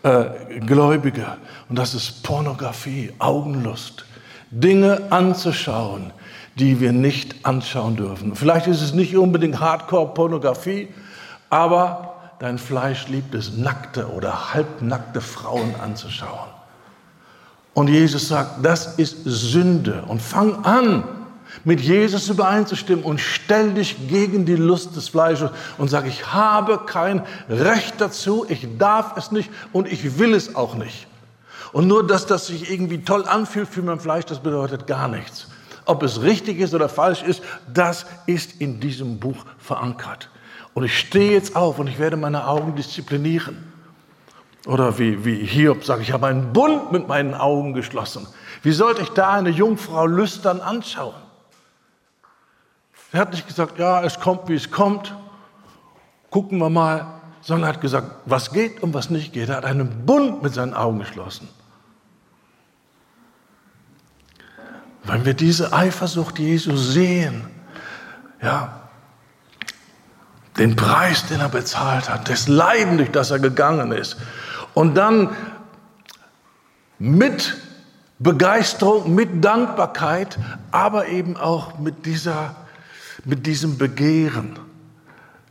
äh, 0.03 0.61
Gläubige. 0.61 1.37
Und 1.69 1.79
das 1.79 1.95
ist 1.95 2.23
Pornografie, 2.23 3.13
Augenlust. 3.19 4.05
Dinge 4.51 5.11
anzuschauen, 5.11 6.13
die 6.57 6.81
wir 6.81 6.93
nicht 6.93 7.45
anschauen 7.45 7.97
dürfen. 7.97 8.37
Vielleicht 8.37 8.67
ist 8.67 8.83
es 8.83 8.95
nicht 8.95 9.17
unbedingt 9.17 9.61
Hardcore-Pornografie, 9.61 10.89
aber 11.51 12.15
dein 12.39 12.59
Fleisch 12.59 13.09
liebt 13.09 13.35
es, 13.35 13.57
nackte 13.57 14.09
oder 14.09 14.55
halbnackte 14.55 15.21
Frauen 15.21 15.75
anzuschauen. 15.83 16.51
Und 17.75 17.89
Jesus 17.89 18.29
sagt, 18.29 18.65
das 18.65 18.99
ist 18.99 19.19
Sünde. 19.25 20.05
Und 20.07 20.23
fang 20.23 20.65
an, 20.65 21.05
mit 21.65 21.81
Jesus 21.81 22.29
übereinzustimmen 22.29 23.05
und 23.05 23.21
stell 23.21 23.75
dich 23.75 24.09
gegen 24.09 24.45
die 24.45 24.57
Lust 24.57 24.97
des 24.97 25.09
Fleisches 25.09 25.51
und 25.79 25.89
sag, 25.89 26.07
ich 26.07 26.33
habe 26.33 26.81
kein 26.87 27.23
Recht 27.49 28.01
dazu, 28.01 28.45
ich 28.49 28.67
darf 28.79 29.17
es 29.17 29.31
nicht 29.31 29.51
und 29.73 29.87
ich 29.91 30.19
will 30.19 30.35
es 30.35 30.57
auch 30.57 30.75
nicht. 30.75 31.07
Und 31.73 31.87
nur, 31.87 32.07
dass 32.07 32.27
das 32.27 32.49
sich 32.49 32.71
irgendwie 32.71 33.03
toll 33.03 33.25
anfühlt 33.27 33.69
für 33.69 33.83
mein 33.83 34.01
Fleisch, 34.01 34.25
das 34.27 34.41
bedeutet 34.41 34.87
gar 34.87 35.09
nichts. 35.09 35.49
Ob 35.87 36.03
es 36.03 36.23
richtig 36.23 36.59
ist 36.59 36.75
oder 36.75 36.89
falsch 36.89 37.23
ist, 37.23 37.43
das 37.73 38.07
ist 38.27 38.61
in 38.61 38.81
diesem 38.81 39.19
Buch 39.19 39.45
verankert. 39.59 40.31
Und 40.75 40.83
ich 40.85 40.99
stehe 40.99 41.33
jetzt 41.33 41.55
auf 41.55 41.79
und 41.79 41.87
ich 41.87 41.99
werde 41.99 42.17
meine 42.17 42.47
Augen 42.47 42.75
disziplinieren. 42.75 43.73
Oder 44.67 44.99
wie, 44.99 45.25
wie 45.25 45.45
Hiob 45.45 45.85
sagt, 45.85 46.03
ich 46.03 46.13
habe 46.13 46.27
einen 46.27 46.53
Bund 46.53 46.91
mit 46.91 47.07
meinen 47.07 47.35
Augen 47.35 47.75
geschlossen. 47.75 48.27
Wie 48.63 48.73
sollte 48.73 49.03
ich 49.03 49.11
da 49.11 49.33
eine 49.33 49.51
Jungfrau 49.51 50.07
lüstern 50.07 50.61
anschauen? 50.61 51.15
Er 53.13 53.21
hat 53.21 53.31
nicht 53.31 53.47
gesagt, 53.47 53.79
ja, 53.79 54.03
es 54.03 54.19
kommt, 54.19 54.49
wie 54.49 54.55
es 54.55 54.71
kommt. 54.71 55.15
Gucken 56.31 56.59
wir 56.59 56.71
mal. 56.71 57.07
Sondern 57.43 57.69
hat 57.69 57.83
gesagt, 57.83 58.11
was 58.25 58.51
geht 58.53 58.83
und 58.83 58.95
was 58.95 59.11
nicht 59.11 59.35
geht. 59.35 59.51
Er 59.51 59.57
hat 59.57 59.67
einen 59.67 60.07
Bund 60.07 60.43
mit 60.43 60.55
seinen 60.55 60.73
Augen 60.73 60.99
geschlossen. 60.99 61.47
Wenn 65.05 65.27
wir 65.27 65.35
diese 65.35 65.75
Eifersucht 65.75 66.39
Jesu 66.39 66.75
sehen, 66.75 67.47
ja, 68.41 68.84
den 70.59 70.77
Preis, 70.77 71.27
den 71.27 71.41
er 71.41 71.49
bezahlt 71.49 72.09
hat, 72.09 72.29
das 72.29 72.49
Leiden, 72.49 72.99
durch 72.99 73.11
das 73.11 73.31
er 73.31 73.39
gegangen 73.39 73.93
ist, 73.93 74.17
und 74.73 74.95
dann 74.95 75.31
mit 76.99 77.57
Begeisterung, 78.19 79.15
mit 79.15 79.45
Dankbarkeit, 79.45 80.39
aber 80.71 81.09
eben 81.09 81.37
auch 81.37 81.79
mit, 81.79 82.07
dieser, 82.07 82.55
mit 83.25 83.47
diesem 83.47 83.79
Begehren, 83.79 84.59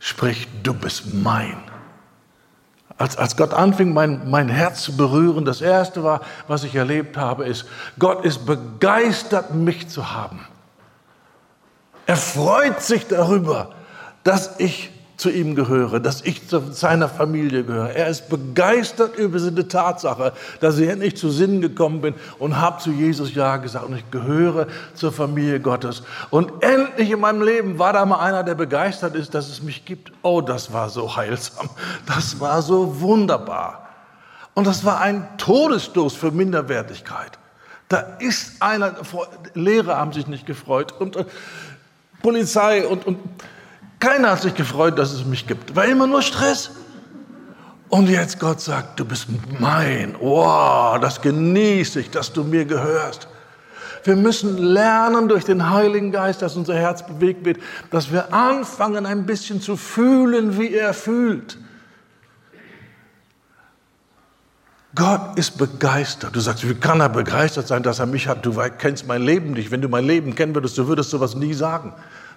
sprich, 0.00 0.48
du 0.62 0.72
bist 0.72 1.14
mein. 1.14 1.56
Als, 2.96 3.16
als 3.16 3.36
Gott 3.36 3.52
anfing, 3.52 3.92
mein, 3.92 4.30
mein 4.30 4.48
Herz 4.48 4.82
zu 4.82 4.96
berühren, 4.96 5.44
das 5.44 5.60
Erste 5.60 6.04
war, 6.04 6.20
was 6.48 6.64
ich 6.64 6.74
erlebt 6.74 7.16
habe, 7.16 7.44
ist, 7.44 7.66
Gott 7.98 8.24
ist 8.24 8.46
begeistert, 8.46 9.54
mich 9.54 9.88
zu 9.88 10.12
haben. 10.12 10.46
Er 12.06 12.16
freut 12.16 12.82
sich 12.82 13.06
darüber, 13.06 13.74
dass 14.22 14.58
ich 14.58 14.90
zu 15.16 15.30
ihm 15.30 15.54
gehöre, 15.54 16.00
dass 16.00 16.22
ich 16.22 16.48
zu 16.48 16.72
seiner 16.72 17.08
Familie 17.08 17.64
gehöre. 17.64 17.92
Er 17.94 18.08
ist 18.08 18.28
begeistert 18.28 19.16
über 19.16 19.38
diese 19.38 19.68
Tatsache, 19.68 20.32
dass 20.60 20.78
ich 20.78 20.88
endlich 20.88 21.16
zu 21.16 21.30
Sinnen 21.30 21.60
gekommen 21.60 22.00
bin 22.00 22.14
und 22.38 22.60
habe 22.60 22.82
zu 22.82 22.90
Jesus 22.90 23.34
Ja 23.34 23.56
gesagt 23.58 23.86
und 23.86 23.96
ich 23.96 24.10
gehöre 24.10 24.66
zur 24.94 25.12
Familie 25.12 25.60
Gottes. 25.60 26.02
Und 26.30 26.62
endlich 26.62 27.10
in 27.10 27.20
meinem 27.20 27.42
Leben 27.42 27.78
war 27.78 27.92
da 27.92 28.04
mal 28.04 28.18
einer, 28.18 28.42
der 28.42 28.54
begeistert 28.54 29.14
ist, 29.14 29.34
dass 29.34 29.48
es 29.48 29.62
mich 29.62 29.84
gibt. 29.84 30.12
Oh, 30.22 30.40
das 30.40 30.72
war 30.72 30.88
so 30.88 31.14
heilsam. 31.14 31.70
Das 32.06 32.40
war 32.40 32.62
so 32.62 33.00
wunderbar. 33.00 33.88
Und 34.54 34.66
das 34.66 34.84
war 34.84 35.00
ein 35.00 35.28
Todesstoß 35.36 36.14
für 36.14 36.30
Minderwertigkeit. 36.30 37.38
Da 37.88 38.16
ist 38.18 38.62
einer, 38.62 38.94
Lehrer 39.54 39.96
haben 39.96 40.12
sich 40.12 40.26
nicht 40.26 40.46
gefreut 40.46 40.92
und 40.98 41.16
äh, 41.16 41.24
Polizei 42.22 42.86
und, 42.86 43.06
und 43.06 43.18
keiner 44.04 44.32
hat 44.32 44.42
sich 44.42 44.54
gefreut, 44.54 44.98
dass 44.98 45.12
es 45.12 45.24
mich 45.24 45.46
gibt. 45.46 45.74
War 45.74 45.86
immer 45.86 46.06
nur 46.06 46.20
Stress. 46.20 46.70
Und 47.88 48.08
jetzt 48.08 48.38
Gott 48.38 48.60
sagt, 48.60 49.00
du 49.00 49.04
bist 49.04 49.28
mein. 49.58 50.14
Wow, 50.20 50.98
das 51.00 51.20
genieße 51.20 52.00
ich, 52.00 52.10
dass 52.10 52.32
du 52.32 52.44
mir 52.44 52.66
gehörst. 52.66 53.28
Wir 54.02 54.16
müssen 54.16 54.58
lernen 54.58 55.28
durch 55.28 55.44
den 55.44 55.70
Heiligen 55.70 56.12
Geist, 56.12 56.42
dass 56.42 56.56
unser 56.56 56.74
Herz 56.74 57.06
bewegt 57.06 57.46
wird, 57.46 57.58
dass 57.90 58.12
wir 58.12 58.34
anfangen, 58.34 59.06
ein 59.06 59.24
bisschen 59.24 59.62
zu 59.62 59.76
fühlen, 59.76 60.58
wie 60.58 60.74
er 60.74 60.92
fühlt. 60.92 61.56
Gott 64.94 65.36
ist 65.36 65.56
begeistert. 65.56 66.36
Du 66.36 66.40
sagst, 66.40 66.68
wie 66.68 66.74
kann 66.74 67.00
er 67.00 67.08
begeistert 67.08 67.66
sein, 67.66 67.82
dass 67.82 67.98
er 68.00 68.06
mich 68.06 68.28
hat? 68.28 68.44
Du 68.44 68.60
kennst 68.78 69.06
mein 69.06 69.22
Leben 69.22 69.52
nicht. 69.52 69.70
Wenn 69.70 69.80
du 69.80 69.88
mein 69.88 70.04
Leben 70.04 70.34
kennen 70.34 70.54
würdest, 70.54 70.76
du 70.76 70.86
würdest 70.86 71.08
sowas 71.08 71.34
nie 71.34 71.54
sagen. 71.54 71.94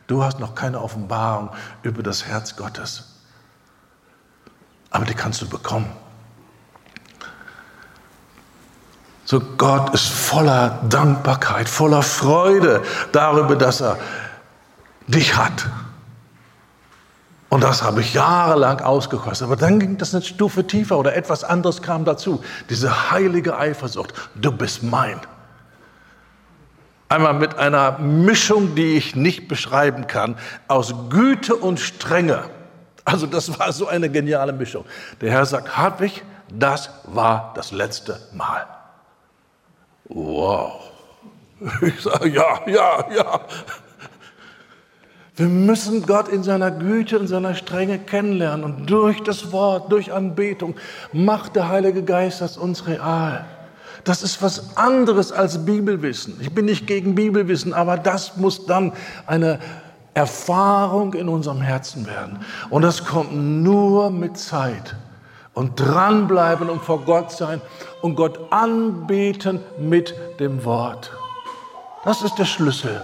Du 0.08 0.24
hast 0.24 0.39
noch 0.39 0.55
keine 0.55 0.82
Offenbarung 0.82 1.49
über 1.84 2.01
das 2.01 2.26
Herz 2.26 2.55
Gottes. 2.55 3.03
Aber 4.89 5.05
die 5.05 5.14
kannst 5.14 5.41
du 5.41 5.49
bekommen. 5.49 5.91
So 9.26 9.41
Gott 9.41 9.93
ist 9.93 10.08
voller 10.08 10.82
Dankbarkeit, 10.88 11.68
voller 11.68 12.01
Freude 12.01 12.82
darüber, 13.12 13.58
dass 13.58 13.82
er 13.82 13.97
dich 15.08 15.36
hat. 15.36 15.68
Und 17.49 17.62
das 17.62 17.84
habe 17.84 17.99
ich 18.01 18.14
jahrelang 18.14 18.80
ausgekostet. 18.80 19.45
Aber 19.45 19.58
dann 19.58 19.80
ging 19.80 19.97
das 19.97 20.14
eine 20.14 20.24
Stufe 20.24 20.66
tiefer 20.66 20.97
oder 20.97 21.16
etwas 21.16 21.43
anderes 21.43 21.82
kam 21.82 22.05
dazu. 22.05 22.41
Diese 22.70 23.12
heilige 23.12 23.58
Eifersucht. 23.58 24.14
Du 24.36 24.51
bist 24.51 24.84
mein. 24.84 25.20
Einmal 27.10 27.34
mit 27.34 27.58
einer 27.58 27.99
Mischung, 27.99 28.76
die 28.76 28.97
ich 28.97 29.16
nicht 29.16 29.47
beschreiben 29.47 30.08
kann, 30.08 30.38
aus 30.68 30.93
Güte 31.10 31.55
und 31.55 31.80
Strenge. 31.80 32.49
Also 33.05 33.26
das 33.26 33.58
war 33.58 33.72
so 33.72 33.88
eine 33.88 34.10
geniale 34.10 34.51
Mischung. 34.51 34.84
Der 35.22 35.32
Herr 35.32 35.45
sagt, 35.45 35.78
Hartwig, 35.78 36.24
das 36.51 36.89
war 37.05 37.53
das 37.55 37.72
letzte 37.72 38.20
Mal. 38.34 38.66
Wow. 40.05 40.84
Ich 41.82 42.01
sage, 42.01 42.30
ja, 42.30 42.60
ja, 42.68 43.05
ja. 43.16 43.39
Wir 45.36 45.47
müssen 45.47 46.05
Gott 46.05 46.28
in 46.28 46.43
seiner 46.43 46.72
Güte 46.72 47.18
und 47.20 47.28
seiner 47.28 47.55
Strenge 47.55 47.99
kennenlernen. 47.99 48.64
Und 48.64 48.89
durch 48.89 49.24
das 49.24 49.51
Wort, 49.51 49.91
durch 49.91 50.12
Anbetung 50.12 50.76
macht 51.14 51.55
der 51.55 51.70
Heilige 51.70 52.03
Geist 52.03 52.41
das 52.41 52.58
uns 52.58 52.88
real. 52.88 53.45
Das 54.08 54.24
ist 54.24 54.41
was 54.41 54.78
anderes 54.78 55.34
als 55.34 55.66
Bibelwissen. 55.66 56.38
Ich 56.39 56.55
bin 56.55 56.64
nicht 56.64 56.88
gegen 56.88 57.14
Bibelwissen, 57.14 57.74
aber 57.74 57.97
das 57.97 58.38
muss 58.38 58.66
dann 58.66 58.93
eine 59.26 59.60
Erfahrung 60.14 61.14
in 61.14 61.28
unserem 61.28 61.60
Herzen 61.60 62.08
werden. 62.08 62.39
Und 62.70 62.84
das 62.84 63.03
kommt 63.03 63.36
nur 63.36 64.10
mit 64.10 64.38
Zeit 64.38 64.95
und 65.53 65.76
dranbleiben 65.76 66.70
und 66.70 66.82
vor 66.82 67.01
Gott 67.01 67.32
sein 67.32 67.60
und 68.01 68.16
Gott 68.16 68.39
anbeten 68.49 69.60
mit 69.78 70.16
dem 70.39 70.64
Wort. 70.64 71.12
Das 72.05 72.22
ist 72.22 72.36
der 72.39 72.45
Schlüssel. 72.45 73.01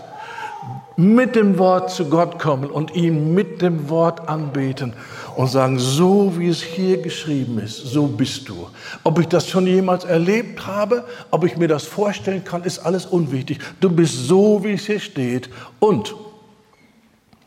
Mit 0.95 1.36
dem 1.36 1.60
Wort 1.60 1.91
zu 1.91 2.06
Gott 2.06 2.39
kommen 2.39 2.72
und 2.72 2.95
ihn 2.95 3.34
mit 3.34 3.62
dem 3.62 3.89
Wort 3.89 4.30
anbeten 4.30 4.93
und 5.36 5.47
sagen, 5.47 5.79
so 5.79 6.34
wie 6.38 6.47
es 6.47 6.61
hier 6.61 7.01
geschrieben 7.01 7.59
ist, 7.59 7.77
so 7.77 8.07
bist 8.07 8.47
du. 8.49 8.69
Ob 9.03 9.19
ich 9.19 9.27
das 9.27 9.49
schon 9.49 9.67
jemals 9.67 10.03
erlebt 10.03 10.65
habe, 10.65 11.05
ob 11.31 11.43
ich 11.43 11.57
mir 11.57 11.67
das 11.67 11.84
vorstellen 11.84 12.43
kann, 12.43 12.63
ist 12.63 12.79
alles 12.79 13.05
unwichtig. 13.05 13.59
Du 13.79 13.89
bist 13.89 14.27
so, 14.27 14.63
wie 14.63 14.73
es 14.73 14.86
hier 14.86 14.99
steht. 14.99 15.49
Und 15.79 16.15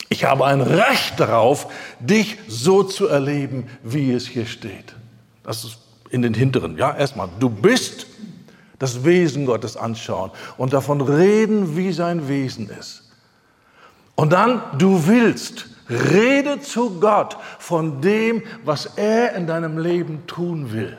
ich 0.08 0.24
habe 0.24 0.46
ein 0.46 0.60
Recht 0.60 1.18
darauf, 1.18 1.68
dich 2.00 2.38
so 2.48 2.82
zu 2.82 3.06
erleben, 3.06 3.66
wie 3.82 4.12
es 4.12 4.26
hier 4.26 4.46
steht. 4.46 4.94
Das 5.42 5.64
ist 5.64 5.78
in 6.10 6.22
den 6.22 6.34
hinteren. 6.34 6.76
Ja, 6.76 6.96
erstmal, 6.96 7.28
du 7.38 7.50
bist 7.50 8.06
das 8.78 9.04
Wesen 9.04 9.46
Gottes 9.46 9.76
anschauen 9.76 10.30
und 10.56 10.72
davon 10.72 11.00
reden, 11.00 11.76
wie 11.76 11.92
sein 11.92 12.28
Wesen 12.28 12.68
ist. 12.68 13.10
Und 14.14 14.32
dann, 14.32 14.62
du 14.78 15.06
willst, 15.06 15.66
rede 15.88 16.60
zu 16.60 17.00
Gott 17.00 17.36
von 17.58 18.00
dem, 18.00 18.42
was 18.64 18.86
er 18.96 19.34
in 19.34 19.46
deinem 19.46 19.78
Leben 19.78 20.26
tun 20.26 20.72
will. 20.72 20.96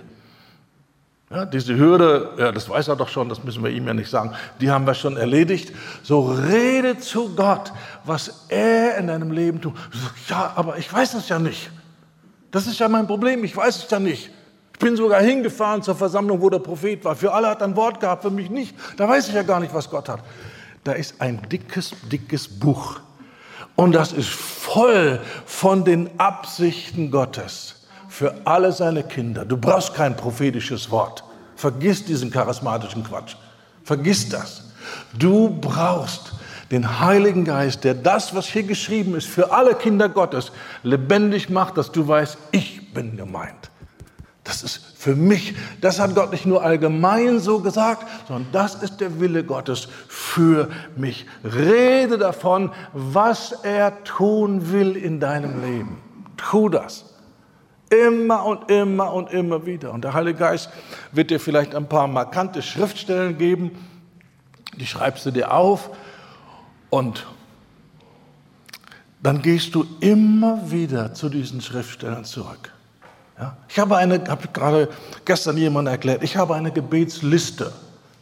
Ja, 1.29 1.45
diese 1.45 1.75
Hürde, 1.75 2.29
ja, 2.37 2.53
das 2.53 2.69
weiß 2.69 2.87
er 2.87 2.95
doch 2.95 3.09
schon, 3.09 3.27
das 3.27 3.43
müssen 3.43 3.61
wir 3.61 3.69
ihm 3.69 3.85
ja 3.85 3.93
nicht 3.93 4.09
sagen, 4.09 4.33
die 4.61 4.71
haben 4.71 4.87
wir 4.87 4.93
schon 4.93 5.17
erledigt. 5.17 5.73
So 6.01 6.21
rede 6.21 6.99
zu 6.99 7.35
Gott, 7.35 7.73
was 8.05 8.45
er 8.47 8.97
in 8.97 9.07
deinem 9.07 9.31
Leben 9.31 9.59
tut. 9.59 9.73
Ja, 10.29 10.53
aber 10.55 10.77
ich 10.77 10.91
weiß 10.91 11.11
das 11.13 11.27
ja 11.27 11.37
nicht. 11.37 11.69
Das 12.49 12.65
ist 12.65 12.79
ja 12.79 12.87
mein 12.87 13.07
Problem, 13.07 13.43
ich 13.43 13.55
weiß 13.57 13.83
es 13.83 13.89
ja 13.89 13.99
nicht. 13.99 14.31
Ich 14.71 14.79
bin 14.79 14.95
sogar 14.95 15.21
hingefahren 15.21 15.81
zur 15.81 15.95
Versammlung, 15.95 16.39
wo 16.39 16.49
der 16.49 16.59
Prophet 16.59 17.03
war. 17.03 17.15
Für 17.15 17.33
alle 17.33 17.49
hat 17.49 17.61
er 17.61 17.67
ein 17.67 17.75
Wort 17.75 17.99
gehabt, 17.99 18.21
für 18.21 18.29
mich 18.29 18.49
nicht. 18.49 18.73
Da 18.95 19.09
weiß 19.09 19.27
ich 19.27 19.33
ja 19.33 19.43
gar 19.43 19.59
nicht, 19.59 19.73
was 19.73 19.89
Gott 19.89 20.07
hat. 20.07 20.21
Da 20.85 20.93
ist 20.93 21.19
ein 21.19 21.41
dickes, 21.49 21.91
dickes 22.09 22.47
Buch. 22.47 23.01
Und 23.77 23.91
das 23.93 24.11
ist 24.11 24.29
voll 24.29 25.19
von 25.45 25.85
den 25.85 26.19
Absichten 26.19 27.11
Gottes 27.11 27.75
für 28.09 28.33
alle 28.43 28.71
seine 28.71 29.03
Kinder. 29.03 29.45
Du 29.45 29.55
brauchst 29.55 29.93
kein 29.93 30.17
prophetisches 30.17 30.89
Wort. 30.89 31.23
Vergiss 31.55 32.03
diesen 32.03 32.31
charismatischen 32.31 33.03
Quatsch. 33.03 33.35
Vergiss 33.83 34.29
das. 34.29 34.63
Du 35.17 35.49
brauchst 35.61 36.33
den 36.71 36.99
Heiligen 36.99 37.45
Geist, 37.45 37.83
der 37.83 37.93
das, 37.93 38.33
was 38.33 38.47
hier 38.47 38.63
geschrieben 38.63 39.15
ist, 39.15 39.27
für 39.27 39.51
alle 39.51 39.75
Kinder 39.75 40.09
Gottes 40.09 40.51
lebendig 40.81 41.49
macht, 41.49 41.77
dass 41.77 41.91
du 41.91 42.07
weißt, 42.07 42.35
ich 42.51 42.91
bin 42.95 43.15
gemeint. 43.15 43.69
Das 44.43 44.63
ist 44.63 44.96
für 45.07 45.15
mich, 45.15 45.55
das 45.79 46.01
hat 46.01 46.15
Gott 46.15 46.33
nicht 46.33 46.45
nur 46.45 46.63
allgemein 46.63 47.39
so 47.39 47.61
gesagt, 47.61 48.05
sondern 48.27 48.51
das 48.51 48.75
ist 48.75 48.99
der 48.99 49.21
Wille 49.21 49.45
Gottes 49.45 49.87
für 50.09 50.67
mich. 50.97 51.25
Rede 51.45 52.17
davon, 52.17 52.73
was 52.91 53.53
er 53.63 54.03
tun 54.03 54.73
will 54.73 54.97
in 54.97 55.21
deinem 55.21 55.61
Leben. 55.61 56.01
Tu 56.35 56.67
das. 56.67 57.05
Immer 57.89 58.43
und 58.45 58.69
immer 58.69 59.13
und 59.13 59.31
immer 59.31 59.65
wieder. 59.65 59.93
Und 59.93 60.03
der 60.03 60.13
Heilige 60.13 60.39
Geist 60.39 60.69
wird 61.13 61.31
dir 61.31 61.39
vielleicht 61.39 61.73
ein 61.73 61.87
paar 61.87 62.07
markante 62.07 62.61
Schriftstellen 62.61 63.37
geben, 63.37 63.71
die 64.75 64.85
schreibst 64.85 65.25
du 65.25 65.31
dir 65.31 65.53
auf 65.53 65.89
und 66.89 67.25
dann 69.23 69.41
gehst 69.41 69.73
du 69.73 69.85
immer 70.01 70.69
wieder 70.69 71.13
zu 71.13 71.29
diesen 71.29 71.61
Schriftstellen 71.61 72.25
zurück. 72.25 72.73
Ja? 73.39 73.55
Ich 73.69 73.79
habe 73.79 73.97
eine, 73.97 74.23
habe 74.27 74.47
gerade 74.53 74.89
gestern 75.25 75.57
jemand 75.57 75.87
erklärt, 75.87 76.23
ich 76.23 76.37
habe 76.37 76.55
eine 76.55 76.71
Gebetsliste. 76.71 77.71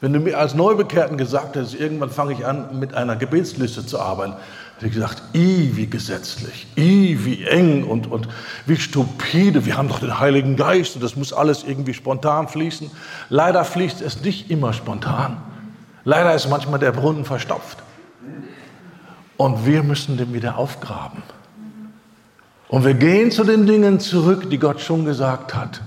Wenn 0.01 0.13
du 0.13 0.19
mir 0.19 0.37
als 0.37 0.53
Neubekehrten 0.53 1.17
gesagt 1.17 1.55
hättest, 1.55 1.73
irgendwann 1.73 2.09
fange 2.09 2.33
ich 2.33 2.45
an, 2.45 2.79
mit 2.79 2.93
einer 2.93 3.15
Gebetsliste 3.15 3.85
zu 3.85 3.99
arbeiten, 3.99 4.33
hätte 4.75 4.87
ich 4.87 4.93
gesagt, 4.93 5.23
i, 5.33 5.71
wie 5.75 5.87
gesetzlich, 5.87 6.67
i, 6.77 7.17
wie 7.23 7.45
eng 7.45 7.85
und, 7.85 8.11
und 8.11 8.27
wie 8.65 8.75
stupide. 8.75 9.65
Wir 9.65 9.77
haben 9.77 9.87
doch 9.87 9.99
den 9.99 10.19
Heiligen 10.19 10.57
Geist 10.57 10.95
und 10.95 11.03
das 11.03 11.15
muss 11.15 11.31
alles 11.31 11.63
irgendwie 11.63 11.93
spontan 11.93 12.49
fließen. 12.49 12.91
Leider 13.29 13.63
fließt 13.63 14.01
es 14.01 14.21
nicht 14.21 14.51
immer 14.51 14.73
spontan. 14.73 15.37
Leider 16.03 16.35
ist 16.35 16.49
manchmal 16.49 16.79
der 16.79 16.91
Brunnen 16.91 17.23
verstopft. 17.23 17.77
Und 19.37 19.65
wir 19.65 19.81
müssen 19.81 20.17
den 20.17 20.33
wieder 20.33 20.57
aufgraben. 20.57 21.23
Und 22.67 22.83
wir 22.83 22.95
gehen 22.95 23.31
zu 23.31 23.43
den 23.43 23.65
Dingen 23.65 23.99
zurück, 23.99 24.49
die 24.49 24.57
Gott 24.57 24.81
schon 24.81 25.05
gesagt 25.05 25.53
hat. 25.53 25.81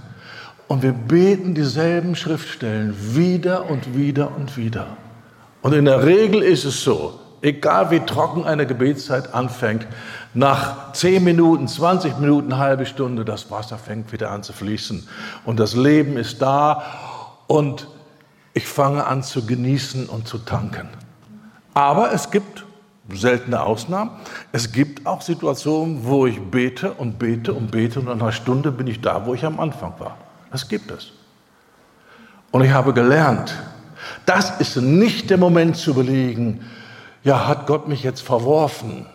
Und 0.68 0.82
wir 0.82 0.92
beten 0.92 1.54
dieselben 1.54 2.14
Schriftstellen 2.14 2.94
wieder 3.16 3.68
und 3.70 3.96
wieder 3.96 4.36
und 4.36 4.56
wieder. 4.56 4.96
Und 5.62 5.72
in 5.72 5.86
der 5.86 6.04
Regel 6.04 6.42
ist 6.42 6.64
es 6.64 6.84
so, 6.84 7.18
egal 7.42 7.90
wie 7.90 8.00
trocken 8.00 8.44
eine 8.44 8.66
Gebetszeit 8.66 9.34
anfängt, 9.34 9.86
nach 10.34 10.92
10 10.92 11.24
Minuten, 11.24 11.66
20 11.66 12.18
Minuten, 12.18 12.58
halbe 12.58 12.86
Stunde, 12.86 13.24
das 13.24 13.50
Wasser 13.50 13.78
fängt 13.78 14.12
wieder 14.12 14.30
an 14.30 14.42
zu 14.42 14.52
fließen. 14.52 15.08
Und 15.44 15.58
das 15.58 15.74
Leben 15.74 16.16
ist 16.16 16.42
da 16.42 16.84
und 17.46 17.88
ich 18.54 18.66
fange 18.66 19.06
an 19.06 19.22
zu 19.22 19.46
genießen 19.46 20.06
und 20.06 20.28
zu 20.28 20.38
tanken. 20.38 20.88
Aber 21.74 22.12
es 22.12 22.30
gibt 22.30 22.64
seltene 23.16 23.62
Ausnahmen. 23.62 24.10
Es 24.52 24.72
gibt 24.72 25.06
auch 25.06 25.22
Situationen, 25.22 26.04
wo 26.04 26.26
ich 26.26 26.40
bete 26.40 26.92
und 26.92 27.18
bete 27.18 27.52
und 27.52 27.70
bete 27.70 28.00
und 28.00 28.06
nach 28.06 28.14
einer 28.14 28.32
Stunde 28.32 28.70
bin 28.70 28.86
ich 28.86 29.00
da, 29.00 29.26
wo 29.26 29.34
ich 29.34 29.44
am 29.44 29.60
Anfang 29.60 29.94
war. 29.98 30.18
Das 30.50 30.68
gibt 30.68 30.90
es. 30.90 31.12
Und 32.50 32.62
ich 32.64 32.70
habe 32.70 32.92
gelernt, 32.92 33.54
das 34.26 34.60
ist 34.60 34.76
nicht 34.76 35.30
der 35.30 35.38
Moment 35.38 35.76
zu 35.76 35.90
überlegen, 35.90 36.60
ja, 37.24 37.46
hat 37.46 37.66
Gott 37.66 37.88
mich 37.88 38.02
jetzt 38.02 38.20
verworfen? 38.20 39.06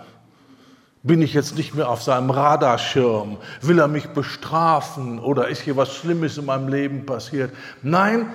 Bin 1.03 1.21
ich 1.21 1.33
jetzt 1.33 1.57
nicht 1.57 1.73
mehr 1.75 1.89
auf 1.89 2.01
seinem 2.01 2.29
Radarschirm? 2.29 3.37
Will 3.61 3.79
er 3.79 3.87
mich 3.87 4.09
bestrafen 4.09 5.19
oder 5.19 5.49
ist 5.49 5.61
hier 5.61 5.75
was 5.75 5.93
Schlimmes 5.93 6.37
in 6.37 6.45
meinem 6.45 6.67
Leben 6.67 7.05
passiert? 7.05 7.51
Nein, 7.81 8.27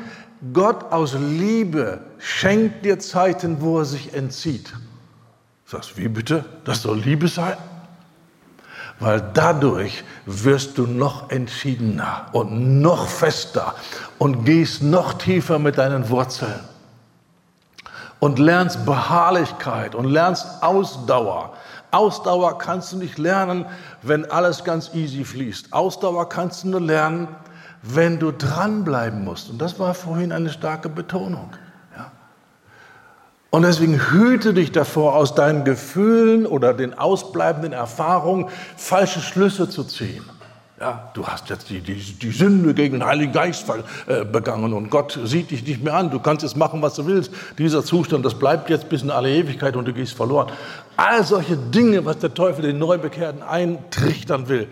Gott 0.53 0.93
aus 0.93 1.15
Liebe 1.15 2.01
schenkt 2.19 2.85
dir 2.85 2.99
Zeiten, 2.99 3.61
wo 3.61 3.79
er 3.79 3.85
sich 3.85 4.15
entzieht. 4.15 4.73
Sagst, 5.71 5.99
wie 5.99 6.09
bitte? 6.09 6.47
Das 6.65 6.81
soll 6.81 6.99
Liebe 6.99 7.29
sein? 7.29 7.59
Weil 9.01 9.21
dadurch 9.35 10.03
wirst 10.25 10.79
du 10.79 10.87
noch 10.87 11.29
entschiedener 11.31 12.29
und 12.33 12.81
noch 12.81 13.07
fester 13.07 13.75
und 14.17 14.45
gehst 14.45 14.83
noch 14.83 15.13
tiefer 15.13 15.59
mit 15.59 15.77
deinen 15.77 16.09
Wurzeln 16.09 16.59
und 18.19 18.39
lernst 18.39 18.87
Beharrlichkeit 18.87 19.95
und 19.95 20.07
lernst 20.07 20.47
Ausdauer. 20.63 21.53
Ausdauer 21.91 22.57
kannst 22.57 22.95
du 22.95 22.97
nicht 22.97 23.19
lernen, 23.19 23.67
wenn 24.01 24.31
alles 24.31 24.65
ganz 24.65 24.95
easy 24.95 25.23
fließt. 25.23 25.75
Ausdauer 25.75 26.31
kannst 26.31 26.65
du 26.65 26.69
nur 26.69 26.81
lernen, 26.81 27.29
wenn 27.83 28.19
du 28.19 28.33
dranbleiben 28.33 29.23
musst. 29.23 29.51
Und 29.51 29.59
das 29.59 29.79
war 29.79 29.93
vorhin 29.93 30.33
eine 30.33 30.49
starke 30.49 30.89
Betonung. 30.89 31.51
Und 33.51 33.63
deswegen 33.63 34.11
hüte 34.11 34.53
dich 34.53 34.73
davor, 34.73 35.15
aus 35.15 35.35
deinen 35.35 35.65
Gefühlen 35.65 36.45
oder 36.45 36.75
den 36.75 36.93
ausbleibenden 36.93 37.73
Erfahrungen 37.73 38.49
falsche 38.77 39.21
Schlüsse 39.21 39.71
zu 39.71 39.85
ziehen. 39.85 40.25
Ja, 40.81 41.11
du 41.15 41.27
hast 41.27 41.51
jetzt 41.51 41.71
die, 41.71 41.81
die, 41.81 41.95
die 41.95 42.31
Sünde 42.31 42.73
gegen 42.73 43.01
den 43.01 43.07
Heiligen 43.07 43.33
Geist 43.33 43.67
äh, 44.07 44.25
begangen 44.25 44.73
und 44.73 44.91
Gott 44.91 45.19
sieht 45.25 45.51
dich 45.51 45.67
nicht 45.67 45.83
mehr 45.83 45.95
an. 45.95 46.11
Du 46.11 46.21
kannst 46.21 46.45
jetzt 46.45 46.57
machen, 46.57 46.83
was 46.83 46.95
du 46.95 47.07
willst. 47.07 47.33
Dieser 47.59 47.83
Zustand, 47.83 48.25
das 48.25 48.39
bleibt 48.39 48.71
jetzt 48.71 48.89
bis 48.89 49.03
in 49.03 49.11
alle 49.11 49.31
Ewigkeit 49.31 49.75
und 49.75 49.89
du 49.89 49.93
gehst 49.93 50.13
verloren. 50.13 50.53
All 50.97 51.25
solche 51.25 51.57
Dinge, 51.57 52.05
was 52.05 52.19
der 52.19 52.33
Teufel 52.33 52.63
den 52.63 52.79
Neubekehrten 52.79 53.43
eintrichtern 53.43 54.49
will. 54.49 54.69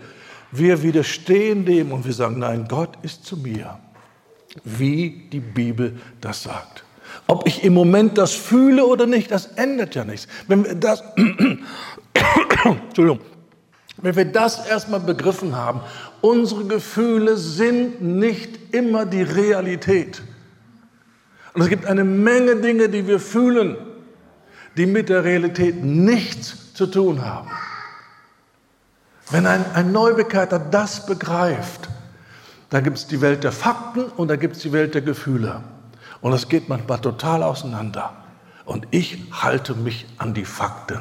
Wir 0.51 0.81
widerstehen 0.81 1.65
dem 1.65 1.91
und 1.91 2.05
wir 2.05 2.13
sagen, 2.13 2.39
nein, 2.39 2.67
Gott 2.69 2.91
ist 3.01 3.25
zu 3.25 3.35
mir, 3.35 3.77
wie 4.63 5.27
die 5.29 5.41
Bibel 5.41 5.97
das 6.21 6.43
sagt. 6.43 6.85
Ob 7.27 7.45
ich 7.45 7.63
im 7.63 7.73
Moment 7.73 8.17
das 8.17 8.33
fühle 8.33 8.85
oder 8.85 9.05
nicht, 9.05 9.31
das 9.31 9.47
ändert 9.57 9.95
ja 9.95 10.05
nichts. 10.05 10.27
Wenn 10.47 10.63
wir 10.63 10.75
das, 10.75 11.03
Entschuldigung, 12.63 13.19
wenn 14.01 14.15
wir 14.15 14.25
das 14.25 14.67
erstmal 14.67 15.01
begriffen 15.01 15.55
haben, 15.55 15.81
unsere 16.21 16.65
Gefühle 16.65 17.35
sind 17.35 18.01
nicht 18.01 18.73
immer 18.73 19.05
die 19.05 19.23
Realität. 19.23 20.21
Und 21.53 21.61
es 21.61 21.69
gibt 21.69 21.85
eine 21.85 22.03
Menge 22.03 22.57
Dinge, 22.57 22.87
die 22.87 23.07
wir 23.07 23.19
fühlen, 23.19 23.75
die 24.77 24.85
mit 24.85 25.09
der 25.09 25.23
Realität 25.23 25.83
nichts 25.83 26.73
zu 26.73 26.87
tun 26.87 27.25
haben. 27.25 27.49
Wenn 29.31 29.45
ein, 29.45 29.65
ein 29.73 29.91
Neubekehrter 29.91 30.59
das 30.59 31.05
begreift, 31.05 31.89
da 32.69 32.79
gibt 32.79 32.97
es 32.97 33.07
die 33.07 33.19
Welt 33.21 33.43
der 33.43 33.51
Fakten 33.51 34.05
und 34.05 34.29
da 34.29 34.35
gibt 34.35 34.55
es 34.55 34.61
die 34.61 34.71
Welt 34.71 34.93
der 34.93 35.01
Gefühle. 35.01 35.63
Und 36.21 36.33
es 36.33 36.49
geht 36.49 36.69
manchmal 36.69 36.99
total 36.99 37.43
auseinander. 37.43 38.11
Und 38.65 38.87
ich 38.91 39.23
halte 39.31 39.75
mich 39.75 40.05
an 40.17 40.33
die 40.33 40.45
Fakten. 40.45 40.99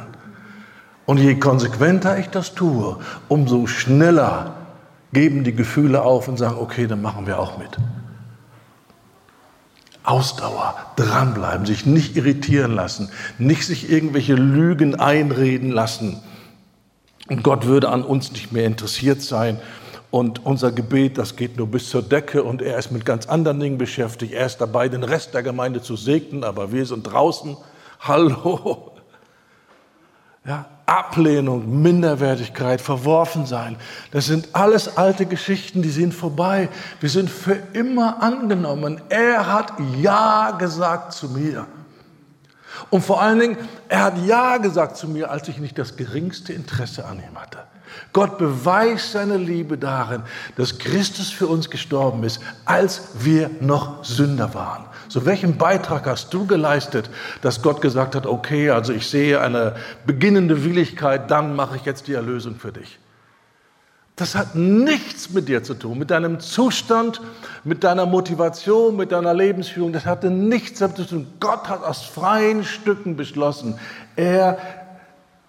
Und 1.04 1.18
je 1.18 1.36
konsequenter 1.36 2.18
ich 2.18 2.28
das 2.28 2.54
tue, 2.54 2.98
umso 3.28 3.66
schneller 3.66 4.54
geben 5.12 5.44
die 5.44 5.54
Gefühle 5.54 6.02
auf 6.02 6.28
und 6.28 6.36
sagen, 6.36 6.56
okay, 6.58 6.86
dann 6.86 7.00
machen 7.00 7.26
wir 7.26 7.38
auch 7.38 7.58
mit. 7.58 7.76
Ausdauer, 10.02 10.74
dranbleiben, 10.96 11.66
sich 11.66 11.86
nicht 11.86 12.16
irritieren 12.16 12.72
lassen, 12.72 13.10
nicht 13.38 13.66
sich 13.66 13.90
irgendwelche 13.90 14.34
Lügen 14.34 14.94
einreden 14.94 15.70
lassen. 15.70 16.22
Und 17.28 17.42
Gott 17.42 17.66
würde 17.66 17.88
an 17.88 18.04
uns 18.04 18.30
nicht 18.30 18.52
mehr 18.52 18.66
interessiert 18.66 19.20
sein. 19.20 19.58
Und 20.16 20.46
unser 20.46 20.72
Gebet, 20.72 21.18
das 21.18 21.36
geht 21.36 21.58
nur 21.58 21.66
bis 21.66 21.90
zur 21.90 22.00
Decke 22.00 22.42
und 22.42 22.62
er 22.62 22.78
ist 22.78 22.90
mit 22.90 23.04
ganz 23.04 23.26
anderen 23.26 23.60
Dingen 23.60 23.76
beschäftigt. 23.76 24.32
Er 24.32 24.46
ist 24.46 24.56
dabei, 24.56 24.88
den 24.88 25.04
Rest 25.04 25.34
der 25.34 25.42
Gemeinde 25.42 25.82
zu 25.82 25.94
segnen, 25.94 26.42
aber 26.42 26.72
wir 26.72 26.86
sind 26.86 27.02
draußen. 27.02 27.54
Hallo. 28.00 28.92
Ja, 30.46 30.64
Ablehnung, 30.86 31.82
Minderwertigkeit, 31.82 32.80
Verworfensein. 32.80 33.76
Das 34.10 34.24
sind 34.24 34.48
alles 34.54 34.96
alte 34.96 35.26
Geschichten, 35.26 35.82
die 35.82 35.90
sind 35.90 36.14
vorbei. 36.14 36.70
Wir 37.00 37.10
sind 37.10 37.28
für 37.28 37.58
immer 37.74 38.22
angenommen. 38.22 39.02
Er 39.10 39.52
hat 39.52 39.74
Ja 40.00 40.52
gesagt 40.52 41.12
zu 41.12 41.28
mir. 41.28 41.66
Und 42.88 43.04
vor 43.04 43.20
allen 43.20 43.38
Dingen, 43.38 43.58
er 43.90 44.04
hat 44.04 44.14
Ja 44.24 44.56
gesagt 44.56 44.96
zu 44.96 45.08
mir, 45.08 45.30
als 45.30 45.46
ich 45.48 45.58
nicht 45.58 45.76
das 45.76 45.94
geringste 45.94 46.54
Interesse 46.54 47.04
an 47.04 47.18
ihm 47.18 47.38
hatte. 47.38 47.58
Gott 48.12 48.38
beweist 48.38 49.12
seine 49.12 49.36
Liebe 49.36 49.78
darin, 49.78 50.22
dass 50.56 50.78
Christus 50.78 51.30
für 51.30 51.46
uns 51.46 51.70
gestorben 51.70 52.24
ist, 52.24 52.40
als 52.64 53.08
wir 53.18 53.50
noch 53.60 54.04
Sünder 54.04 54.54
waren. 54.54 54.84
So 55.08 55.24
welchen 55.24 55.56
Beitrag 55.56 56.06
hast 56.06 56.34
du 56.34 56.46
geleistet, 56.46 57.10
dass 57.42 57.62
Gott 57.62 57.80
gesagt 57.80 58.14
hat, 58.14 58.26
okay, 58.26 58.70
also 58.70 58.92
ich 58.92 59.08
sehe 59.08 59.40
eine 59.40 59.76
beginnende 60.04 60.64
Willigkeit, 60.64 61.30
dann 61.30 61.54
mache 61.54 61.76
ich 61.76 61.84
jetzt 61.84 62.08
die 62.08 62.14
Erlösung 62.14 62.56
für 62.56 62.72
dich. 62.72 62.98
Das 64.16 64.34
hat 64.34 64.54
nichts 64.54 65.30
mit 65.30 65.46
dir 65.46 65.62
zu 65.62 65.74
tun, 65.74 65.98
mit 65.98 66.10
deinem 66.10 66.40
Zustand, 66.40 67.20
mit 67.64 67.84
deiner 67.84 68.06
Motivation, 68.06 68.96
mit 68.96 69.12
deiner 69.12 69.34
Lebensführung. 69.34 69.92
Das 69.92 70.06
hatte 70.06 70.30
nichts 70.30 70.78
damit 70.78 70.96
zu 70.96 71.04
tun. 71.04 71.26
Gott 71.38 71.68
hat 71.68 71.84
aus 71.84 72.02
freien 72.02 72.64
Stücken 72.64 73.16
beschlossen. 73.16 73.78
Er 74.16 74.85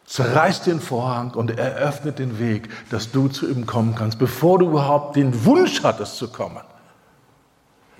zerreißt 0.07 0.65
den 0.65 0.79
Vorhang 0.79 1.31
und 1.31 1.59
eröffnet 1.59 2.17
den 2.17 2.39
Weg, 2.39 2.69
dass 2.89 3.11
du 3.11 3.27
zu 3.27 3.47
ihm 3.47 3.65
kommen 3.65 3.93
kannst, 3.93 4.17
bevor 4.17 4.57
du 4.57 4.67
überhaupt 4.67 5.17
den 5.17 5.45
Wunsch 5.45 5.83
hattest 5.83 6.17
zu 6.17 6.29
kommen. 6.29 6.63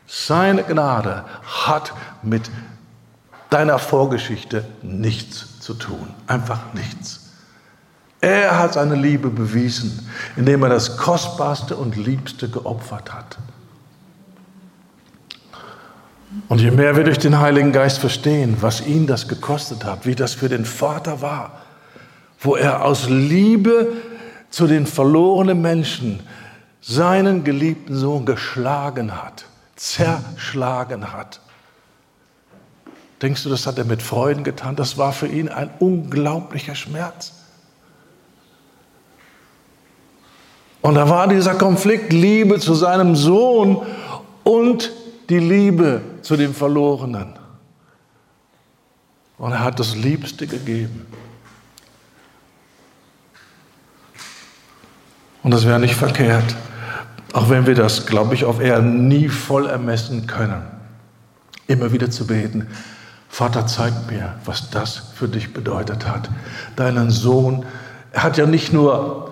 Seine 0.07 0.63
Gnade 0.63 1.25
hat 1.65 1.93
mit 2.23 2.49
deiner 3.49 3.77
Vorgeschichte 3.77 4.65
nichts 4.81 5.59
zu 5.59 5.73
tun. 5.73 6.07
Einfach 6.27 6.73
nichts. 6.73 7.25
Er 8.21 8.57
hat 8.57 8.73
seine 8.73 8.95
Liebe 8.95 9.29
bewiesen, 9.29 10.09
indem 10.37 10.63
er 10.63 10.69
das 10.69 10.97
Kostbarste 10.97 11.75
und 11.75 11.97
Liebste 11.97 12.49
geopfert 12.49 13.13
hat. 13.13 13.37
Und 16.47 16.61
je 16.61 16.71
mehr 16.71 16.95
wir 16.95 17.03
durch 17.03 17.19
den 17.19 17.39
Heiligen 17.39 17.73
Geist 17.73 17.99
verstehen, 17.99 18.57
was 18.61 18.85
ihn 18.85 19.07
das 19.07 19.27
gekostet 19.27 19.83
hat, 19.83 20.05
wie 20.05 20.15
das 20.15 20.33
für 20.33 20.49
den 20.49 20.65
Vater 20.65 21.21
war, 21.21 21.66
wo 22.39 22.55
er 22.55 22.85
aus 22.85 23.09
Liebe 23.09 23.93
zu 24.49 24.67
den 24.67 24.85
verlorenen 24.85 25.61
Menschen 25.61 26.19
seinen 26.81 27.43
geliebten 27.43 27.95
Sohn 27.95 28.25
geschlagen 28.25 29.21
hat, 29.21 29.45
zerschlagen 29.75 31.11
hat. 31.13 31.41
Denkst 33.21 33.43
du, 33.43 33.49
das 33.49 33.65
hat 33.65 33.77
er 33.77 33.85
mit 33.85 34.01
Freuden 34.01 34.43
getan? 34.43 34.75
Das 34.75 34.97
war 34.97 35.11
für 35.11 35.27
ihn 35.27 35.49
ein 35.49 35.69
unglaublicher 35.79 36.75
Schmerz. 36.75 37.33
Und 40.81 40.95
da 40.95 41.09
war 41.09 41.27
dieser 41.27 41.55
Konflikt 41.55 42.13
Liebe 42.13 42.59
zu 42.59 42.75
seinem 42.75 43.15
Sohn 43.15 43.85
und 44.43 44.91
die 45.29 45.39
Liebe 45.39 46.01
zu 46.21 46.37
dem 46.37 46.53
Verlorenen. 46.53 47.33
Und 49.37 49.51
er 49.51 49.63
hat 49.63 49.79
das 49.79 49.95
Liebste 49.95 50.47
gegeben. 50.47 51.05
Und 55.43 55.51
das 55.51 55.65
wäre 55.65 55.79
nicht 55.79 55.95
verkehrt, 55.95 56.55
auch 57.33 57.49
wenn 57.49 57.65
wir 57.65 57.75
das, 57.75 58.05
glaube 58.05 58.33
ich, 58.33 58.45
auf 58.45 58.59
Erden 58.59 59.07
nie 59.07 59.29
voll 59.29 59.67
ermessen 59.67 60.27
können, 60.27 60.63
immer 61.67 61.91
wieder 61.91 62.09
zu 62.09 62.25
beten, 62.27 62.67
Vater, 63.29 63.67
zeig 63.67 63.93
mir, 64.09 64.35
was 64.45 64.69
das 64.69 65.01
für 65.15 65.27
dich 65.27 65.53
bedeutet 65.53 66.07
hat. 66.07 66.29
Deinen 66.75 67.11
Sohn, 67.11 67.65
er 68.11 68.23
hat 68.23 68.37
ja 68.37 68.45
nicht 68.45 68.73
nur 68.73 69.31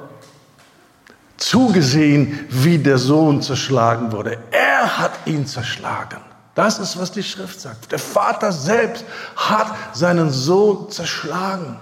zugesehen, 1.37 2.39
wie 2.49 2.77
der 2.77 2.97
Sohn 2.97 3.41
zerschlagen 3.41 4.11
wurde, 4.11 4.37
er 4.51 4.99
hat 4.99 5.11
ihn 5.25 5.45
zerschlagen. 5.47 6.19
Das 6.53 6.79
ist, 6.79 6.99
was 6.99 7.11
die 7.11 7.23
Schrift 7.23 7.59
sagt. 7.59 7.91
Der 7.91 7.99
Vater 7.99 8.51
selbst 8.51 9.03
hat 9.35 9.75
seinen 9.93 10.29
Sohn 10.29 10.89
zerschlagen. 10.89 11.77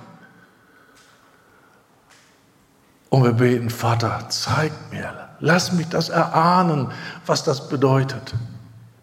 Und 3.14 3.24
wir 3.24 3.34
beten, 3.34 3.70
Vater, 3.70 4.26
zeig 4.30 4.72
mir, 4.91 5.14
lass 5.39 5.72
mich 5.72 5.88
das 5.88 6.09
erahnen, 6.09 6.88
was 7.28 7.43
das 7.43 7.70
bedeutet. 7.70 8.34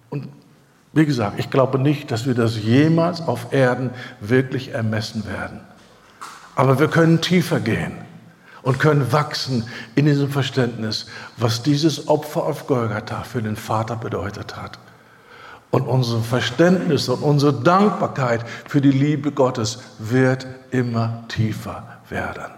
Und 0.09 0.27
wie 0.93 1.07
gesagt, 1.07 1.39
ich 1.39 1.49
glaube 1.49 1.79
nicht, 1.79 2.11
dass 2.11 2.27
wir 2.27 2.35
das 2.35 2.57
jemals 2.57 3.21
auf 3.21 3.53
Erden 3.53 3.91
wirklich 4.19 4.75
ermessen 4.75 5.29
werden. 5.29 5.61
Aber 6.57 6.81
wir 6.81 6.89
können 6.89 7.21
tiefer 7.21 7.61
gehen 7.61 7.93
und 8.63 8.81
können 8.81 9.13
wachsen 9.13 9.69
in 9.95 10.07
diesem 10.07 10.29
Verständnis, 10.29 11.07
was 11.37 11.63
dieses 11.63 12.09
Opfer 12.09 12.43
auf 12.43 12.67
Golgatha 12.67 13.23
für 13.23 13.43
den 13.43 13.55
Vater 13.55 13.95
bedeutet 13.95 14.57
hat. 14.57 14.81
Und 15.71 15.83
unser 15.83 16.19
Verständnis 16.19 17.09
und 17.09 17.23
unsere 17.23 17.53
Dankbarkeit 17.53 18.45
für 18.67 18.81
die 18.81 18.91
Liebe 18.91 19.31
Gottes 19.31 19.79
wird 20.01 20.49
immer 20.73 21.23
tiefer 21.29 21.85
werden. 22.09 22.51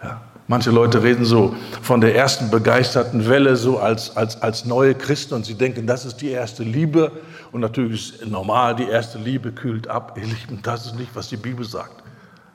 Ja. 0.00 0.20
Manche 0.50 0.70
Leute 0.70 1.02
reden 1.02 1.26
so 1.26 1.54
von 1.82 2.00
der 2.00 2.16
ersten 2.16 2.50
begeisterten 2.50 3.28
Welle 3.28 3.54
so 3.54 3.78
als, 3.78 4.16
als, 4.16 4.40
als 4.40 4.64
neue 4.64 4.94
Christen 4.94 5.34
und 5.34 5.44
sie 5.44 5.54
denken, 5.54 5.86
das 5.86 6.06
ist 6.06 6.22
die 6.22 6.30
erste 6.30 6.62
Liebe. 6.62 7.12
Und 7.52 7.60
natürlich 7.60 8.22
ist 8.22 8.30
normal, 8.30 8.74
die 8.74 8.88
erste 8.88 9.18
Liebe 9.18 9.52
kühlt 9.52 9.88
ab. 9.88 10.16
Ihr 10.16 10.24
Lieben, 10.24 10.60
das 10.62 10.86
ist 10.86 10.96
nicht, 10.96 11.10
was 11.14 11.28
die 11.28 11.36
Bibel 11.36 11.66
sagt. 11.66 12.02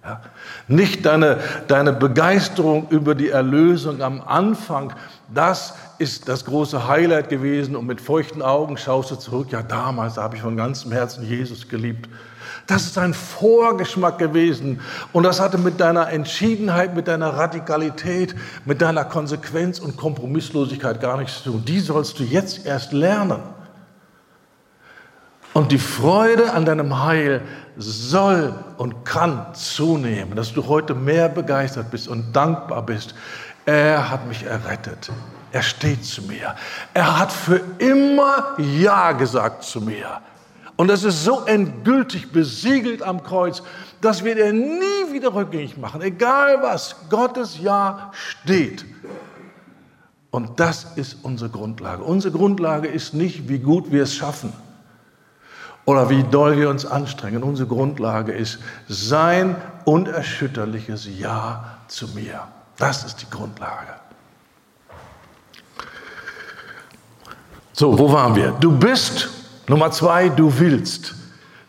Ja. 0.04 0.22
Nicht 0.68 1.06
deine, 1.06 1.38
deine 1.68 1.94
Begeisterung 1.94 2.88
über 2.90 3.14
die 3.14 3.30
Erlösung 3.30 4.02
am 4.02 4.22
Anfang, 4.22 4.94
das 5.32 5.76
ist 6.00 6.28
das 6.28 6.46
große 6.46 6.88
Highlight 6.88 7.30
gewesen 7.30 7.76
und 7.76 7.86
mit 7.86 8.02
feuchten 8.02 8.42
Augen 8.42 8.76
schaust 8.76 9.12
du 9.12 9.16
zurück, 9.16 9.52
ja 9.52 9.62
damals 9.62 10.18
habe 10.18 10.36
ich 10.36 10.42
von 10.42 10.58
ganzem 10.58 10.92
Herzen 10.92 11.26
Jesus 11.26 11.70
geliebt. 11.70 12.10
Das 12.68 12.84
ist 12.84 12.98
ein 12.98 13.14
Vorgeschmack 13.14 14.18
gewesen. 14.18 14.80
Und 15.12 15.24
das 15.24 15.40
hatte 15.40 15.58
mit 15.58 15.80
deiner 15.80 16.10
Entschiedenheit, 16.10 16.96
mit 16.96 17.08
deiner 17.08 17.36
Radikalität, 17.36 18.36
mit 18.66 18.82
deiner 18.82 19.04
Konsequenz 19.04 19.80
und 19.80 19.98
Kompromisslosigkeit 19.98 21.02
gar 21.02 21.18
nichts 21.18 21.44
zu 21.44 21.52
tun. 21.52 21.66
Die 21.66 21.80
sollst 21.80 22.20
du 22.20 22.24
jetzt 22.24 22.66
erst 22.66 22.94
lernen. 22.94 23.42
Und 25.54 25.72
die 25.72 25.78
Freude 25.78 26.52
an 26.54 26.66
deinem 26.66 27.04
Heil 27.04 27.42
soll 27.78 28.56
und 28.78 29.06
kann 29.06 29.54
zunehmen, 29.54 30.36
dass 30.36 30.54
du 30.54 30.68
heute 30.68 30.96
mehr 30.96 31.30
begeistert 31.30 31.92
bist 31.92 32.08
und 32.08 32.34
dankbar 32.34 32.84
bist. 32.84 33.14
Er 33.66 34.10
hat 34.10 34.28
mich 34.28 34.44
errettet. 34.44 35.12
Er 35.52 35.62
steht 35.62 36.04
zu 36.04 36.24
mir. 36.24 36.56
Er 36.94 37.20
hat 37.20 37.32
für 37.32 37.62
immer 37.78 38.56
Ja 38.58 39.12
gesagt 39.12 39.64
zu 39.64 39.82
mir. 39.82 40.22
Und 40.84 40.90
das 40.90 41.06
ist 41.06 41.24
so 41.24 41.46
endgültig 41.46 42.34
besiegelt 42.34 43.04
am 43.04 43.24
Kreuz, 43.24 43.64
dass 44.02 44.26
wir 44.26 44.36
den 44.36 44.80
nie 44.80 45.14
wieder 45.14 45.34
rückgängig 45.34 45.78
machen. 45.78 46.02
Egal 46.02 46.62
was, 46.62 46.98
Gottes 47.10 47.58
Ja 47.58 48.12
steht. 48.12 48.84
Und 50.30 50.60
das 50.60 50.84
ist 50.98 51.20
unsere 51.24 51.50
Grundlage. 51.50 52.04
Unsere 52.04 52.38
Grundlage 52.38 52.90
ist 52.90 53.14
nicht, 53.14 53.48
wie 53.48 53.60
gut 53.60 53.94
wir 53.94 54.04
es 54.04 54.14
schaffen 54.14 54.52
oder 55.86 56.10
wie 56.10 56.24
doll 56.24 56.58
wir 56.58 56.70
uns 56.70 56.86
anstrengen. 56.86 57.44
Unsere 57.44 57.70
Grundlage 57.70 58.34
ist 58.34 58.60
sein 58.90 59.56
unerschütterliches 59.86 61.08
Ja 61.18 61.78
zu 61.88 62.10
mir. 62.10 62.42
Das 62.76 63.06
ist 63.06 63.22
die 63.22 63.30
Grundlage. 63.30 63.94
So, 67.72 67.98
wo 67.98 68.12
waren 68.12 68.36
wir? 68.36 68.52
Du 68.60 68.78
bist 68.78 69.30
Nummer 69.68 69.92
zwei, 69.92 70.30
du 70.30 70.60
willst. 70.60 71.16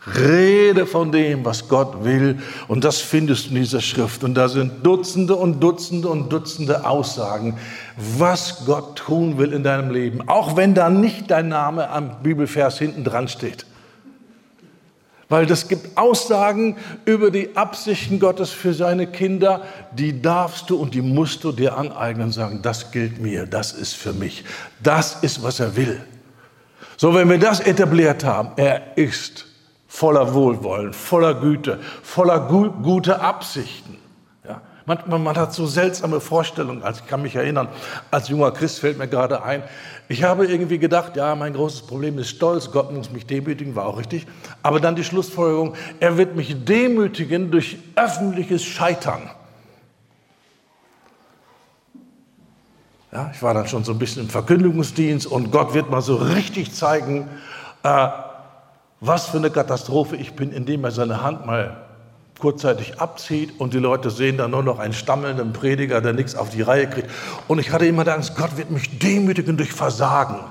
Rede 0.07 0.85
von 0.85 1.11
dem, 1.11 1.43
was 1.45 1.67
Gott 1.67 2.03
will. 2.03 2.37
Und 2.67 2.83
das 2.83 2.99
findest 2.99 3.45
du 3.45 3.49
in 3.49 3.55
dieser 3.55 3.81
Schrift. 3.81 4.23
Und 4.23 4.35
da 4.35 4.47
sind 4.47 4.85
Dutzende 4.85 5.35
und 5.35 5.61
Dutzende 5.61 6.09
und 6.09 6.31
Dutzende 6.31 6.85
Aussagen, 6.85 7.57
was 7.97 8.65
Gott 8.65 8.97
tun 8.97 9.37
will 9.37 9.51
in 9.51 9.63
deinem 9.63 9.89
Leben. 9.89 10.27
Auch 10.27 10.55
wenn 10.55 10.75
da 10.75 10.89
nicht 10.89 11.31
dein 11.31 11.47
Name 11.47 11.89
am 11.89 12.21
Bibelvers 12.21 12.77
hinten 12.77 13.03
dran 13.03 13.27
steht. 13.27 13.65
Weil 15.27 15.47
das 15.47 15.67
gibt 15.67 15.97
Aussagen 15.97 16.77
über 17.05 17.31
die 17.31 17.57
Absichten 17.57 18.19
Gottes 18.19 18.51
für 18.51 18.75
seine 18.75 19.07
Kinder, 19.07 19.63
die 19.91 20.21
darfst 20.21 20.69
du 20.69 20.75
und 20.75 20.93
die 20.93 21.01
musst 21.01 21.43
du 21.43 21.51
dir 21.51 21.75
aneignen 21.75 22.27
und 22.27 22.31
sagen, 22.31 22.59
das 22.61 22.91
gilt 22.91 23.19
mir, 23.19 23.47
das 23.47 23.73
ist 23.73 23.95
für 23.95 24.13
mich, 24.13 24.43
das 24.83 25.23
ist, 25.23 25.41
was 25.41 25.59
er 25.59 25.75
will. 25.75 25.99
So, 26.97 27.13
wenn 27.13 27.29
wir 27.29 27.39
das 27.39 27.59
etabliert 27.59 28.23
haben, 28.23 28.51
er 28.55 28.97
ist 28.97 29.45
voller 29.87 30.33
Wohlwollen, 30.33 30.93
voller 30.93 31.33
Güte, 31.33 31.79
voller 32.03 32.39
gu 32.47 32.69
gute 32.69 33.19
Absichten. 33.19 33.97
Ja, 34.47 34.61
man, 34.85 34.99
man, 35.07 35.23
man, 35.23 35.37
hat 35.37 35.53
so 35.53 35.67
seltsame 35.67 36.21
Vorstellungen. 36.21 36.83
Also 36.83 37.01
ich 37.03 37.09
kann 37.09 37.21
mich 37.21 37.35
erinnern, 37.35 37.67
als 38.11 38.29
junger 38.29 38.51
Christ 38.51 38.79
fällt 38.79 38.97
mir 38.97 39.07
gerade 39.07 39.43
ein, 39.43 39.63
ich 40.07 40.23
habe 40.23 40.45
irgendwie 40.45 40.77
gedacht, 40.77 41.15
ja, 41.17 41.35
mein 41.35 41.53
großes 41.53 41.81
Problem 41.83 42.19
ist 42.19 42.29
Stolz, 42.29 42.71
Gott 42.71 42.93
muss 42.93 43.09
mich 43.11 43.25
demütigen, 43.25 43.75
war 43.75 43.87
auch 43.87 43.97
richtig. 43.97 44.27
Aber 44.61 44.79
dann 44.79 44.95
die 44.95 45.03
Schlussfolgerung, 45.03 45.73
er 45.99 46.17
wird 46.17 46.35
mich 46.35 46.63
demütigen 46.63 47.51
durch 47.51 47.77
öffentliches 47.95 48.63
Scheitern. 48.63 49.29
Ja, 53.15 53.31
ich 53.33 53.41
war 53.41 53.53
dann 53.53 53.65
schon 53.65 53.85
so 53.85 53.93
ein 53.93 53.97
bisschen 53.97 54.23
im 54.23 54.29
Verkündigungsdienst 54.29 55.25
und 55.25 55.49
Gott 55.49 55.73
wird 55.73 55.89
mal 55.89 56.01
so 56.01 56.17
richtig 56.17 56.73
zeigen, 56.73 57.29
äh, 57.83 58.09
was 58.99 59.27
für 59.27 59.37
eine 59.37 59.49
Katastrophe 59.49 60.17
ich 60.17 60.33
bin, 60.33 60.51
indem 60.51 60.83
er 60.83 60.91
seine 60.91 61.23
Hand 61.23 61.45
mal 61.45 61.77
kurzzeitig 62.39 62.99
abzieht 62.99 63.57
und 63.57 63.73
die 63.73 63.79
Leute 63.79 64.09
sehen 64.09 64.35
dann 64.35 64.51
nur 64.51 64.63
noch 64.63 64.79
einen 64.79 64.91
stammelnden 64.91 65.53
Prediger, 65.53 66.01
der 66.01 66.11
nichts 66.11 66.35
auf 66.35 66.49
die 66.49 66.61
Reihe 66.61 66.89
kriegt. 66.89 67.09
Und 67.47 67.59
ich 67.59 67.71
hatte 67.71 67.85
immer 67.85 68.03
die 68.03 68.09
Angst, 68.09 68.35
Gott 68.35 68.57
wird 68.57 68.69
mich 68.69 68.99
demütigen 68.99 69.55
durch 69.55 69.71
Versagen. 69.71 70.41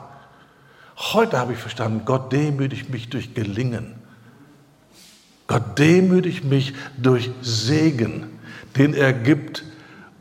Heute 0.97 1.39
habe 1.39 1.53
ich 1.53 1.59
verstanden, 1.59 2.07
Gott 2.07 2.33
demütigt 2.33 2.89
mich 2.89 3.11
durch 3.11 3.35
Gelingen. 3.35 3.95
Gott 5.49 5.79
demütigt 5.79 6.47
mich 6.47 6.73
durch 6.97 7.31
Segen, 7.43 8.41
den 8.75 8.95
er 8.95 9.12
gibt 9.12 9.65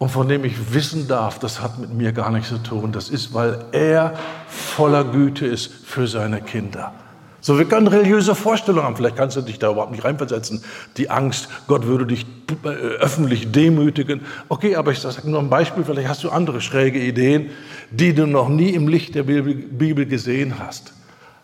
und 0.03 0.09
von 0.09 0.27
dem 0.27 0.43
ich 0.43 0.73
wissen 0.73 1.07
darf, 1.07 1.39
das 1.39 1.61
hat 1.61 1.79
mit 1.79 1.93
mir 1.93 2.11
gar 2.11 2.29
nichts 2.29 2.49
zu 2.49 2.57
tun. 2.57 2.91
Das 2.91 3.07
ist, 3.07 3.33
weil 3.33 3.63
er 3.71 4.13
voller 4.49 5.05
Güte 5.05 5.45
ist 5.45 5.71
für 5.85 6.07
seine 6.07 6.41
Kinder. 6.41 6.91
So, 7.39 7.57
wir 7.57 7.63
können 7.63 7.87
religiöse 7.87 8.35
Vorstellungen 8.35 8.83
haben. 8.85 8.97
Vielleicht 8.97 9.15
kannst 9.15 9.37
du 9.37 9.41
dich 9.41 9.59
da 9.59 9.71
überhaupt 9.71 9.93
nicht 9.93 10.03
reinversetzen. 10.03 10.61
Die 10.97 11.09
Angst, 11.09 11.47
Gott 11.67 11.85
würde 11.85 12.05
dich 12.05 12.25
äh, 12.65 12.67
öffentlich 12.67 13.53
demütigen. 13.53 14.25
Okay, 14.49 14.75
aber 14.75 14.91
ich 14.91 14.99
sage 14.99 15.29
nur 15.29 15.39
ein 15.39 15.49
Beispiel. 15.49 15.85
Vielleicht 15.85 16.09
hast 16.09 16.21
du 16.25 16.31
andere 16.31 16.59
schräge 16.59 16.99
Ideen, 16.99 17.51
die 17.89 18.13
du 18.13 18.27
noch 18.27 18.49
nie 18.49 18.71
im 18.71 18.89
Licht 18.89 19.15
der 19.15 19.23
Bibel 19.23 20.05
gesehen 20.05 20.55
hast. 20.59 20.91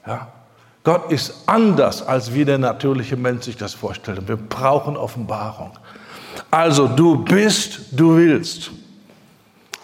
Ja? 0.06 0.34
Gott 0.84 1.14
ist 1.14 1.44
anders, 1.46 2.06
als 2.06 2.34
wie 2.34 2.44
der 2.44 2.58
natürliche 2.58 3.16
Mensch 3.16 3.46
sich 3.46 3.56
das 3.56 3.74
vorstellt. 3.74 4.28
Wir 4.28 4.36
brauchen 4.36 4.98
Offenbarung. 4.98 5.72
Also, 6.52 6.88
du 6.88 7.18
bist, 7.18 7.82
du 7.92 8.18
willst. 8.18 8.72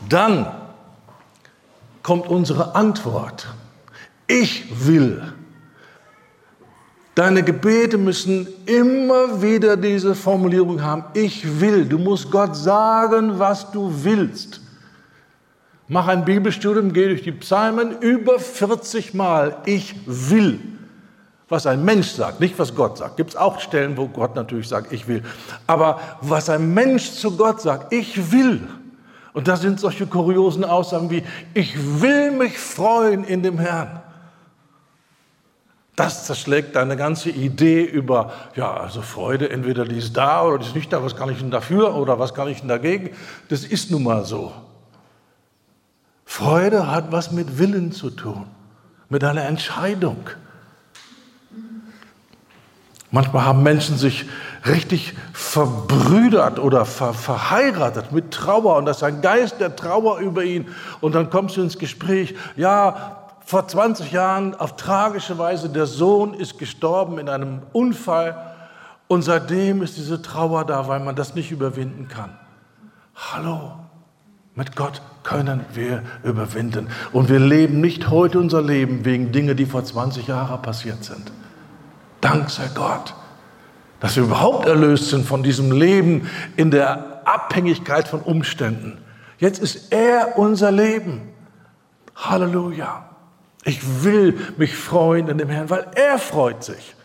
Dann 0.10 0.48
kommt 2.02 2.28
unsere 2.28 2.76
Antwort. 2.76 3.48
Ich 4.28 4.88
will. 4.88 5.34
Deine 7.14 7.44
Gebete 7.44 7.98
müssen 7.98 8.48
immer 8.66 9.42
wieder 9.42 9.78
diese 9.78 10.16
Formulierung 10.16 10.82
haben, 10.82 11.06
ich 11.14 11.62
will. 11.62 11.86
Du 11.86 11.98
musst 11.98 12.30
Gott 12.30 12.58
sagen, 12.58 13.40
was 13.40 13.72
du 13.72 13.90
willst. 14.04 14.60
Mach 15.88 16.08
ein 16.08 16.26
Bibelstudium, 16.26 16.92
geh 16.92 17.08
durch 17.08 17.22
die 17.22 17.32
Psalmen 17.32 18.00
über 18.02 18.40
40 18.40 19.14
Mal, 19.14 19.58
ich 19.66 19.96
will. 20.06 20.60
Was 21.48 21.68
ein 21.68 21.86
Mensch 21.86 22.10
sagt, 22.10 22.40
nicht 22.40 22.58
was 22.58 22.74
Gott 22.74 22.98
sagt. 22.98 23.18
Gibt 23.18 23.32
es 23.32 23.36
auch 23.36 23.60
Stellen, 23.60 23.98
wo 23.98 24.08
Gott 24.08 24.36
natürlich 24.36 24.68
sagt, 24.68 24.92
ich 24.92 25.08
will. 25.08 25.24
Aber 25.68 26.00
was 26.22 26.50
ein 26.50 26.74
Mensch 26.74 27.12
zu 27.12 27.38
Gott 27.38 27.62
sagt, 27.62 27.94
ich 27.94 28.32
will. 28.32 28.68
Und 29.34 29.48
da 29.48 29.56
sind 29.56 29.80
solche 29.80 30.08
kuriosen 30.08 30.64
Aussagen 30.64 31.10
wie, 31.12 31.24
ich 31.54 32.02
will 32.02 32.32
mich 32.32 32.58
freuen 32.58 33.24
in 33.24 33.44
dem 33.44 33.60
Herrn. 33.60 34.02
Das 35.96 36.26
zerschlägt 36.26 36.76
deine 36.76 36.98
ganze 36.98 37.30
Idee 37.30 37.84
über, 37.84 38.34
ja, 38.56 38.74
also 38.74 39.02
Freude, 39.02 39.50
entweder 39.50 39.86
die 39.86 39.98
ist 39.98 40.18
da 40.18 40.44
oder 40.44 40.60
die 40.60 40.66
ist 40.66 40.76
nicht 40.76 40.92
da, 40.92 41.04
was 41.04 41.16
kann 41.16 41.30
ich 41.30 41.40
denn 41.40 41.52
dafür 41.52 41.96
oder 41.96 42.20
was 42.20 42.34
kann 42.34 42.48
ich 42.48 42.60
denn 42.60 42.68
dagegen? 42.68 43.12
Das 43.50 43.64
ist 43.64 43.92
nun 43.92 44.04
mal 44.04 44.26
so. 44.26 44.52
Freude 46.26 46.92
hat 46.92 47.12
was 47.12 47.32
mit 47.32 47.60
Willen 47.60 47.92
zu 47.92 48.10
tun, 48.10 48.48
mit 49.10 49.24
einer 49.24 49.46
Entscheidung. 49.46 50.18
Manchmal 53.16 53.46
haben 53.46 53.64
Menschen 53.64 53.96
sich 53.98 54.26
richtig 54.66 55.14
verbrüdert 55.32 56.60
oder 56.60 56.84
ver 56.84 57.14
verheiratet 57.14 58.12
mit 58.12 58.32
Trauer 58.32 58.76
und 58.76 58.86
das 58.86 58.98
ist 58.98 59.04
ein 59.04 59.22
Geist 59.22 59.62
der 59.62 59.78
Trauer 59.78 60.20
über 60.20 60.44
ihn. 60.44 60.68
Und 61.00 61.16
dann 61.16 61.30
kommst 61.30 61.56
du 61.56 61.62
ins 61.62 61.78
Gespräch, 61.78 62.36
ja, 62.58 63.30
vor 63.46 63.70
20 63.70 64.12
Jahren 64.12 64.54
auf 64.54 64.76
tragische 64.76 65.38
Weise, 65.38 65.70
der 65.70 65.86
Sohn 65.86 66.34
ist 66.34 66.60
gestorben 66.60 67.18
in 67.18 67.30
einem 67.30 67.62
Unfall 67.72 68.36
und 69.08 69.22
seitdem 69.22 69.82
ist 69.82 69.96
diese 69.96 70.22
Trauer 70.22 70.66
da, 70.66 70.90
weil 70.90 71.00
man 71.00 71.16
das 71.16 71.36
nicht 71.36 71.52
überwinden 71.52 72.10
kann. 72.10 72.38
Hallo, 73.16 73.76
mit 74.56 74.76
Gott 74.76 75.02
können 75.24 75.64
wir 75.74 76.04
überwinden. 76.26 76.90
Und 77.14 77.30
wir 77.30 77.40
leben 77.40 77.80
nicht 77.80 78.10
heute 78.10 78.40
unser 78.40 78.62
Leben 78.62 79.06
wegen 79.06 79.32
Dinge, 79.32 79.56
die 79.56 79.68
vor 79.68 79.86
20 79.86 80.28
Jahren 80.28 80.62
passiert 80.62 81.06
sind. 81.06 81.32
Dank 82.26 82.50
sei 82.50 82.68
Gott, 82.74 83.14
dass 84.00 84.16
wir 84.16 84.24
überhaupt 84.24 84.66
erlöst 84.66 85.12
sind 85.12 85.28
von 85.28 85.44
diesem 85.44 85.72
Leben 85.72 86.28
in 86.58 86.72
der 86.72 87.22
Abhängigkeit 87.24 88.08
von 88.08 88.22
Umständen. 88.22 88.98
Jetzt 89.38 89.60
ist 89.60 89.94
er 89.94 90.36
unser 90.36 90.72
Leben. 90.72 91.22
Halleluja. 92.16 93.08
Ich 93.64 94.04
will 94.04 94.40
mich 94.58 94.76
freuen 94.76 95.28
in 95.28 95.38
dem 95.38 95.50
Herrn, 95.50 95.70
weil 95.70 95.86
er 95.94 96.18
freut 96.18 96.64
sich. 96.64 96.96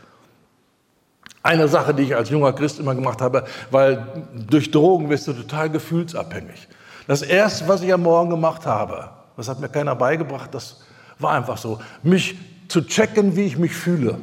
Eine 1.43 1.69
Sache, 1.69 1.93
die 1.93 2.05
ich 2.05 2.17
als 2.17 2.31
junger 2.31 2.55
Christ 2.55 2.81
immer 2.81 2.95
gemacht 2.95 3.21
habe, 3.21 3.45
weil 3.71 4.25
durch 4.49 4.71
Drogen 4.71 5.11
wirst 5.11 5.27
du 5.27 5.35
total 5.35 5.69
gefühlsabhängig. 5.69 6.67
Das 7.07 7.21
erste, 7.21 7.69
was 7.69 7.83
ich 7.83 7.93
am 7.93 8.05
Morgen 8.05 8.31
gemacht 8.31 8.65
habe, 8.65 9.11
das 9.37 9.51
hat 9.51 9.61
mir 9.61 9.69
keiner 9.69 9.97
beigebracht, 9.97 10.55
das 10.55 10.81
war 11.19 11.33
einfach 11.33 11.59
so, 11.59 11.79
mich 12.03 12.39
zu 12.69 12.81
checken, 12.81 13.37
wie 13.37 13.45
ich 13.45 13.59
mich 13.59 13.77
fühle. 13.77 14.17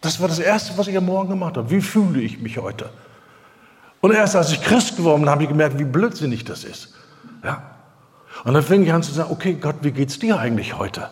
Das 0.00 0.20
war 0.20 0.28
das 0.28 0.38
erste, 0.38 0.76
was 0.76 0.88
ich 0.88 0.96
am 0.96 1.06
Morgen 1.06 1.30
gemacht 1.30 1.56
habe. 1.56 1.70
Wie 1.70 1.80
fühle 1.80 2.20
ich 2.20 2.40
mich 2.40 2.58
heute? 2.58 2.90
Und 4.00 4.12
erst 4.12 4.36
als 4.36 4.52
ich 4.52 4.62
Christ 4.62 4.96
geworden 4.96 5.22
bin, 5.22 5.30
habe 5.30 5.42
ich 5.42 5.48
gemerkt, 5.48 5.78
wie 5.78 5.84
blödsinnig 5.84 6.44
das 6.44 6.64
ist. 6.64 6.94
Ja? 7.42 7.62
Und 8.44 8.54
dann 8.54 8.62
fing 8.62 8.82
ich 8.82 8.92
an 8.92 9.02
zu 9.02 9.12
sagen, 9.12 9.30
okay 9.32 9.54
Gott, 9.54 9.76
wie 9.80 9.90
geht's 9.90 10.18
dir 10.18 10.38
eigentlich 10.38 10.78
heute? 10.78 11.08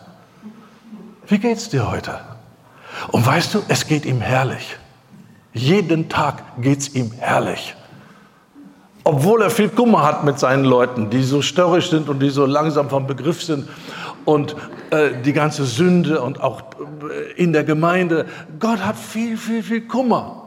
Wie 1.27 1.39
geht's 1.39 1.69
dir 1.69 1.89
heute? 1.91 2.19
Und 3.11 3.25
weißt 3.25 3.53
du, 3.55 3.63
es 3.67 3.87
geht 3.87 4.05
ihm 4.05 4.21
herrlich. 4.21 4.77
Jeden 5.53 6.07
Tag 6.07 6.43
geht's 6.61 6.89
ihm 6.89 7.11
herrlich. 7.19 7.75
Obwohl 9.03 9.41
er 9.41 9.49
viel 9.49 9.69
Kummer 9.69 10.03
hat 10.03 10.23
mit 10.23 10.39
seinen 10.39 10.65
Leuten, 10.65 11.09
die 11.09 11.23
so 11.23 11.41
störrisch 11.41 11.89
sind 11.89 12.09
und 12.09 12.19
die 12.19 12.29
so 12.29 12.45
langsam 12.45 12.89
vom 12.89 13.07
Begriff 13.07 13.43
sind 13.43 13.67
und 14.25 14.55
äh, 14.89 15.11
die 15.23 15.33
ganze 15.33 15.65
Sünde 15.65 16.21
und 16.21 16.41
auch 16.41 16.61
äh, 17.09 17.41
in 17.41 17.53
der 17.53 17.63
Gemeinde. 17.63 18.25
Gott 18.59 18.79
hat 18.79 18.97
viel, 18.97 19.37
viel, 19.37 19.63
viel 19.63 19.81
Kummer. 19.81 20.41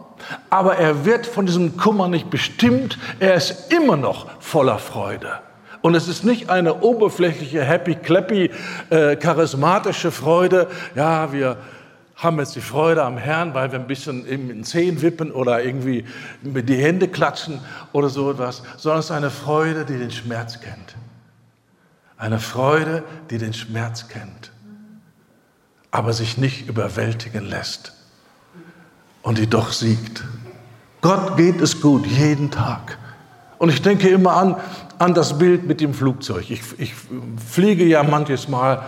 Aber 0.50 0.76
er 0.76 1.04
wird 1.04 1.26
von 1.26 1.46
diesem 1.46 1.76
Kummer 1.76 2.08
nicht 2.08 2.28
bestimmt. 2.28 2.98
Er 3.20 3.34
ist 3.34 3.72
immer 3.72 3.96
noch 3.96 4.26
voller 4.40 4.78
Freude. 4.78 5.40
Und 5.80 5.94
es 5.94 6.08
ist 6.08 6.24
nicht 6.24 6.50
eine 6.50 6.80
oberflächliche, 6.80 7.62
happy, 7.62 7.94
clappy, 7.94 8.50
äh, 8.90 9.16
charismatische 9.16 10.10
Freude. 10.10 10.66
Ja, 10.96 11.32
wir 11.32 11.56
haben 12.16 12.38
jetzt 12.40 12.56
die 12.56 12.60
Freude 12.60 13.04
am 13.04 13.16
Herrn, 13.16 13.54
weil 13.54 13.70
wir 13.70 13.78
ein 13.78 13.86
bisschen 13.86 14.26
in 14.26 14.48
den 14.48 14.64
Zehen 14.64 15.00
wippen 15.02 15.30
oder 15.30 15.62
irgendwie 15.62 16.04
mit 16.42 16.68
die 16.68 16.76
Hände 16.76 17.06
klatschen 17.06 17.60
oder 17.92 18.08
so 18.08 18.32
etwas, 18.32 18.64
sondern 18.76 18.98
es 18.98 19.06
ist 19.06 19.12
eine 19.12 19.30
Freude, 19.30 19.84
die 19.84 19.96
den 19.96 20.10
Schmerz 20.10 20.60
kennt. 20.60 20.96
Eine 22.18 22.40
Freude, 22.40 23.04
die 23.30 23.38
den 23.38 23.54
Schmerz 23.54 24.08
kennt, 24.08 24.50
aber 25.92 26.12
sich 26.12 26.36
nicht 26.36 26.68
überwältigen 26.68 27.48
lässt 27.48 27.92
und 29.22 29.38
die 29.38 29.48
doch 29.48 29.72
siegt. 29.72 30.24
Gott 31.00 31.36
geht 31.36 31.60
es 31.60 31.80
gut 31.80 32.04
jeden 32.06 32.50
Tag. 32.50 32.98
Und 33.58 33.68
ich 33.70 33.82
denke 33.82 34.08
immer 34.08 34.32
an, 34.32 34.56
an 34.98 35.14
das 35.14 35.38
Bild 35.38 35.66
mit 35.66 35.80
dem 35.80 35.94
Flugzeug. 35.94 36.50
Ich, 36.50 36.62
ich 36.78 36.92
fliege 37.48 37.84
ja 37.84 38.02
manches 38.02 38.48
Mal. 38.48 38.82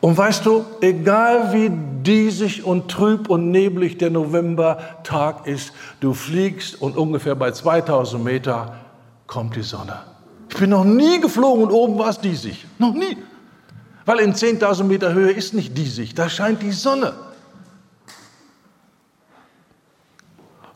Und 0.00 0.16
weißt 0.16 0.46
du, 0.46 0.64
egal 0.80 1.52
wie 1.52 1.70
diesig 2.02 2.64
und 2.64 2.88
trüb 2.88 3.28
und 3.28 3.50
neblig 3.50 3.98
der 3.98 4.10
Novembertag 4.10 5.46
ist, 5.46 5.72
du 6.00 6.14
fliegst 6.14 6.80
und 6.80 6.96
ungefähr 6.96 7.34
bei 7.34 7.50
2000 7.50 8.22
Meter 8.22 8.76
kommt 9.26 9.56
die 9.56 9.62
Sonne. 9.62 10.00
Ich 10.50 10.56
bin 10.56 10.70
noch 10.70 10.84
nie 10.84 11.20
geflogen 11.20 11.64
und 11.64 11.70
oben 11.70 11.98
war 11.98 12.08
es 12.08 12.18
diesig. 12.18 12.66
Noch 12.78 12.92
nie. 12.92 13.16
Weil 14.04 14.18
in 14.18 14.34
10.000 14.34 14.84
Meter 14.84 15.14
Höhe 15.14 15.30
ist 15.30 15.54
nicht 15.54 15.78
diesig, 15.78 16.14
da 16.14 16.28
scheint 16.28 16.62
die 16.62 16.72
Sonne. 16.72 17.14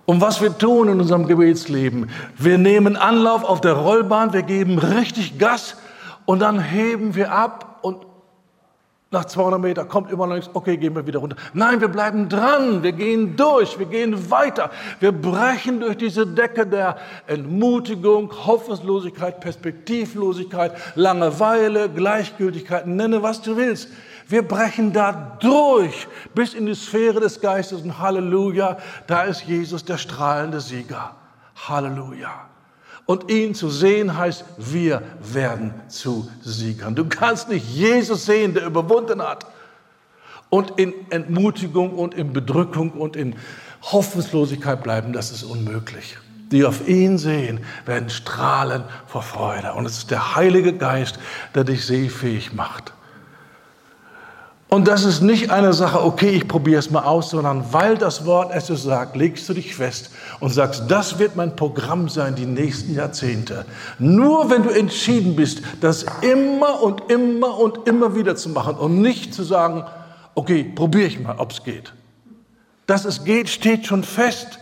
Und 0.07 0.20
was 0.20 0.41
wir 0.41 0.57
tun 0.57 0.89
in 0.89 1.01
unserem 1.01 1.27
Gebetsleben, 1.27 2.11
wir 2.37 2.59
nehmen 2.59 2.97
Anlauf 2.97 3.43
auf 3.43 3.61
der 3.61 3.72
Rollbahn, 3.72 4.33
wir 4.33 4.43
geben 4.43 4.79
richtig 4.79 5.39
Gas 5.39 5.77
und 6.27 6.41
dann 6.41 6.61
heben 6.61 7.14
wir 7.14 7.33
ab 7.33 7.74
nach 9.14 9.24
200 9.24 9.60
Meter 9.60 9.84
kommt 9.86 10.10
immer 10.10 10.26
noch 10.26 10.34
nichts, 10.34 10.50
okay, 10.52 10.76
gehen 10.76 10.94
wir 10.94 11.06
wieder 11.06 11.20
runter. 11.20 11.36
Nein, 11.54 11.80
wir 11.80 11.88
bleiben 11.88 12.28
dran, 12.28 12.82
wir 12.82 12.92
gehen 12.92 13.36
durch, 13.36 13.78
wir 13.78 13.86
gehen 13.86 14.30
weiter. 14.30 14.70
Wir 15.00 15.12
brechen 15.12 15.80
durch 15.80 15.96
diese 15.96 16.26
Decke 16.26 16.66
der 16.66 16.98
Entmutigung, 17.26 18.30
Hoffnungslosigkeit, 18.46 19.40
Perspektivlosigkeit, 19.40 20.72
Langeweile, 20.94 21.88
Gleichgültigkeit, 21.88 22.86
nenne 22.86 23.22
was 23.22 23.40
du 23.40 23.56
willst. 23.56 23.88
Wir 24.28 24.46
brechen 24.46 24.92
da 24.92 25.38
durch 25.40 26.06
bis 26.34 26.54
in 26.54 26.66
die 26.66 26.74
Sphäre 26.74 27.20
des 27.20 27.40
Geistes 27.40 27.82
und 27.82 27.98
Halleluja, 27.98 28.78
da 29.06 29.22
ist 29.22 29.44
Jesus 29.44 29.84
der 29.84 29.98
strahlende 29.98 30.60
Sieger. 30.60 31.14
Halleluja. 31.68 32.53
Und 33.07 33.30
ihn 33.30 33.55
zu 33.55 33.68
sehen 33.68 34.16
heißt, 34.16 34.44
wir 34.57 35.02
werden 35.20 35.74
zu 35.88 36.28
Siegern. 36.42 36.94
Du 36.94 37.07
kannst 37.07 37.50
nicht 37.50 37.68
Jesus 37.68 38.24
sehen, 38.24 38.55
der 38.55 38.64
überwunden 38.64 39.20
hat. 39.22 39.46
Und 40.48 40.78
in 40.78 40.94
Entmutigung 41.11 41.92
und 41.94 42.14
in 42.14 42.32
Bedrückung 42.32 42.92
und 42.92 43.16
in 43.16 43.36
Hoffnungslosigkeit 43.82 44.82
bleiben, 44.82 45.12
das 45.12 45.32
ist 45.32 45.42
unmöglich. 45.42 46.16
Die 46.50 46.64
auf 46.64 46.86
ihn 46.88 47.18
sehen, 47.18 47.61
werden 47.84 48.09
strahlen 48.09 48.84
vor 49.07 49.22
Freude. 49.22 49.74
Und 49.74 49.84
es 49.84 49.98
ist 49.98 50.11
der 50.11 50.36
Heilige 50.36 50.72
Geist, 50.72 51.18
der 51.55 51.64
dich 51.64 51.84
sehfähig 51.84 52.52
macht. 52.55 52.94
Und 54.75 54.89
das 54.89 55.05
ist 55.05 55.20
nicht 55.20 55.51
eine 55.51 55.72
Sache, 55.72 56.03
okay, 56.03 56.31
ich 56.31 56.49
probiere 56.49 56.81
es 56.81 56.91
mal 56.91 57.05
aus, 57.05 57.31
sondern 57.31 57.72
weil 57.72 57.97
das 57.97 58.27
Wort 58.27 58.51
es 58.53 58.66
so 58.66 58.75
sagt, 58.75 59.14
legst 59.14 59.49
du 59.49 59.55
dich 59.55 59.77
fest 59.77 60.11
und 60.41 60.51
sagst, 60.53 60.91
das 60.91 61.20
wird 61.20 61.37
mein 61.37 61.55
Programm 61.55 62.09
sein 62.09 62.35
die 62.35 62.45
nächsten 62.45 62.93
Jahrzehnte. 62.93 63.66
Nur 64.01 64.51
wenn 64.51 64.64
du 64.64 64.70
entschieden 64.70 65.37
bist, 65.37 65.62
das 65.81 66.05
immer 66.22 66.83
und 66.83 67.09
immer 67.09 67.57
und 67.57 67.87
immer 67.87 68.16
wieder 68.16 68.35
zu 68.35 68.49
machen 68.49 68.75
und 68.75 69.01
nicht 69.01 69.33
zu 69.33 69.45
sagen, 69.45 69.85
okay, 70.35 70.64
probiere 70.64 71.07
ich 71.07 71.20
mal, 71.20 71.37
ob 71.39 71.53
es 71.53 71.62
geht. 71.62 71.93
Dass 72.89 73.05
es 73.05 73.22
geht, 73.22 73.51
steht 73.51 73.87
schon 73.87 74.03
fest. 74.03 74.59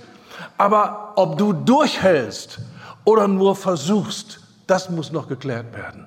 Aber 0.58 1.14
ob 1.16 1.38
du 1.38 1.54
durchhältst 1.54 2.58
oder 3.06 3.28
nur 3.28 3.56
versuchst, 3.56 4.40
das 4.66 4.90
muss 4.90 5.10
noch 5.10 5.26
geklärt 5.26 5.74
werden 5.74 6.06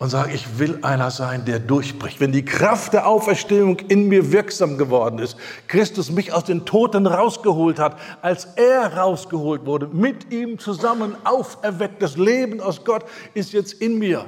und 0.00 0.08
sage, 0.08 0.32
ich 0.32 0.58
will 0.58 0.78
einer 0.80 1.10
sein, 1.10 1.44
der 1.44 1.58
durchbricht. 1.58 2.20
Wenn 2.20 2.32
die 2.32 2.44
Kraft 2.44 2.94
der 2.94 3.06
Auferstehung 3.06 3.78
in 3.80 4.08
mir 4.08 4.32
wirksam 4.32 4.78
geworden 4.78 5.18
ist, 5.18 5.36
Christus 5.68 6.10
mich 6.10 6.32
aus 6.32 6.44
den 6.44 6.64
Toten 6.64 7.06
rausgeholt 7.06 7.78
hat, 7.78 7.98
als 8.22 8.46
er 8.56 8.96
rausgeholt 8.96 9.66
wurde, 9.66 9.88
mit 9.88 10.32
ihm 10.32 10.58
zusammen 10.58 11.16
auferweckt, 11.24 12.00
das 12.00 12.16
Leben 12.16 12.62
aus 12.62 12.82
Gott 12.82 13.04
ist 13.34 13.52
jetzt 13.52 13.74
in 13.74 13.98
mir. 13.98 14.24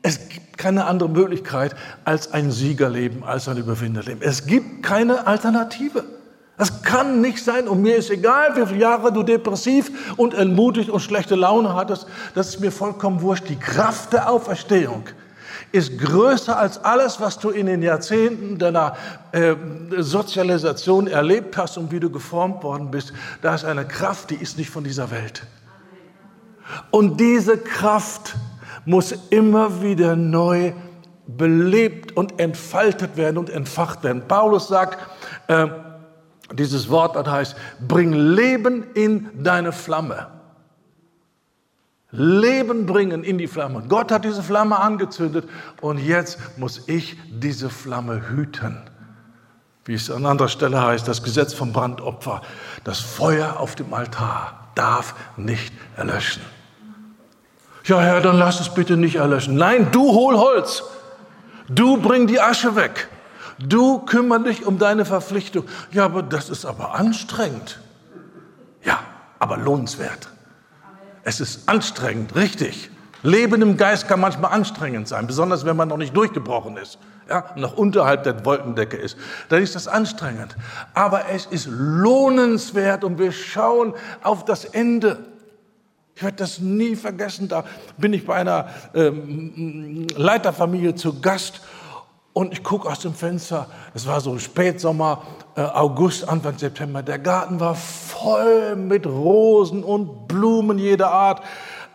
Es 0.00 0.30
gibt 0.30 0.56
keine 0.56 0.86
andere 0.86 1.10
Möglichkeit 1.10 1.76
als 2.04 2.32
ein 2.32 2.50
Siegerleben, 2.50 3.24
als 3.24 3.48
ein 3.48 3.58
Überwinderleben. 3.58 4.22
Es 4.22 4.46
gibt 4.46 4.82
keine 4.82 5.26
Alternative. 5.26 6.02
Das 6.62 6.80
kann 6.82 7.20
nicht 7.20 7.42
sein. 7.44 7.66
Und 7.66 7.82
mir 7.82 7.96
ist 7.96 8.08
egal, 8.08 8.54
wie 8.54 8.64
viele 8.64 8.78
Jahre 8.78 9.12
du 9.12 9.24
depressiv 9.24 10.14
und 10.16 10.32
entmutigt 10.32 10.90
und 10.90 11.00
schlechte 11.00 11.34
Laune 11.34 11.74
hattest. 11.74 12.06
Das 12.36 12.50
ist 12.50 12.60
mir 12.60 12.70
vollkommen 12.70 13.20
wurscht. 13.20 13.48
Die 13.48 13.58
Kraft 13.58 14.12
der 14.12 14.30
Auferstehung 14.30 15.02
ist 15.72 15.98
größer 15.98 16.56
als 16.56 16.84
alles, 16.84 17.20
was 17.20 17.40
du 17.40 17.50
in 17.50 17.66
den 17.66 17.82
Jahrzehnten 17.82 18.58
deiner 18.58 18.94
äh, 19.32 19.56
Sozialisation 19.98 21.08
erlebt 21.08 21.56
hast 21.56 21.78
und 21.78 21.90
wie 21.90 21.98
du 21.98 22.10
geformt 22.10 22.62
worden 22.62 22.92
bist. 22.92 23.12
Da 23.40 23.56
ist 23.56 23.64
eine 23.64 23.84
Kraft, 23.84 24.30
die 24.30 24.36
ist 24.36 24.56
nicht 24.56 24.70
von 24.70 24.84
dieser 24.84 25.10
Welt. 25.10 25.42
Und 26.92 27.18
diese 27.18 27.58
Kraft 27.58 28.36
muss 28.84 29.12
immer 29.30 29.82
wieder 29.82 30.14
neu 30.14 30.74
belebt 31.26 32.16
und 32.16 32.38
entfaltet 32.38 33.16
werden 33.16 33.36
und 33.36 33.50
entfacht 33.50 34.04
werden. 34.04 34.22
Paulus 34.28 34.68
sagt, 34.68 34.98
äh, 35.48 35.66
dieses 36.52 36.88
Wort, 36.90 37.16
das 37.16 37.26
heißt, 37.26 37.56
bring 37.86 38.12
Leben 38.12 38.84
in 38.94 39.42
deine 39.42 39.72
Flamme. 39.72 40.28
Leben 42.10 42.84
bringen 42.84 43.24
in 43.24 43.38
die 43.38 43.46
Flamme. 43.46 43.84
Gott 43.88 44.12
hat 44.12 44.24
diese 44.24 44.42
Flamme 44.42 44.78
angezündet 44.78 45.48
und 45.80 45.98
jetzt 45.98 46.38
muss 46.58 46.86
ich 46.86 47.16
diese 47.30 47.70
Flamme 47.70 48.28
hüten. 48.28 48.76
Wie 49.84 49.94
es 49.94 50.10
an 50.10 50.26
anderer 50.26 50.48
Stelle 50.48 50.80
heißt, 50.80 51.08
das 51.08 51.22
Gesetz 51.22 51.54
vom 51.54 51.72
Brandopfer. 51.72 52.42
Das 52.84 53.00
Feuer 53.00 53.58
auf 53.58 53.74
dem 53.74 53.92
Altar 53.94 54.68
darf 54.74 55.14
nicht 55.36 55.72
erlöschen. 55.96 56.42
Ja, 57.84 58.00
Herr, 58.00 58.20
dann 58.20 58.36
lass 58.36 58.60
es 58.60 58.68
bitte 58.72 58.96
nicht 58.96 59.16
erlöschen. 59.16 59.56
Nein, 59.56 59.88
du 59.90 60.12
hol 60.12 60.36
Holz. 60.36 60.84
Du 61.68 61.96
bring 61.96 62.26
die 62.26 62.40
Asche 62.40 62.76
weg. 62.76 63.08
Du 63.68 64.00
kümmer 64.00 64.38
dich 64.38 64.66
um 64.66 64.78
deine 64.78 65.04
Verpflichtung. 65.04 65.64
Ja, 65.92 66.04
aber 66.04 66.22
das 66.22 66.50
ist 66.50 66.64
aber 66.64 66.94
anstrengend. 66.94 67.80
Ja, 68.84 69.00
aber 69.38 69.56
lohnenswert. 69.56 70.28
Es 71.24 71.40
ist 71.40 71.68
anstrengend, 71.68 72.34
richtig. 72.34 72.90
Leben 73.22 73.62
im 73.62 73.76
Geist 73.76 74.08
kann 74.08 74.20
manchmal 74.20 74.52
anstrengend 74.52 75.06
sein, 75.06 75.26
besonders 75.26 75.64
wenn 75.64 75.76
man 75.76 75.88
noch 75.88 75.96
nicht 75.96 76.16
durchgebrochen 76.16 76.76
ist, 76.76 76.98
ja, 77.28 77.44
noch 77.54 77.76
unterhalb 77.76 78.24
der 78.24 78.44
Wolkendecke 78.44 78.96
ist. 78.96 79.16
Dann 79.48 79.62
ist 79.62 79.76
das 79.76 79.86
anstrengend. 79.86 80.56
Aber 80.92 81.28
es 81.28 81.46
ist 81.46 81.68
lohnenswert 81.70 83.04
und 83.04 83.18
wir 83.18 83.30
schauen 83.30 83.94
auf 84.24 84.44
das 84.44 84.64
Ende. 84.64 85.18
Ich 86.16 86.22
werde 86.22 86.36
das 86.36 86.58
nie 86.58 86.96
vergessen. 86.96 87.48
Da 87.48 87.64
bin 87.96 88.12
ich 88.12 88.26
bei 88.26 88.34
einer 88.34 88.68
ähm, 88.94 90.08
Leiterfamilie 90.16 90.94
zu 90.96 91.20
Gast 91.20 91.60
und 92.32 92.52
ich 92.52 92.62
gucke 92.62 92.88
aus 92.88 93.00
dem 93.00 93.14
Fenster, 93.14 93.66
es 93.94 94.06
war 94.06 94.20
so 94.20 94.38
Spätsommer, 94.38 95.22
äh, 95.54 95.60
August, 95.60 96.28
Anfang 96.28 96.56
September. 96.56 97.02
Der 97.02 97.18
Garten 97.18 97.60
war 97.60 97.74
voll 97.74 98.74
mit 98.76 99.06
Rosen 99.06 99.84
und 99.84 100.28
Blumen 100.28 100.78
jeder 100.78 101.10
Art. 101.10 101.42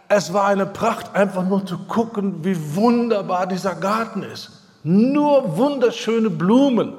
Es 0.09 0.33
war 0.33 0.45
eine 0.45 0.67
Pracht, 0.67 1.15
einfach 1.15 1.43
nur 1.43 1.65
zu 1.65 1.79
gucken, 1.79 2.43
wie 2.43 2.75
wunderbar 2.75 3.47
dieser 3.47 3.75
Garten 3.75 4.21
ist. 4.21 4.51
Nur 4.83 5.57
wunderschöne 5.57 6.29
Blumen. 6.29 6.93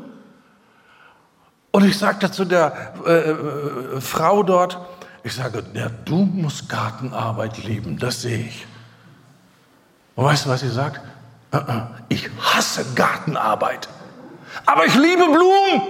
Und 1.70 1.84
ich 1.84 1.96
sagte 1.96 2.30
zu 2.30 2.44
der 2.44 2.92
äh, 3.06 3.12
äh, 3.12 4.00
Frau 4.00 4.42
dort, 4.42 4.78
ich 5.22 5.34
sage, 5.34 5.62
ja, 5.74 5.90
du 6.04 6.16
musst 6.16 6.68
Gartenarbeit 6.68 7.62
lieben, 7.64 7.98
das 7.98 8.22
sehe 8.22 8.46
ich. 8.46 8.66
Und 10.16 10.24
weißt 10.24 10.46
du, 10.46 10.50
was 10.50 10.60
sie 10.60 10.70
sagt? 10.70 11.00
Äh, 11.50 11.56
äh, 11.56 11.62
ich 12.08 12.28
hasse 12.40 12.84
Gartenarbeit, 12.94 13.88
aber 14.66 14.86
ich 14.86 14.94
liebe 14.94 15.24
Blumen. 15.24 15.82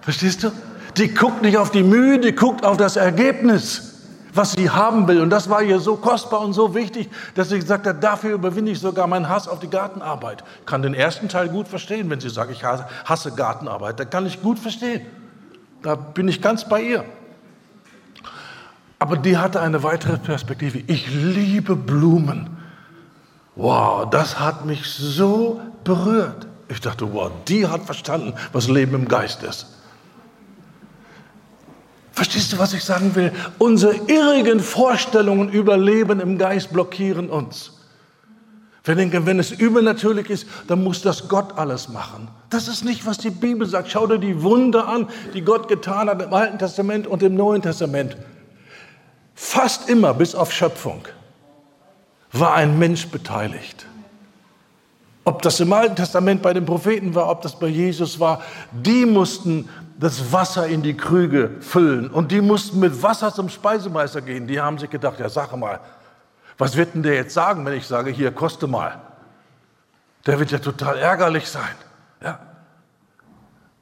Verstehst 0.00 0.44
du? 0.44 0.52
Die 0.96 1.12
guckt 1.12 1.42
nicht 1.42 1.56
auf 1.56 1.70
die 1.70 1.82
Mühe, 1.82 2.18
die 2.18 2.32
guckt 2.32 2.64
auf 2.64 2.76
das 2.76 2.96
Ergebnis, 2.96 3.94
was 4.32 4.52
sie 4.52 4.70
haben 4.70 5.08
will. 5.08 5.20
Und 5.20 5.30
das 5.30 5.48
war 5.48 5.62
ihr 5.62 5.80
so 5.80 5.96
kostbar 5.96 6.40
und 6.40 6.52
so 6.52 6.74
wichtig, 6.74 7.10
dass 7.34 7.48
sie 7.48 7.58
gesagt 7.58 7.86
hat, 7.86 8.04
dafür 8.04 8.34
überwinde 8.34 8.70
ich 8.70 8.78
sogar 8.78 9.06
meinen 9.06 9.28
Hass 9.28 9.48
auf 9.48 9.58
die 9.58 9.70
Gartenarbeit. 9.70 10.44
Ich 10.60 10.66
kann 10.66 10.82
den 10.82 10.94
ersten 10.94 11.28
Teil 11.28 11.48
gut 11.48 11.66
verstehen, 11.66 12.10
wenn 12.10 12.20
sie 12.20 12.28
sagt, 12.28 12.52
ich 12.52 12.62
hasse 12.62 13.32
Gartenarbeit. 13.32 13.98
Da 13.98 14.04
kann 14.04 14.26
ich 14.26 14.42
gut 14.42 14.58
verstehen. 14.58 15.04
Da 15.82 15.96
bin 15.96 16.28
ich 16.28 16.40
ganz 16.40 16.68
bei 16.68 16.82
ihr. 16.82 17.04
Aber 18.98 19.16
die 19.16 19.36
hatte 19.36 19.60
eine 19.60 19.82
weitere 19.82 20.18
Perspektive. 20.18 20.78
Ich 20.86 21.12
liebe 21.12 21.74
Blumen. 21.74 22.63
Wow, 23.56 24.08
das 24.10 24.40
hat 24.40 24.64
mich 24.64 24.84
so 24.84 25.60
berührt. 25.84 26.46
Ich 26.68 26.80
dachte, 26.80 27.12
wow, 27.12 27.30
die 27.46 27.66
hat 27.66 27.84
verstanden, 27.84 28.34
was 28.52 28.68
Leben 28.68 28.94
im 28.94 29.08
Geist 29.08 29.42
ist. 29.42 29.66
Verstehst 32.12 32.52
du, 32.52 32.58
was 32.58 32.72
ich 32.72 32.84
sagen 32.84 33.14
will? 33.14 33.32
Unsere 33.58 33.94
irrigen 34.06 34.60
Vorstellungen 34.60 35.48
über 35.48 35.76
Leben 35.76 36.20
im 36.20 36.38
Geist 36.38 36.72
blockieren 36.72 37.28
uns. 37.28 37.72
Wir 38.84 38.94
denken, 38.94 39.24
wenn 39.24 39.38
es 39.38 39.50
übernatürlich 39.50 40.30
ist, 40.30 40.46
dann 40.68 40.84
muss 40.84 41.00
das 41.00 41.28
Gott 41.28 41.56
alles 41.56 41.88
machen. 41.88 42.28
Das 42.50 42.68
ist 42.68 42.84
nicht, 42.84 43.06
was 43.06 43.18
die 43.18 43.30
Bibel 43.30 43.66
sagt. 43.66 43.90
Schau 43.90 44.06
dir 44.06 44.18
die 44.18 44.42
Wunder 44.42 44.86
an, 44.86 45.08
die 45.32 45.40
Gott 45.40 45.68
getan 45.68 46.08
hat 46.08 46.20
im 46.20 46.32
Alten 46.32 46.58
Testament 46.58 47.06
und 47.06 47.22
im 47.22 47.34
Neuen 47.34 47.62
Testament. 47.62 48.16
Fast 49.34 49.88
immer 49.88 50.12
bis 50.12 50.34
auf 50.34 50.52
Schöpfung 50.52 51.02
war 52.38 52.54
ein 52.54 52.78
Mensch 52.78 53.08
beteiligt. 53.08 53.86
Ob 55.24 55.40
das 55.42 55.60
im 55.60 55.72
Alten 55.72 55.96
Testament 55.96 56.42
bei 56.42 56.52
den 56.52 56.66
Propheten 56.66 57.14
war, 57.14 57.30
ob 57.30 57.42
das 57.42 57.58
bei 57.58 57.68
Jesus 57.68 58.20
war, 58.20 58.42
die 58.72 59.06
mussten 59.06 59.68
das 59.98 60.32
Wasser 60.32 60.66
in 60.66 60.82
die 60.82 60.96
Krüge 60.96 61.52
füllen 61.60 62.10
und 62.10 62.30
die 62.30 62.40
mussten 62.40 62.80
mit 62.80 63.02
Wasser 63.02 63.32
zum 63.32 63.48
Speisemeister 63.48 64.20
gehen. 64.20 64.46
Die 64.46 64.60
haben 64.60 64.78
sich 64.78 64.90
gedacht, 64.90 65.18
ja 65.20 65.28
sag 65.28 65.56
mal, 65.56 65.80
was 66.58 66.76
wird 66.76 66.94
denn 66.94 67.02
der 67.02 67.14
jetzt 67.14 67.34
sagen, 67.34 67.64
wenn 67.64 67.74
ich 67.74 67.86
sage, 67.86 68.10
hier, 68.10 68.32
koste 68.32 68.66
mal. 68.66 69.00
Der 70.26 70.38
wird 70.38 70.50
ja 70.50 70.58
total 70.58 70.98
ärgerlich 70.98 71.48
sein. 71.48 71.74
Ja. 72.22 72.38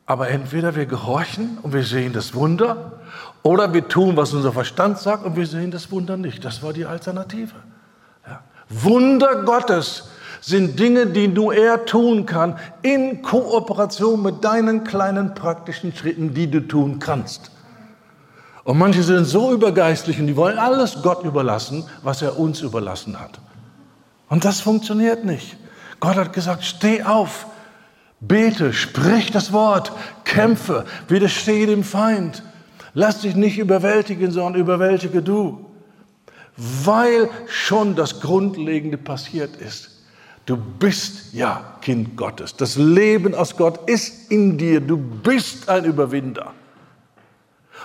Aber 0.06 0.28
entweder 0.28 0.74
wir 0.74 0.86
gehorchen 0.86 1.58
und 1.62 1.72
wir 1.72 1.84
sehen 1.84 2.12
das 2.12 2.34
Wunder, 2.34 3.00
oder 3.42 3.72
wir 3.72 3.88
tun, 3.88 4.16
was 4.16 4.32
unser 4.32 4.52
Verstand 4.52 4.98
sagt 4.98 5.24
und 5.24 5.36
wir 5.36 5.46
sehen 5.46 5.70
das 5.70 5.90
Wunder 5.90 6.16
nicht. 6.16 6.44
Das 6.44 6.62
war 6.62 6.72
die 6.72 6.86
Alternative. 6.86 7.54
Wunder 8.72 9.42
Gottes 9.42 10.04
sind 10.40 10.78
Dinge, 10.78 11.06
die 11.06 11.28
nur 11.28 11.54
er 11.54 11.84
tun 11.84 12.26
kann, 12.26 12.58
in 12.82 13.22
Kooperation 13.22 14.22
mit 14.22 14.42
deinen 14.42 14.82
kleinen 14.82 15.34
praktischen 15.34 15.94
Schritten, 15.94 16.34
die 16.34 16.50
du 16.50 16.60
tun 16.60 16.98
kannst. 16.98 17.50
Und 18.64 18.78
manche 18.78 19.02
sind 19.02 19.24
so 19.24 19.52
übergeistlich 19.52 20.18
und 20.18 20.26
die 20.26 20.36
wollen 20.36 20.58
alles 20.58 21.02
Gott 21.02 21.24
überlassen, 21.24 21.84
was 22.02 22.22
er 22.22 22.38
uns 22.38 22.60
überlassen 22.60 23.18
hat. 23.20 23.40
Und 24.28 24.44
das 24.44 24.60
funktioniert 24.60 25.24
nicht. 25.24 25.56
Gott 26.00 26.16
hat 26.16 26.32
gesagt, 26.32 26.64
steh 26.64 27.02
auf, 27.02 27.46
bete, 28.20 28.72
sprich 28.72 29.30
das 29.30 29.52
Wort, 29.52 29.92
kämpfe, 30.24 30.84
widerstehe 31.08 31.66
dem 31.66 31.84
Feind. 31.84 32.42
Lass 32.94 33.20
dich 33.20 33.36
nicht 33.36 33.58
überwältigen, 33.58 34.30
sondern 34.30 34.60
überwältige 34.60 35.22
du. 35.22 35.71
Weil 36.56 37.30
schon 37.46 37.94
das 37.96 38.20
Grundlegende 38.20 38.98
passiert 38.98 39.56
ist. 39.56 39.90
Du 40.44 40.56
bist 40.56 41.32
ja 41.32 41.78
Kind 41.80 42.16
Gottes. 42.16 42.56
Das 42.56 42.76
Leben 42.76 43.34
aus 43.34 43.56
Gott 43.56 43.88
ist 43.88 44.30
in 44.30 44.58
dir. 44.58 44.80
Du 44.80 44.96
bist 44.96 45.68
ein 45.68 45.84
Überwinder. 45.84 46.52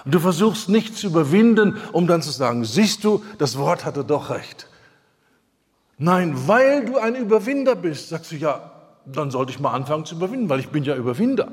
Und 0.05 0.13
du 0.13 0.19
versuchst 0.19 0.69
nicht 0.69 0.97
zu 0.97 1.07
überwinden, 1.07 1.77
um 1.91 2.07
dann 2.07 2.21
zu 2.21 2.31
sagen, 2.31 2.65
siehst 2.65 3.03
du, 3.03 3.23
das 3.37 3.57
Wort 3.57 3.85
hatte 3.85 4.03
doch 4.03 4.29
recht. 4.29 4.67
Nein, 5.97 6.47
weil 6.47 6.85
du 6.85 6.97
ein 6.97 7.15
Überwinder 7.15 7.75
bist, 7.75 8.09
sagst 8.09 8.31
du 8.31 8.35
ja, 8.35 8.71
dann 9.05 9.31
sollte 9.31 9.51
ich 9.51 9.59
mal 9.59 9.71
anfangen 9.71 10.05
zu 10.05 10.15
überwinden, 10.15 10.49
weil 10.49 10.59
ich 10.59 10.69
bin 10.69 10.83
ja 10.83 10.95
Überwinder. 10.95 11.51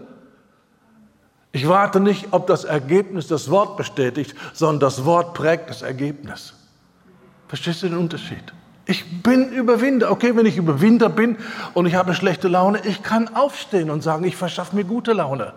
Ich 1.52 1.68
warte 1.68 2.00
nicht, 2.00 2.28
ob 2.32 2.46
das 2.46 2.64
Ergebnis 2.64 3.28
das 3.28 3.50
Wort 3.50 3.76
bestätigt, 3.76 4.34
sondern 4.52 4.80
das 4.80 5.04
Wort 5.04 5.34
prägt 5.34 5.70
das 5.70 5.82
Ergebnis. 5.82 6.54
Verstehst 7.54 7.84
du 7.84 7.88
den 7.88 7.98
Unterschied? 7.98 8.52
Ich 8.84 9.22
bin 9.22 9.52
Überwinder. 9.52 10.10
Okay, 10.10 10.34
wenn 10.34 10.44
ich 10.44 10.56
Überwinder 10.56 11.08
bin 11.08 11.36
und 11.72 11.86
ich 11.86 11.94
habe 11.94 12.12
schlechte 12.12 12.48
Laune, 12.48 12.80
ich 12.84 13.04
kann 13.04 13.32
aufstehen 13.32 13.90
und 13.90 14.02
sagen, 14.02 14.24
ich 14.24 14.34
verschaffe 14.34 14.74
mir 14.74 14.82
gute 14.82 15.12
Laune 15.12 15.52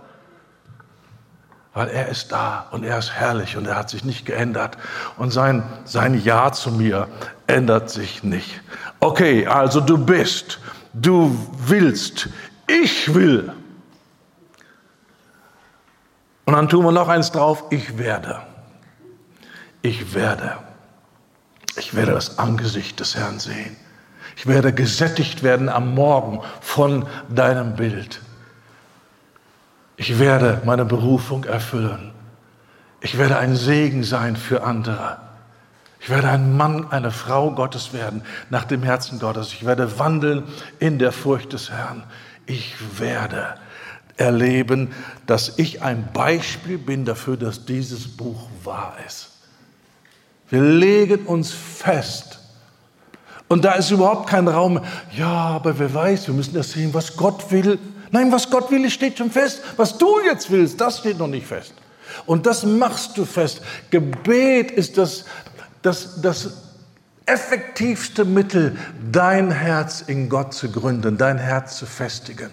weil 1.73 1.89
er 1.89 2.07
ist 2.07 2.31
da 2.31 2.67
und 2.71 2.83
er 2.83 2.97
ist 2.97 3.13
herrlich 3.13 3.55
und 3.55 3.67
er 3.67 3.75
hat 3.75 3.91
sich 3.91 4.03
nicht 4.03 4.25
geändert 4.25 4.79
und 5.17 5.29
sein, 5.29 5.61
sein 5.85 6.19
Ja 6.23 6.51
zu 6.51 6.71
mir 6.71 7.07
ändert 7.45 7.91
sich 7.91 8.23
nicht. 8.23 8.61
Okay, 8.99 9.45
also 9.45 9.79
du 9.79 9.97
bist, 9.97 10.59
du 10.93 11.35
willst, 11.67 12.29
ich 12.67 13.13
will. 13.13 13.51
Und 16.45 16.53
dann 16.53 16.67
tun 16.67 16.83
wir 16.83 16.91
noch 16.91 17.09
eins 17.09 17.31
drauf, 17.31 17.65
ich 17.69 17.99
werde. 17.99 18.41
Ich 19.83 20.15
werde. 20.15 20.66
Ich 21.77 21.95
werde 21.95 22.13
das 22.13 22.39
Angesicht 22.39 22.99
des 22.99 23.15
Herrn 23.15 23.39
sehen. 23.39 23.75
Ich 24.35 24.47
werde 24.47 24.73
gesättigt 24.73 25.43
werden 25.43 25.69
am 25.69 25.93
Morgen 25.93 26.41
von 26.61 27.07
deinem 27.29 27.75
Bild. 27.75 28.21
Ich 29.95 30.19
werde 30.19 30.61
meine 30.65 30.85
Berufung 30.85 31.43
erfüllen. 31.43 32.11
Ich 33.01 33.17
werde 33.17 33.37
ein 33.37 33.55
Segen 33.55 34.03
sein 34.03 34.35
für 34.35 34.63
andere. 34.63 35.17
Ich 35.99 36.09
werde 36.09 36.29
ein 36.29 36.55
Mann, 36.55 36.91
eine 36.91 37.11
Frau 37.11 37.51
Gottes 37.51 37.93
werden, 37.93 38.23
nach 38.49 38.65
dem 38.65 38.83
Herzen 38.83 39.19
Gottes. 39.19 39.53
Ich 39.53 39.65
werde 39.65 39.99
wandeln 39.99 40.43
in 40.79 40.99
der 40.99 41.11
Furcht 41.11 41.53
des 41.53 41.71
Herrn. 41.71 42.03
Ich 42.45 42.75
werde 42.99 43.55
erleben, 44.17 44.93
dass 45.25 45.57
ich 45.57 45.81
ein 45.81 46.09
Beispiel 46.13 46.77
bin 46.77 47.05
dafür, 47.05 47.37
dass 47.37 47.65
dieses 47.65 48.07
Buch 48.07 48.47
wahr 48.63 48.95
ist. 49.05 49.36
Wir 50.49 50.61
legen 50.61 51.25
uns 51.25 51.51
fest. 51.51 52.39
Und 53.47 53.65
da 53.65 53.73
ist 53.73 53.91
überhaupt 53.91 54.29
kein 54.29 54.47
Raum. 54.47 54.81
Ja, 55.15 55.27
aber 55.27 55.79
wer 55.79 55.93
weiß, 55.93 56.27
wir 56.27 56.33
müssen 56.33 56.53
das 56.53 56.71
sehen, 56.71 56.93
was 56.93 57.15
Gott 57.15 57.51
will. 57.51 57.79
Nein, 58.11 58.31
was 58.31 58.49
Gott 58.49 58.71
will, 58.71 58.89
steht 58.89 59.17
schon 59.17 59.31
fest. 59.31 59.61
Was 59.77 59.97
du 59.97 60.19
jetzt 60.25 60.51
willst, 60.51 60.79
das 60.79 60.99
steht 60.99 61.17
noch 61.17 61.27
nicht 61.27 61.47
fest. 61.47 61.73
Und 62.25 62.45
das 62.45 62.63
machst 62.63 63.17
du 63.17 63.25
fest. 63.25 63.61
Gebet 63.89 64.71
ist 64.71 64.97
das, 64.97 65.25
das, 65.81 66.21
das 66.21 66.51
effektivste 67.25 68.25
Mittel, 68.25 68.77
dein 69.11 69.51
Herz 69.51 70.01
in 70.01 70.29
Gott 70.29 70.53
zu 70.53 70.71
gründen, 70.71 71.17
dein 71.17 71.37
Herz 71.37 71.77
zu 71.77 71.85
festigen. 71.85 72.49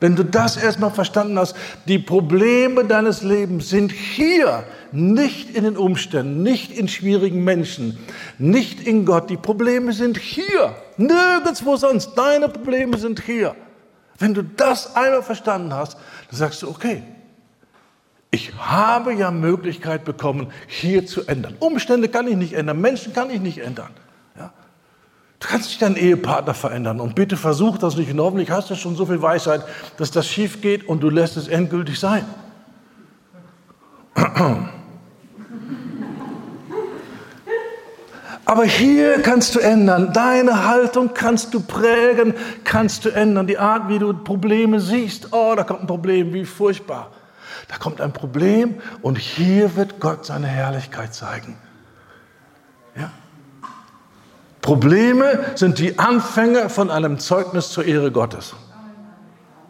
Wenn 0.00 0.14
du 0.14 0.24
das 0.24 0.56
erstmal 0.56 0.92
verstanden 0.92 1.38
hast, 1.38 1.56
die 1.86 1.98
Probleme 1.98 2.84
deines 2.84 3.22
Lebens 3.22 3.68
sind 3.68 3.90
hier, 3.90 4.62
nicht 4.92 5.50
in 5.56 5.64
den 5.64 5.76
Umständen, 5.76 6.42
nicht 6.42 6.70
in 6.70 6.86
schwierigen 6.86 7.42
Menschen, 7.42 7.98
nicht 8.38 8.86
in 8.86 9.04
Gott. 9.04 9.28
Die 9.28 9.36
Probleme 9.36 9.92
sind 9.92 10.16
hier, 10.16 10.76
nirgendwo 10.96 11.76
sonst. 11.76 12.14
Deine 12.14 12.48
Probleme 12.48 12.96
sind 12.96 13.20
hier. 13.20 13.56
Wenn 14.18 14.34
du 14.34 14.42
das 14.42 14.94
einmal 14.94 15.22
verstanden 15.22 15.74
hast, 15.74 15.96
dann 16.30 16.38
sagst 16.38 16.62
du, 16.62 16.68
okay, 16.68 17.02
ich 18.30 18.52
habe 18.56 19.14
ja 19.14 19.30
Möglichkeit 19.30 20.04
bekommen, 20.04 20.52
hier 20.66 21.06
zu 21.06 21.26
ändern. 21.26 21.56
Umstände 21.58 22.08
kann 22.08 22.28
ich 22.28 22.36
nicht 22.36 22.52
ändern, 22.52 22.80
Menschen 22.80 23.12
kann 23.12 23.30
ich 23.30 23.40
nicht 23.40 23.58
ändern. 23.58 23.90
Du 25.40 25.46
kannst 25.46 25.68
nicht 25.68 25.80
deinen 25.82 25.96
Ehepartner 25.96 26.54
verändern 26.54 27.00
und 27.00 27.14
bitte 27.14 27.36
versuch 27.36 27.78
das 27.78 27.96
nicht 27.96 28.10
und 28.10 28.20
hoffentlich 28.20 28.50
hast 28.50 28.70
du 28.70 28.74
schon 28.74 28.96
so 28.96 29.06
viel 29.06 29.22
Weisheit, 29.22 29.62
dass 29.96 30.10
das 30.10 30.26
schief 30.26 30.60
geht 30.60 30.88
und 30.88 31.00
du 31.00 31.10
lässt 31.10 31.36
es 31.36 31.46
endgültig 31.46 32.00
sein. 32.00 32.24
Aber 38.44 38.64
hier 38.64 39.20
kannst 39.20 39.54
du 39.54 39.58
ändern. 39.60 40.12
Deine 40.14 40.66
Haltung 40.66 41.10
kannst 41.12 41.52
du 41.52 41.60
prägen, 41.60 42.32
kannst 42.64 43.04
du 43.04 43.10
ändern. 43.10 43.46
Die 43.46 43.58
Art, 43.58 43.90
wie 43.90 43.98
du 43.98 44.14
Probleme 44.14 44.80
siehst. 44.80 45.34
Oh, 45.34 45.52
da 45.54 45.64
kommt 45.64 45.82
ein 45.82 45.86
Problem, 45.86 46.32
wie 46.32 46.46
furchtbar. 46.46 47.10
Da 47.68 47.76
kommt 47.76 48.00
ein 48.00 48.14
Problem 48.14 48.80
und 49.02 49.18
hier 49.18 49.76
wird 49.76 50.00
Gott 50.00 50.24
seine 50.24 50.46
Herrlichkeit 50.46 51.14
zeigen. 51.14 51.58
Ja? 52.96 53.10
Probleme 54.68 55.46
sind 55.54 55.78
die 55.78 55.98
Anfänge 55.98 56.68
von 56.68 56.90
einem 56.90 57.18
Zeugnis 57.18 57.70
zur 57.70 57.86
Ehre 57.86 58.12
Gottes. 58.12 58.54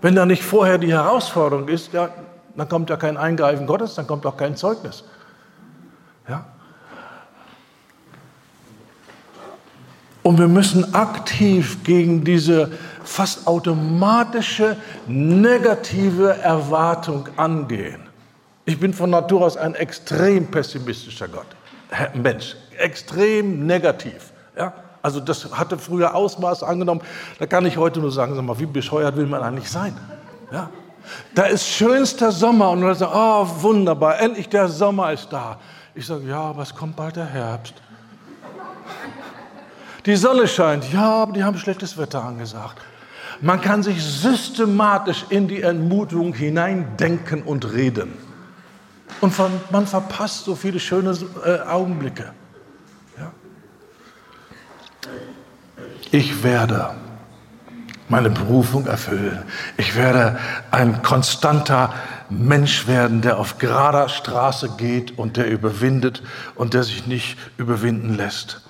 Wenn 0.02 0.16
da 0.16 0.26
nicht 0.26 0.42
vorher 0.42 0.76
die 0.76 0.92
Herausforderung 0.92 1.68
ist, 1.68 1.92
ja, 1.92 2.08
dann 2.56 2.68
kommt 2.68 2.90
ja 2.90 2.96
kein 2.96 3.16
Eingreifen 3.16 3.64
Gottes, 3.68 3.94
dann 3.94 4.08
kommt 4.08 4.26
auch 4.26 4.36
kein 4.36 4.56
Zeugnis. 4.56 5.04
Ja? 6.28 6.46
Und 10.24 10.40
wir 10.40 10.48
müssen 10.48 10.92
aktiv 10.96 11.84
gegen 11.84 12.24
diese 12.24 12.68
fast 13.04 13.46
automatische 13.46 14.76
negative 15.06 16.38
Erwartung 16.38 17.28
angehen. 17.36 18.00
Ich 18.64 18.80
bin 18.80 18.92
von 18.92 19.10
Natur 19.10 19.46
aus 19.46 19.56
ein 19.56 19.76
extrem 19.76 20.48
pessimistischer 20.48 21.28
Gott, 21.28 21.46
Mensch, 22.14 22.56
extrem 22.76 23.64
negativ. 23.64 24.32
Ja? 24.56 24.72
Also 25.02 25.20
das 25.20 25.50
hatte 25.52 25.78
früher 25.78 26.14
Ausmaß 26.14 26.62
angenommen. 26.62 27.00
Da 27.38 27.46
kann 27.46 27.64
ich 27.66 27.76
heute 27.76 28.00
nur 28.00 28.12
sagen, 28.12 28.34
sag 28.34 28.44
mal, 28.44 28.58
wie 28.58 28.66
bescheuert 28.66 29.16
will 29.16 29.26
man 29.26 29.42
eigentlich 29.42 29.70
sein? 29.70 29.96
Ja? 30.52 30.70
Da 31.34 31.44
ist 31.44 31.66
schönster 31.66 32.32
Sommer 32.32 32.70
und 32.70 32.82
dann 32.82 32.94
sagt, 32.94 33.12
oh 33.14 33.46
wunderbar, 33.62 34.20
endlich 34.20 34.48
der 34.48 34.68
Sommer 34.68 35.12
ist 35.12 35.32
da. 35.32 35.58
Ich 35.94 36.06
sage, 36.06 36.26
ja, 36.28 36.40
aber 36.40 36.62
es 36.62 36.74
kommt 36.74 36.96
bald 36.96 37.16
der 37.16 37.26
Herbst. 37.26 37.74
Die 40.06 40.16
Sonne 40.16 40.46
scheint. 40.48 40.90
Ja, 40.92 41.22
aber 41.22 41.32
die 41.32 41.44
haben 41.44 41.58
schlechtes 41.58 41.96
Wetter 41.98 42.24
angesagt. 42.24 42.78
Man 43.40 43.60
kann 43.60 43.82
sich 43.82 44.02
systematisch 44.02 45.26
in 45.28 45.46
die 45.48 45.62
Entmutung 45.62 46.34
hineindenken 46.34 47.42
und 47.42 47.72
reden. 47.72 48.14
Und 49.20 49.34
man 49.70 49.86
verpasst 49.86 50.44
so 50.44 50.54
viele 50.54 50.80
schöne 50.80 51.16
äh, 51.44 51.60
Augenblicke. 51.60 52.32
Ich 56.10 56.42
werde 56.42 56.90
meine 58.08 58.30
Berufung 58.30 58.86
erfüllen. 58.86 59.42
Ich 59.76 59.94
werde 59.94 60.38
ein 60.70 61.02
konstanter 61.02 61.92
Mensch 62.30 62.86
werden, 62.86 63.20
der 63.20 63.38
auf 63.38 63.58
gerader 63.58 64.08
Straße 64.08 64.70
geht 64.78 65.18
und 65.18 65.36
der 65.36 65.50
überwindet 65.50 66.22
und 66.54 66.74
der 66.74 66.84
sich 66.84 67.06
nicht 67.06 67.36
überwinden 67.58 68.16
lässt. 68.16 68.62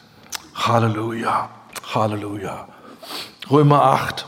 Halleluja, 0.54 1.48
Halleluja. 1.94 2.66
Römer 3.50 3.84
8. 3.84 4.26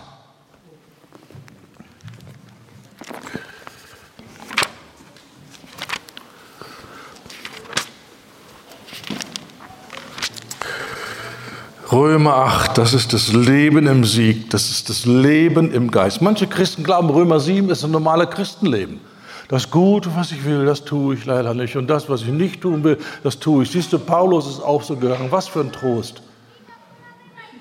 Römer 11.92 12.36
8, 12.36 12.78
das 12.78 12.94
ist 12.94 13.12
das 13.12 13.32
Leben 13.32 13.88
im 13.88 14.04
Sieg, 14.04 14.50
das 14.50 14.70
ist 14.70 14.88
das 14.88 15.06
Leben 15.06 15.72
im 15.72 15.90
Geist. 15.90 16.22
Manche 16.22 16.46
Christen 16.46 16.84
glauben, 16.84 17.10
Römer 17.10 17.40
7 17.40 17.68
ist 17.68 17.82
ein 17.82 17.90
normales 17.90 18.30
Christenleben. 18.30 19.00
Das 19.48 19.68
Gute, 19.68 20.14
was 20.14 20.30
ich 20.30 20.44
will, 20.44 20.64
das 20.64 20.84
tue 20.84 21.16
ich 21.16 21.24
leider 21.24 21.52
nicht. 21.52 21.76
Und 21.76 21.88
das, 21.88 22.08
was 22.08 22.22
ich 22.22 22.28
nicht 22.28 22.60
tun 22.60 22.84
will, 22.84 22.96
das 23.24 23.40
tue 23.40 23.64
ich. 23.64 23.70
Siehst 23.72 23.92
du, 23.92 23.98
Paulus 23.98 24.46
ist 24.46 24.60
auch 24.60 24.84
so 24.84 24.94
gegangen. 24.94 25.26
Was 25.30 25.48
für 25.48 25.60
ein 25.60 25.72
Trost. 25.72 26.22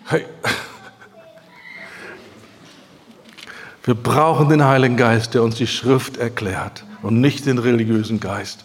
Hey. 0.05 0.25
Wir 3.83 3.95
brauchen 3.95 4.49
den 4.49 4.63
Heiligen 4.63 4.97
Geist, 4.97 5.33
der 5.33 5.41
uns 5.41 5.55
die 5.55 5.65
Schrift 5.65 6.17
erklärt 6.17 6.83
und 7.01 7.19
nicht 7.19 7.47
den 7.47 7.57
religiösen 7.57 8.19
Geist. 8.19 8.63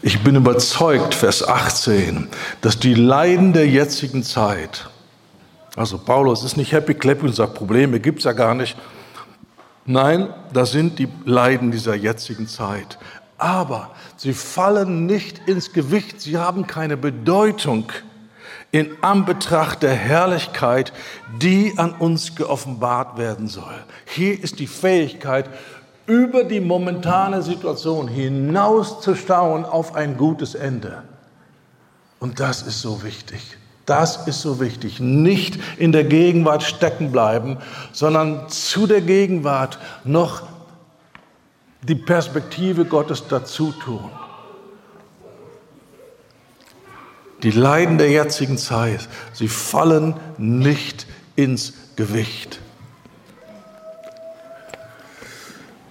Ich 0.00 0.22
bin 0.22 0.36
überzeugt, 0.36 1.12
Vers 1.12 1.46
18, 1.46 2.28
dass 2.60 2.78
die 2.78 2.94
Leiden 2.94 3.52
der 3.52 3.66
jetzigen 3.66 4.22
Zeit, 4.22 4.88
also 5.74 5.98
Paulus 5.98 6.44
ist 6.44 6.56
nicht 6.56 6.70
happy 6.70 6.94
clappy 6.94 7.26
und 7.26 7.34
sagt, 7.34 7.54
Probleme 7.54 7.98
gibt 7.98 8.20
es 8.20 8.24
ja 8.24 8.32
gar 8.32 8.54
nicht. 8.54 8.76
Nein, 9.86 10.28
das 10.52 10.70
sind 10.70 11.00
die 11.00 11.08
Leiden 11.24 11.72
dieser 11.72 11.96
jetzigen 11.96 12.46
Zeit. 12.46 12.96
Aber 13.38 13.90
sie 14.16 14.34
fallen 14.34 15.06
nicht 15.06 15.40
ins 15.48 15.72
Gewicht, 15.72 16.20
sie 16.20 16.38
haben 16.38 16.68
keine 16.68 16.96
Bedeutung 16.96 17.90
in 18.70 19.02
Anbetracht 19.02 19.82
der 19.82 19.94
Herrlichkeit, 19.94 20.92
die 21.40 21.72
an 21.76 21.92
uns 21.92 22.36
geoffenbart 22.36 23.18
werden 23.18 23.48
soll. 23.48 23.74
Hier 24.04 24.40
ist 24.40 24.60
die 24.60 24.66
Fähigkeit, 24.68 25.48
über 26.08 26.42
die 26.42 26.60
momentane 26.60 27.42
Situation 27.42 28.08
hinaus 28.08 29.00
zu 29.00 29.14
schauen 29.14 29.64
auf 29.64 29.94
ein 29.94 30.16
gutes 30.16 30.54
Ende. 30.54 31.02
Und 32.18 32.40
das 32.40 32.62
ist 32.62 32.80
so 32.80 33.04
wichtig. 33.04 33.40
Das 33.84 34.26
ist 34.26 34.40
so 34.40 34.58
wichtig. 34.58 35.00
Nicht 35.00 35.58
in 35.76 35.92
der 35.92 36.04
Gegenwart 36.04 36.62
stecken 36.62 37.12
bleiben, 37.12 37.58
sondern 37.92 38.48
zu 38.48 38.86
der 38.86 39.02
Gegenwart 39.02 39.78
noch 40.04 40.42
die 41.82 41.94
Perspektive 41.94 42.86
Gottes 42.86 43.28
dazu 43.28 43.72
tun. 43.72 44.10
Die 47.42 47.50
Leiden 47.50 47.98
der 47.98 48.10
jetzigen 48.10 48.58
Zeit, 48.58 49.08
sie 49.32 49.48
fallen 49.48 50.14
nicht 50.38 51.06
ins 51.36 51.74
Gewicht. 51.96 52.60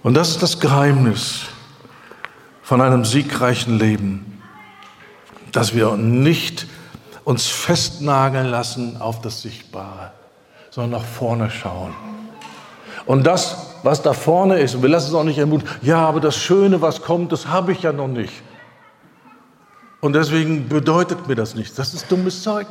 Und 0.08 0.14
das 0.14 0.30
ist 0.30 0.42
das 0.42 0.58
Geheimnis 0.58 1.48
von 2.62 2.80
einem 2.80 3.04
siegreichen 3.04 3.78
Leben, 3.78 4.40
dass 5.52 5.74
wir 5.74 5.98
nicht 5.98 6.66
uns 7.24 7.48
festnageln 7.48 8.46
lassen 8.46 8.96
auf 9.02 9.20
das 9.20 9.42
Sichtbare, 9.42 10.12
sondern 10.70 11.02
nach 11.02 11.06
vorne 11.06 11.50
schauen. 11.50 11.92
Und 13.04 13.26
das, 13.26 13.74
was 13.82 14.00
da 14.00 14.14
vorne 14.14 14.58
ist, 14.60 14.74
und 14.76 14.80
wir 14.80 14.88
lassen 14.88 15.08
es 15.08 15.14
auch 15.14 15.24
nicht 15.24 15.36
ermutigen, 15.36 15.70
ja, 15.82 15.98
aber 16.08 16.20
das 16.20 16.38
Schöne, 16.38 16.80
was 16.80 17.02
kommt, 17.02 17.30
das 17.30 17.48
habe 17.48 17.72
ich 17.72 17.82
ja 17.82 17.92
noch 17.92 18.08
nicht. 18.08 18.32
Und 20.00 20.14
deswegen 20.14 20.70
bedeutet 20.70 21.28
mir 21.28 21.34
das 21.34 21.54
nichts. 21.54 21.74
Das 21.74 21.92
ist 21.92 22.10
dummes 22.10 22.42
Zeug. 22.42 22.66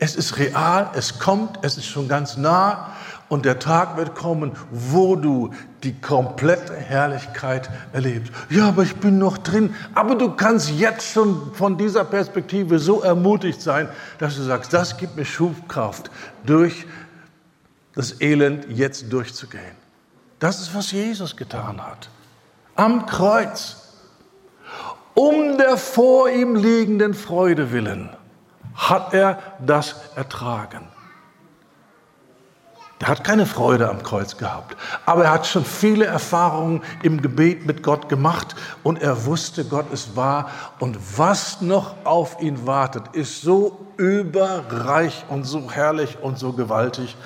Es 0.00 0.16
ist 0.16 0.38
real, 0.38 0.90
es 0.94 1.20
kommt, 1.20 1.60
es 1.62 1.76
ist 1.76 1.86
schon 1.86 2.08
ganz 2.08 2.36
nah 2.36 2.94
und 3.30 3.44
der 3.44 3.60
Tag 3.60 3.96
wird 3.96 4.16
kommen, 4.16 4.52
wo 4.72 5.14
du 5.14 5.54
die 5.84 5.98
komplette 5.98 6.74
Herrlichkeit 6.74 7.70
erlebst. 7.92 8.32
Ja, 8.50 8.68
aber 8.68 8.82
ich 8.82 8.96
bin 8.96 9.18
noch 9.18 9.38
drin. 9.38 9.74
Aber 9.94 10.16
du 10.16 10.32
kannst 10.32 10.70
jetzt 10.72 11.12
schon 11.12 11.54
von 11.54 11.78
dieser 11.78 12.04
Perspektive 12.04 12.80
so 12.80 13.02
ermutigt 13.02 13.62
sein, 13.62 13.88
dass 14.18 14.34
du 14.34 14.42
sagst, 14.42 14.72
das 14.72 14.96
gibt 14.96 15.14
mir 15.16 15.24
Schubkraft, 15.24 16.10
durch 16.44 16.86
das 17.94 18.20
Elend 18.20 18.66
jetzt 18.68 19.12
durchzugehen. 19.12 19.76
Das 20.40 20.60
ist, 20.60 20.74
was 20.74 20.90
Jesus 20.90 21.36
getan 21.36 21.80
hat. 21.80 22.08
Am 22.74 23.06
Kreuz. 23.06 23.76
Um 25.14 25.56
der 25.56 25.76
vor 25.76 26.28
ihm 26.30 26.56
liegenden 26.56 27.14
Freude 27.14 27.70
willen 27.70 28.10
hat 28.74 29.14
er 29.14 29.38
das 29.64 29.94
ertragen. 30.16 30.88
Der 33.00 33.08
hat 33.08 33.24
keine 33.24 33.46
Freude 33.46 33.88
am 33.88 34.02
Kreuz 34.02 34.36
gehabt, 34.36 34.76
aber 35.06 35.24
er 35.24 35.30
hat 35.30 35.46
schon 35.46 35.64
viele 35.64 36.04
Erfahrungen 36.04 36.82
im 37.02 37.22
Gebet 37.22 37.64
mit 37.64 37.82
Gott 37.82 38.10
gemacht 38.10 38.54
und 38.82 39.00
er 39.00 39.24
wusste, 39.24 39.64
Gott 39.64 39.90
ist 39.90 40.16
wahr 40.16 40.50
und 40.80 40.98
was 41.16 41.62
noch 41.62 41.94
auf 42.04 42.42
ihn 42.42 42.66
wartet, 42.66 43.04
ist 43.14 43.40
so 43.40 43.86
überreich 43.96 45.24
und 45.30 45.44
so 45.44 45.70
herrlich 45.70 46.18
und 46.20 46.38
so 46.38 46.52
gewaltig, 46.52 47.16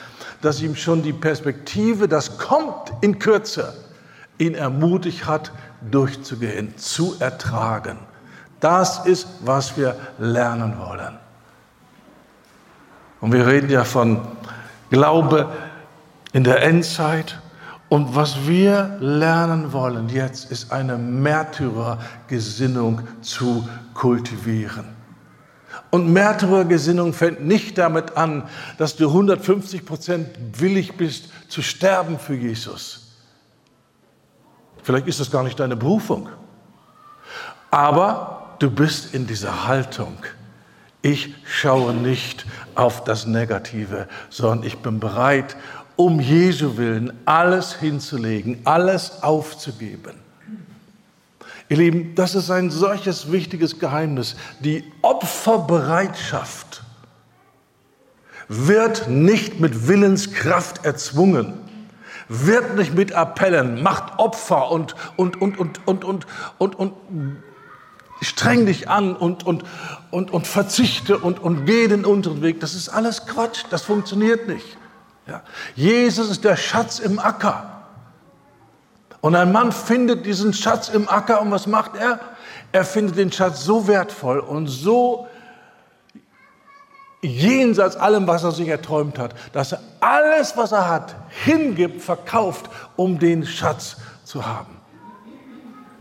dass 0.43 0.63
ihm 0.63 0.77
schon 0.77 1.03
die 1.03 1.13
Perspektive, 1.13 2.07
das 2.07 2.39
kommt 2.39 2.93
in 3.01 3.19
Kürze, 3.19 3.75
ihn 4.39 4.55
ermutigt 4.55 5.27
hat, 5.27 5.51
durchzugehen, 5.91 6.77
zu 6.77 7.17
ertragen. 7.19 7.99
Das 8.61 9.07
ist, 9.07 9.27
was 9.41 9.77
wir 9.77 9.97
lernen 10.19 10.79
wollen. 10.79 11.19
Und 13.21 13.33
wir 13.33 13.47
reden 13.47 13.71
ja 13.71 13.85
von 13.85 14.21
Glaube 14.91 15.51
in 16.33 16.45
der 16.45 16.63
Endzeit. 16.63 17.41
Und 17.89 18.15
was 18.15 18.47
wir 18.47 18.97
lernen 19.01 19.73
wollen 19.73 20.09
jetzt, 20.09 20.49
ist 20.51 20.71
eine 20.73 20.99
Märtyrergesinnung 20.99 23.03
zu 23.21 23.69
kultivieren. 23.95 24.95
Und 25.91 26.13
Märtyrergesinnung 26.13 27.13
fängt 27.13 27.45
nicht 27.45 27.77
damit 27.79 28.17
an, 28.17 28.49
dass 28.79 28.97
du 28.97 29.07
150 29.07 29.87
Prozent 29.87 30.29
willig 30.59 30.97
bist 30.97 31.29
zu 31.49 31.63
sterben 31.63 32.19
für 32.19 32.35
Jesus. 32.35 33.13
Vielleicht 34.83 35.07
ist 35.07 35.21
das 35.21 35.31
gar 35.31 35.45
nicht 35.45 35.61
deine 35.61 35.77
Berufung. 35.77 36.29
Aber 37.71 38.57
du 38.59 38.71
bist 38.71 39.15
in 39.15 39.27
dieser 39.27 39.69
Haltung. 39.69 40.17
Ich 41.05 41.35
schaue 41.45 41.93
nicht 41.93 42.47
auf 42.75 43.05
das 43.05 43.27
Negative, 43.27 44.09
sondern 44.31 44.67
ich 44.67 44.79
bin 44.79 45.01
bereit, 45.01 45.55
um 45.97 46.19
Jesu 46.19 46.79
willen 46.79 47.13
alles 47.27 47.75
hinzulegen, 47.75 48.63
alles 48.65 49.23
aufzugeben. 49.23 50.15
Ihr 51.69 51.77
Lieben, 51.77 52.15
das 52.15 52.35
ist 52.35 52.51
ein 52.51 52.71
solches 52.71 53.31
wichtiges 53.31 53.79
Geheimnis. 53.79 54.35
Die 54.61 54.83
Opferbereitschaft 55.03 56.83
wird 58.49 59.07
nicht 59.07 59.61
mit 59.61 59.87
Willenskraft 59.87 60.87
erzwungen, 60.87 61.53
wird 62.29 62.77
nicht 62.77 62.95
mit 62.95 63.13
Appellen, 63.13 63.83
macht 63.83 64.19
Opfer 64.19 64.71
und, 64.71 64.95
und, 65.17 65.39
und, 65.43 65.59
und, 65.59 65.87
und, 65.87 66.05
und, 66.07 66.27
und, 66.59 66.75
und 66.75 67.43
streng 68.29 68.67
dich 68.67 68.89
an 68.89 69.17
und, 69.17 69.47
und, 69.47 69.65
und, 70.11 70.33
und 70.33 70.47
verzichte 70.47 71.19
und, 71.19 71.39
und 71.43 71.67
geh 71.67 71.89
den 71.89 72.05
unteren 72.05 72.43
Weg. 72.43 72.61
Das 72.61 72.75
ist 72.75 72.89
alles 72.89 73.27
Quatsch, 73.27 73.65
das 73.71 73.83
funktioniert 73.83 74.49
nicht. 74.49 74.77
Ja. 75.27 75.43
Jesus 75.75 76.31
ist 76.31 76.45
der 76.45 76.57
Schatz 76.57 76.99
im 76.99 77.19
Acker. 77.19 77.71
Und 79.21 79.35
ein 79.35 79.53
Mann 79.53 79.73
findet 79.73 80.27
diesen 80.27 80.53
Schatz 80.53 80.91
im 80.91 81.09
Acker 81.09 81.41
und 81.41 81.51
was 81.51 81.67
macht 81.67 81.97
er? 81.97 82.21
Er 82.73 82.85
findet 82.85 83.17
den 83.17 83.33
Schatz 83.33 83.65
so 83.65 83.89
wertvoll 83.89 84.39
und 84.39 84.67
so 84.67 85.27
jenseits 87.23 87.97
allem, 87.97 88.27
was 88.27 88.45
er 88.45 88.53
sich 88.53 88.69
erträumt 88.69 89.19
hat, 89.19 89.35
dass 89.53 89.73
er 89.73 89.81
alles, 90.01 90.57
was 90.57 90.73
er 90.73 90.89
hat, 90.89 91.15
hingibt, 91.31 92.03
verkauft, 92.03 92.69
um 92.97 93.19
den 93.19 93.47
Schatz 93.47 93.97
zu 94.25 94.45
haben. 94.45 94.74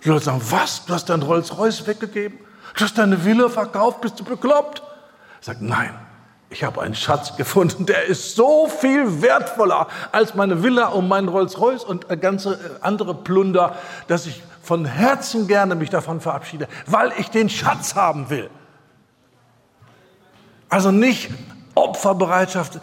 Die 0.04 0.10
Leute 0.10 0.26
sagen, 0.26 0.42
was? 0.50 0.86
Du 0.86 0.94
hast 0.94 1.10
dein 1.10 1.22
Rolls-Royce 1.22 1.88
weggegeben? 1.88 2.40
Du 2.76 2.84
hast 2.84 2.98
deine 2.98 3.24
Villa 3.24 3.50
verkauft? 3.50 4.02
Bist 4.02 4.20
du 4.20 4.24
bekloppt? 4.24 4.82
Er 4.82 5.46
sagt, 5.46 5.62
nein, 5.62 5.94
ich 6.50 6.64
habe 6.64 6.82
einen 6.82 6.96
Schatz 6.96 7.36
gefunden, 7.36 7.86
der 7.86 8.06
ist 8.06 8.36
so 8.36 8.68
viel 8.68 9.22
wertvoller 9.22 9.88
als 10.12 10.36
meine 10.36 10.62
Villa 10.62 10.88
und 10.88 11.08
mein 11.08 11.28
Rolls-Royce 11.28 11.84
und 11.84 12.08
ganze 12.22 12.54
äh, 12.54 12.58
andere 12.82 13.16
Plunder, 13.16 13.76
dass 14.08 14.26
ich 14.26 14.44
von 14.62 14.86
Herzen 14.86 15.48
gerne 15.48 15.76
mich 15.76 15.90
davon 15.90 16.22
verabschiede, 16.22 16.68
weil 16.86 17.12
ich 17.18 17.30
den 17.30 17.50
Schatz 17.50 17.96
haben 17.96 18.30
will. 18.30 18.50
Also 20.70 20.92
nicht 20.92 21.30
Opferbereitschaft, 21.76 22.80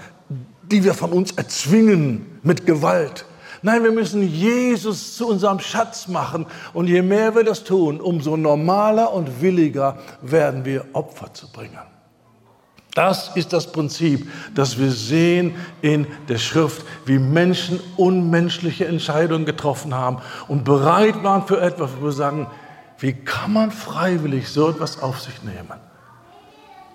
die 0.62 0.84
wir 0.84 0.94
von 0.94 1.12
uns 1.12 1.32
erzwingen 1.32 2.40
mit 2.42 2.66
Gewalt, 2.66 3.24
Nein, 3.62 3.84
wir 3.84 3.92
müssen 3.92 4.22
Jesus 4.22 5.16
zu 5.16 5.28
unserem 5.28 5.60
Schatz 5.60 6.08
machen. 6.08 6.46
Und 6.72 6.88
je 6.88 7.02
mehr 7.02 7.34
wir 7.34 7.44
das 7.44 7.64
tun, 7.64 8.00
umso 8.00 8.36
normaler 8.36 9.12
und 9.12 9.40
williger 9.42 9.98
werden 10.22 10.64
wir 10.64 10.86
Opfer 10.92 11.32
zu 11.34 11.50
bringen. 11.50 11.78
Das 12.94 13.36
ist 13.36 13.52
das 13.52 13.70
Prinzip, 13.70 14.28
das 14.54 14.78
wir 14.78 14.90
sehen 14.90 15.54
in 15.80 16.06
der 16.28 16.38
Schrift, 16.38 16.84
wie 17.06 17.18
Menschen 17.18 17.78
unmenschliche 17.96 18.86
Entscheidungen 18.86 19.44
getroffen 19.44 19.94
haben 19.94 20.18
und 20.48 20.64
bereit 20.64 21.22
waren 21.22 21.46
für 21.46 21.60
etwas, 21.60 21.90
wo 22.00 22.06
wir 22.06 22.12
sagen, 22.12 22.48
Wie 23.00 23.14
kann 23.14 23.54
man 23.54 23.70
freiwillig 23.70 24.48
so 24.48 24.68
etwas 24.68 25.02
auf 25.02 25.20
sich 25.20 25.42
nehmen? 25.42 25.80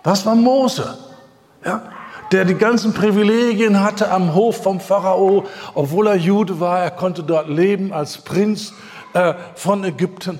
Das 0.04 0.24
war 0.26 0.36
Mose, 0.36 0.96
ja, 1.66 1.82
der 2.31 2.45
die 2.45 2.56
ganzen 2.56 2.93
Privilegien 2.93 3.81
hatte 3.81 4.11
am 4.11 4.34
Hof 4.34 4.64
vom 4.64 4.80
Pharao, 4.80 5.45
obwohl 5.73 6.07
er 6.07 6.15
Jude 6.15 6.60
war. 6.60 6.80
Er 6.80 6.91
konnte 6.91 7.23
dort 7.23 7.49
leben 7.49 7.93
als 7.93 8.18
Prinz 8.18 8.73
äh, 9.14 9.34
von 9.56 9.84
Ägypten. 9.84 10.39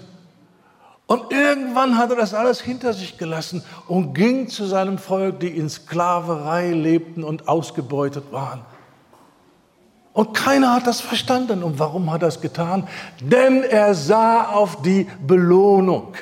Und 1.08 1.32
irgendwann 1.32 1.98
hat 1.98 2.10
er 2.10 2.16
das 2.16 2.34
alles 2.34 2.62
hinter 2.62 2.94
sich 2.94 3.18
gelassen 3.18 3.64
und 3.88 4.14
ging 4.14 4.48
zu 4.48 4.66
seinem 4.66 4.98
Volk, 4.98 5.40
die 5.40 5.50
in 5.50 5.70
Sklaverei 5.70 6.72
lebten 6.72 7.24
und 7.24 7.48
ausgebeutet 7.48 8.32
waren. 8.32 8.62
Und 10.14 10.34
keiner 10.34 10.74
hat 10.74 10.88
das 10.88 11.02
verstanden. 11.02 11.62
Und 11.62 11.78
warum 11.78 12.12
hat 12.12 12.22
er 12.22 12.30
es 12.30 12.40
getan? 12.40 12.88
Denn 13.20 13.64
er 13.64 13.94
sah 13.94 14.46
auf 14.46 14.82
die 14.82 15.08
Belohnung. 15.28 16.14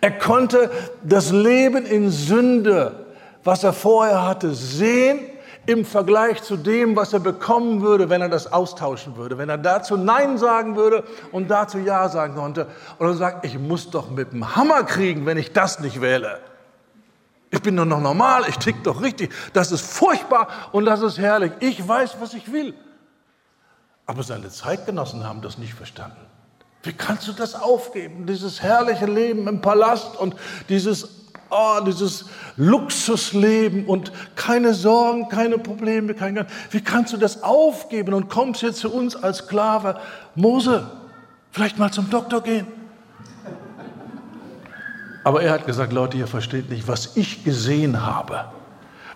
Er 0.00 0.12
konnte 0.12 0.70
das 1.02 1.32
Leben 1.32 1.84
in 1.84 2.10
Sünde, 2.10 3.01
was 3.44 3.64
er 3.64 3.72
vorher 3.72 4.26
hatte, 4.26 4.54
sehen 4.54 5.20
im 5.66 5.84
Vergleich 5.84 6.42
zu 6.42 6.56
dem, 6.56 6.96
was 6.96 7.12
er 7.12 7.20
bekommen 7.20 7.82
würde, 7.82 8.10
wenn 8.10 8.20
er 8.20 8.28
das 8.28 8.52
austauschen 8.52 9.16
würde. 9.16 9.38
Wenn 9.38 9.48
er 9.48 9.58
dazu 9.58 9.96
Nein 9.96 10.36
sagen 10.38 10.76
würde 10.76 11.04
und 11.30 11.50
dazu 11.50 11.78
Ja 11.78 12.08
sagen 12.08 12.34
konnte. 12.34 12.66
Und 12.98 13.06
er 13.06 13.14
sagt, 13.14 13.44
ich 13.44 13.58
muss 13.58 13.90
doch 13.90 14.10
mit 14.10 14.32
dem 14.32 14.56
Hammer 14.56 14.82
kriegen, 14.84 15.24
wenn 15.24 15.38
ich 15.38 15.52
das 15.52 15.78
nicht 15.78 16.00
wähle. 16.00 16.40
Ich 17.50 17.60
bin 17.60 17.76
doch 17.76 17.84
noch 17.84 18.00
normal, 18.00 18.44
ich 18.48 18.56
tick 18.56 18.82
doch 18.82 19.02
richtig. 19.02 19.32
Das 19.52 19.70
ist 19.72 19.82
furchtbar 19.82 20.48
und 20.72 20.86
das 20.86 21.02
ist 21.02 21.18
herrlich. 21.18 21.52
Ich 21.60 21.86
weiß, 21.86 22.16
was 22.18 22.34
ich 22.34 22.50
will. 22.50 22.74
Aber 24.06 24.22
seine 24.22 24.48
Zeitgenossen 24.48 25.28
haben 25.28 25.42
das 25.42 25.58
nicht 25.58 25.74
verstanden. 25.74 26.16
Wie 26.82 26.92
kannst 26.92 27.28
du 27.28 27.32
das 27.32 27.54
aufgeben? 27.54 28.26
Dieses 28.26 28.62
herrliche 28.62 29.06
Leben 29.06 29.46
im 29.46 29.60
Palast 29.60 30.16
und 30.16 30.34
dieses, 30.68 31.21
oh, 31.52 31.80
dieses 31.84 32.26
Luxusleben 32.56 33.86
und 33.86 34.12
keine 34.34 34.74
Sorgen, 34.74 35.28
keine 35.28 35.58
Probleme, 35.58 36.14
kein 36.14 36.46
Wie 36.70 36.80
kannst 36.80 37.12
du 37.12 37.16
das 37.16 37.42
aufgeben 37.42 38.14
und 38.14 38.28
kommst 38.28 38.62
jetzt 38.62 38.80
zu 38.80 38.92
uns 38.92 39.14
als 39.16 39.38
Sklave? 39.38 40.00
Mose, 40.34 40.90
vielleicht 41.50 41.78
mal 41.78 41.92
zum 41.92 42.10
Doktor 42.10 42.42
gehen. 42.42 42.66
Aber 45.24 45.42
er 45.42 45.52
hat 45.52 45.66
gesagt, 45.66 45.92
Leute, 45.92 46.16
ihr 46.16 46.26
versteht 46.26 46.70
nicht, 46.70 46.88
was 46.88 47.16
ich 47.16 47.44
gesehen 47.44 48.04
habe. 48.04 48.46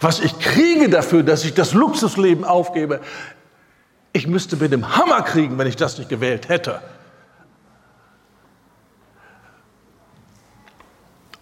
Was 0.00 0.20
ich 0.20 0.38
kriege 0.38 0.88
dafür, 0.88 1.22
dass 1.22 1.44
ich 1.44 1.54
das 1.54 1.72
Luxusleben 1.72 2.44
aufgebe. 2.44 3.00
Ich 4.12 4.26
müsste 4.26 4.56
mit 4.56 4.72
dem 4.72 4.96
Hammer 4.96 5.22
kriegen, 5.22 5.58
wenn 5.58 5.66
ich 5.66 5.76
das 5.76 5.98
nicht 5.98 6.08
gewählt 6.08 6.48
hätte. 6.48 6.80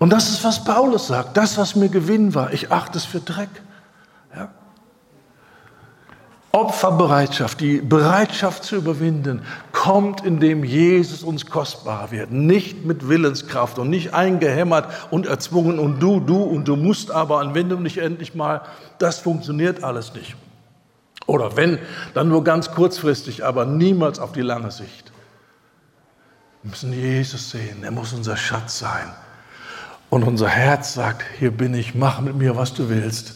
Und 0.04 0.10
das 0.10 0.28
ist, 0.28 0.44
was 0.44 0.62
Paulus 0.62 1.06
sagt. 1.06 1.34
Das, 1.34 1.56
was 1.56 1.76
mir 1.76 1.88
Gewinn 1.88 2.34
war, 2.34 2.52
ich 2.52 2.70
achte 2.70 2.98
es 2.98 3.06
für 3.06 3.20
Dreck. 3.20 3.48
Ja? 4.36 4.50
Opferbereitschaft, 6.52 7.58
die 7.58 7.78
Bereitschaft 7.78 8.64
zu 8.64 8.76
überwinden, 8.76 9.40
kommt, 9.72 10.22
indem 10.22 10.62
Jesus 10.62 11.22
uns 11.22 11.46
kostbar 11.46 12.10
wird. 12.10 12.32
Nicht 12.32 12.84
mit 12.84 13.08
Willenskraft 13.08 13.78
und 13.78 13.88
nicht 13.88 14.12
eingehämmert 14.12 14.92
und 15.10 15.24
erzwungen 15.24 15.78
und 15.78 16.00
du, 16.00 16.20
du 16.20 16.36
und 16.36 16.68
du 16.68 16.76
musst 16.76 17.10
aber, 17.10 17.38
und 17.38 17.54
wenn 17.54 17.70
du 17.70 17.80
nicht 17.80 17.96
endlich 17.96 18.34
mal, 18.34 18.60
das 18.98 19.20
funktioniert 19.20 19.82
alles 19.82 20.12
nicht. 20.12 20.36
Oder 21.26 21.56
wenn, 21.56 21.78
dann 22.12 22.28
nur 22.28 22.44
ganz 22.44 22.72
kurzfristig, 22.72 23.42
aber 23.42 23.64
niemals 23.64 24.18
auf 24.18 24.32
die 24.32 24.42
lange 24.42 24.70
Sicht. 24.70 25.12
Wir 26.62 26.72
müssen 26.72 26.92
Jesus 26.92 27.48
sehen, 27.48 27.82
er 27.82 27.90
muss 27.90 28.12
unser 28.12 28.36
Schatz 28.36 28.78
sein. 28.78 29.10
Und 30.14 30.22
unser 30.22 30.46
Herz 30.46 30.94
sagt, 30.94 31.24
hier 31.40 31.50
bin 31.50 31.74
ich, 31.74 31.96
mach 31.96 32.20
mit 32.20 32.36
mir, 32.36 32.54
was 32.54 32.72
du 32.72 32.88
willst. 32.88 33.34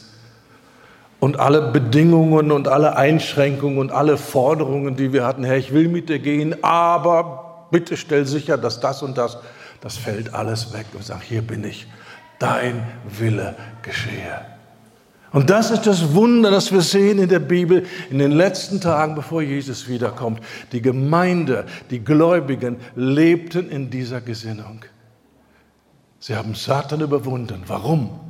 Und 1.19 1.41
alle 1.41 1.73
Bedingungen 1.73 2.53
und 2.53 2.69
alle 2.69 2.97
Einschränkungen 2.97 3.79
und 3.79 3.91
alle 3.91 4.17
Forderungen, 4.17 4.95
die 4.95 5.13
wir 5.13 5.27
hatten, 5.27 5.43
Herr, 5.43 5.57
ich 5.57 5.75
will 5.75 5.89
mit 5.89 6.09
dir 6.09 6.21
gehen, 6.21 6.63
aber 6.63 7.67
bitte 7.73 7.97
stell 7.97 8.27
sicher, 8.27 8.57
dass 8.57 8.79
das 8.79 9.03
und 9.03 9.19
das, 9.19 9.39
das 9.81 9.97
fällt 9.97 10.35
alles 10.35 10.73
weg 10.73 10.87
und 10.95 11.03
sag, 11.03 11.21
hier 11.25 11.43
bin 11.43 11.65
ich, 11.65 11.89
dein 12.39 12.87
Wille 13.09 13.57
geschehe. 13.83 14.41
Und 15.33 15.51
das 15.51 15.73
ist 15.73 15.85
das 15.85 16.15
Wunder, 16.15 16.53
das 16.53 16.71
wir 16.71 16.83
sehen 16.83 17.19
in 17.19 17.29
der 17.29 17.41
Bibel 17.41 17.87
in 18.09 18.21
den 18.21 18.31
letzten 18.31 18.81
Tagen, 18.81 19.17
bevor 19.17 19.43
Jesus 19.43 19.89
wiederkommt. 19.89 20.39
Die 20.71 20.81
Gemeinde, 20.81 21.67
die 21.91 22.05
Gläubigen 22.05 22.77
lebten 22.95 23.69
in 23.69 23.91
dieser 23.91 24.21
Gesinnung. 24.21 24.85
Sie 26.21 26.35
haben 26.35 26.55
Satan 26.55 27.01
überwunden. 27.01 27.63
Warum? 27.67 28.21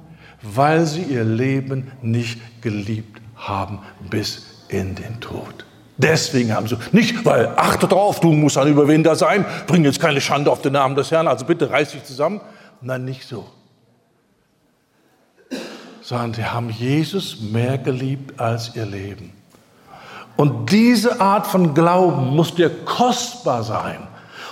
Weil 0.43 0.87
sie 0.87 1.03
ihr 1.03 1.25
Leben 1.25 1.93
nicht 2.03 2.63
geliebt 2.63 3.21
haben 3.37 3.81
bis 4.11 4.65
in 4.69 4.95
den 4.95 5.21
Tod. 5.21 5.65
Deswegen 5.97 6.55
haben 6.55 6.69
sie, 6.69 6.77
nicht 6.93 7.25
weil, 7.25 7.49
achte 7.57 7.89
drauf, 7.89 8.21
du 8.21 8.33
musst 8.33 8.57
ein 8.57 8.69
Überwinder 8.69 9.17
sein, 9.17 9.45
bring 9.67 9.85
jetzt 9.85 9.99
keine 9.99 10.21
Schande 10.21 10.51
auf 10.51 10.63
den 10.63 10.75
Namen 10.75 10.95
des 10.95 11.11
Herrn, 11.11 11.27
also 11.27 11.45
bitte 11.45 11.71
reiß 11.71 11.91
dich 11.91 12.05
zusammen. 12.05 12.41
Nein, 12.81 13.05
nicht 13.05 13.27
so 13.27 13.47
sondern 16.09 16.33
sie 16.33 16.45
haben 16.47 16.71
Jesus 16.71 17.39
mehr 17.39 17.77
geliebt 17.77 18.41
als 18.41 18.75
ihr 18.75 18.87
Leben. 18.87 19.31
Und 20.37 20.73
diese 20.73 21.21
Art 21.21 21.47
von 21.47 21.75
Glauben 21.75 22.35
muss 22.35 22.55
dir 22.55 22.71
kostbar 22.87 23.63
sein. 23.63 24.08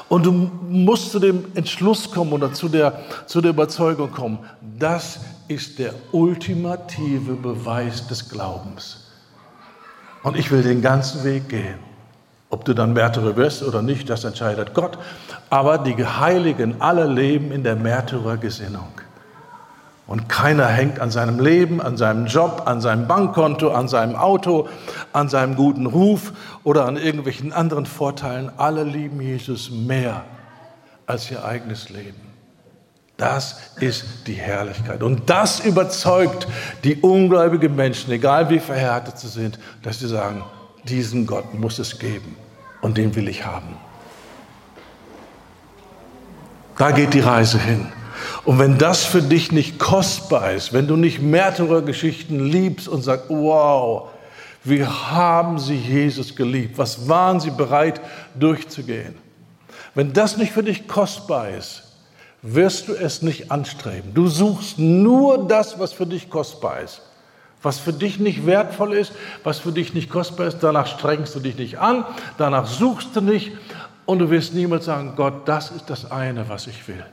Und 0.09 0.24
du 0.24 0.33
musst 0.33 1.11
zu 1.11 1.19
dem 1.19 1.45
Entschluss 1.55 2.11
kommen 2.11 2.33
oder 2.33 2.53
zu 2.53 2.69
der, 2.69 3.01
zu 3.27 3.41
der 3.41 3.51
Überzeugung 3.51 4.12
kommen, 4.12 4.39
das 4.78 5.20
ist 5.49 5.78
der 5.78 5.95
ultimative 6.12 7.35
Beweis 7.35 8.07
des 8.07 8.28
Glaubens. 8.28 9.09
Und 10.23 10.37
ich 10.37 10.51
will 10.51 10.62
den 10.62 10.83
ganzen 10.83 11.24
Weg 11.24 11.49
gehen. 11.49 11.78
Ob 12.51 12.65
du 12.65 12.74
dann 12.74 12.93
Märtyrer 12.93 13.37
wirst 13.37 13.65
oder 13.65 13.83
nicht, 13.83 14.09
das 14.09 14.23
entscheidet 14.23 14.74
Gott. 14.74 14.99
Aber 15.51 15.78
die 15.78 15.97
Heiligen 16.05 16.81
alle 16.81 17.07
leben 17.07 17.51
in 17.51 17.65
der 17.65 17.74
Märtyrergesinnung. 17.74 18.89
Und 20.07 20.28
keiner 20.28 20.66
hängt 20.69 21.01
an 21.01 21.11
seinem 21.11 21.41
Leben, 21.41 21.81
an 21.81 21.97
seinem 21.97 22.27
Job, 22.27 22.62
an 22.66 22.81
seinem 22.81 23.09
Bankkonto, 23.09 23.73
an 23.73 23.89
seinem 23.89 24.15
Auto, 24.15 24.69
an 25.12 25.28
seinem 25.28 25.57
guten 25.57 25.87
Ruf 25.87 26.33
oder 26.62 26.87
an 26.87 26.97
irgendwelchen 26.97 27.53
anderen 27.53 27.87
Vorteilen. 27.87 28.53
Alle 28.57 28.85
lieben 28.85 29.20
Jesus 29.20 29.70
mehr 29.70 30.24
als 31.07 31.28
ihr 31.31 31.45
eigenes 31.45 31.89
Leben. 31.89 32.20
Das 33.16 33.73
ist 33.81 34.27
die 34.27 34.35
Herrlichkeit. 34.35 35.03
Und 35.03 35.31
das 35.31 35.61
überzeugt 35.61 36.47
die 36.85 36.97
ungläubigen 36.97 37.74
Menschen, 37.74 38.12
egal 38.12 38.51
wie 38.51 38.61
verhärtet 38.61 39.19
sie 39.19 39.28
sind, 39.28 39.59
dass 39.83 40.01
sie 40.01 40.09
sagen, 40.09 40.45
diesen 40.85 41.27
Gott 41.27 41.55
muss 41.55 41.78
es 41.78 41.99
geben 41.99 42.37
und 42.81 42.97
den 42.97 43.15
will 43.16 43.28
ich 43.28 43.45
haben. 43.45 43.77
Da 46.77 46.91
geht 46.91 47.15
die 47.15 47.20
Reise 47.20 47.59
hin. 47.59 47.91
Und 48.44 48.59
wenn 48.59 48.78
das 48.78 49.05
für 49.05 49.22
dich 49.22 49.52
nicht 49.52 49.78
kostbar 49.78 50.52
ist, 50.52 50.72
wenn 50.72 50.86
du 50.86 50.97
nicht 50.97 51.20
Märtyrergeschichten 51.20 52.51
liebst 52.51 52.88
und 52.88 53.02
sagst, 53.02 53.26
wow, 53.28 54.09
wie 54.64 54.84
haben 54.84 55.59
sie 55.59 55.76
Jesus 55.76 56.34
geliebt? 56.34 56.76
Was 56.78 57.09
waren 57.09 57.40
sie 57.40 57.51
bereit 57.51 58.01
durchzugehen? 58.34 59.14
Wenn 59.94 60.12
das 60.12 60.36
nicht 60.36 60.52
für 60.52 60.62
dich 60.62 60.88
kostbar 60.88 61.51
ist, 61.51 61.84
wirst 62.43 62.88
du 62.88 62.94
es 62.94 63.22
nicht 63.22 63.51
anstreben. 63.51 64.12
Du 64.12 64.28
suchst 64.28 64.78
nur 64.78 65.47
das, 65.47 65.78
was 65.78 65.93
für 65.93 66.06
dich 66.06 66.30
kostbar 66.30 66.80
ist. 66.80 67.01
Was 67.62 67.78
für 67.78 67.93
dich 67.93 68.20
nicht 68.20 68.47
wertvoll 68.47 68.93
ist, 68.93 69.12
was 69.43 69.59
für 69.59 69.72
dich 69.72 69.94
nicht 69.94 70.10
kostbar 70.10 70.47
ist, 70.47 70.59
danach 70.60 70.86
strengst 70.86 71.34
du 71.34 71.40
dich 71.40 71.56
nicht 71.56 71.78
an, 71.78 72.05
danach 72.38 72.66
suchst 72.66 73.16
du 73.16 73.20
nicht 73.20 73.52
und 74.05 74.18
du 74.20 74.30
wirst 74.30 74.55
niemals 74.55 74.84
sagen, 74.84 75.14
Gott, 75.16 75.48
das 75.48 75.70
ist 75.70 75.90
das 75.90 76.10
eine, 76.10 76.48
was 76.48 76.66
ich 76.66 76.86
will. 76.86 77.05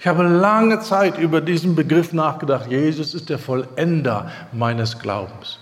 Ich 0.00 0.06
habe 0.06 0.22
lange 0.22 0.80
Zeit 0.80 1.18
über 1.18 1.40
diesen 1.40 1.74
Begriff 1.74 2.12
nachgedacht. 2.12 2.70
Jesus 2.70 3.14
ist 3.14 3.30
der 3.30 3.38
Vollender 3.38 4.30
meines 4.52 4.98
Glaubens. 4.98 5.58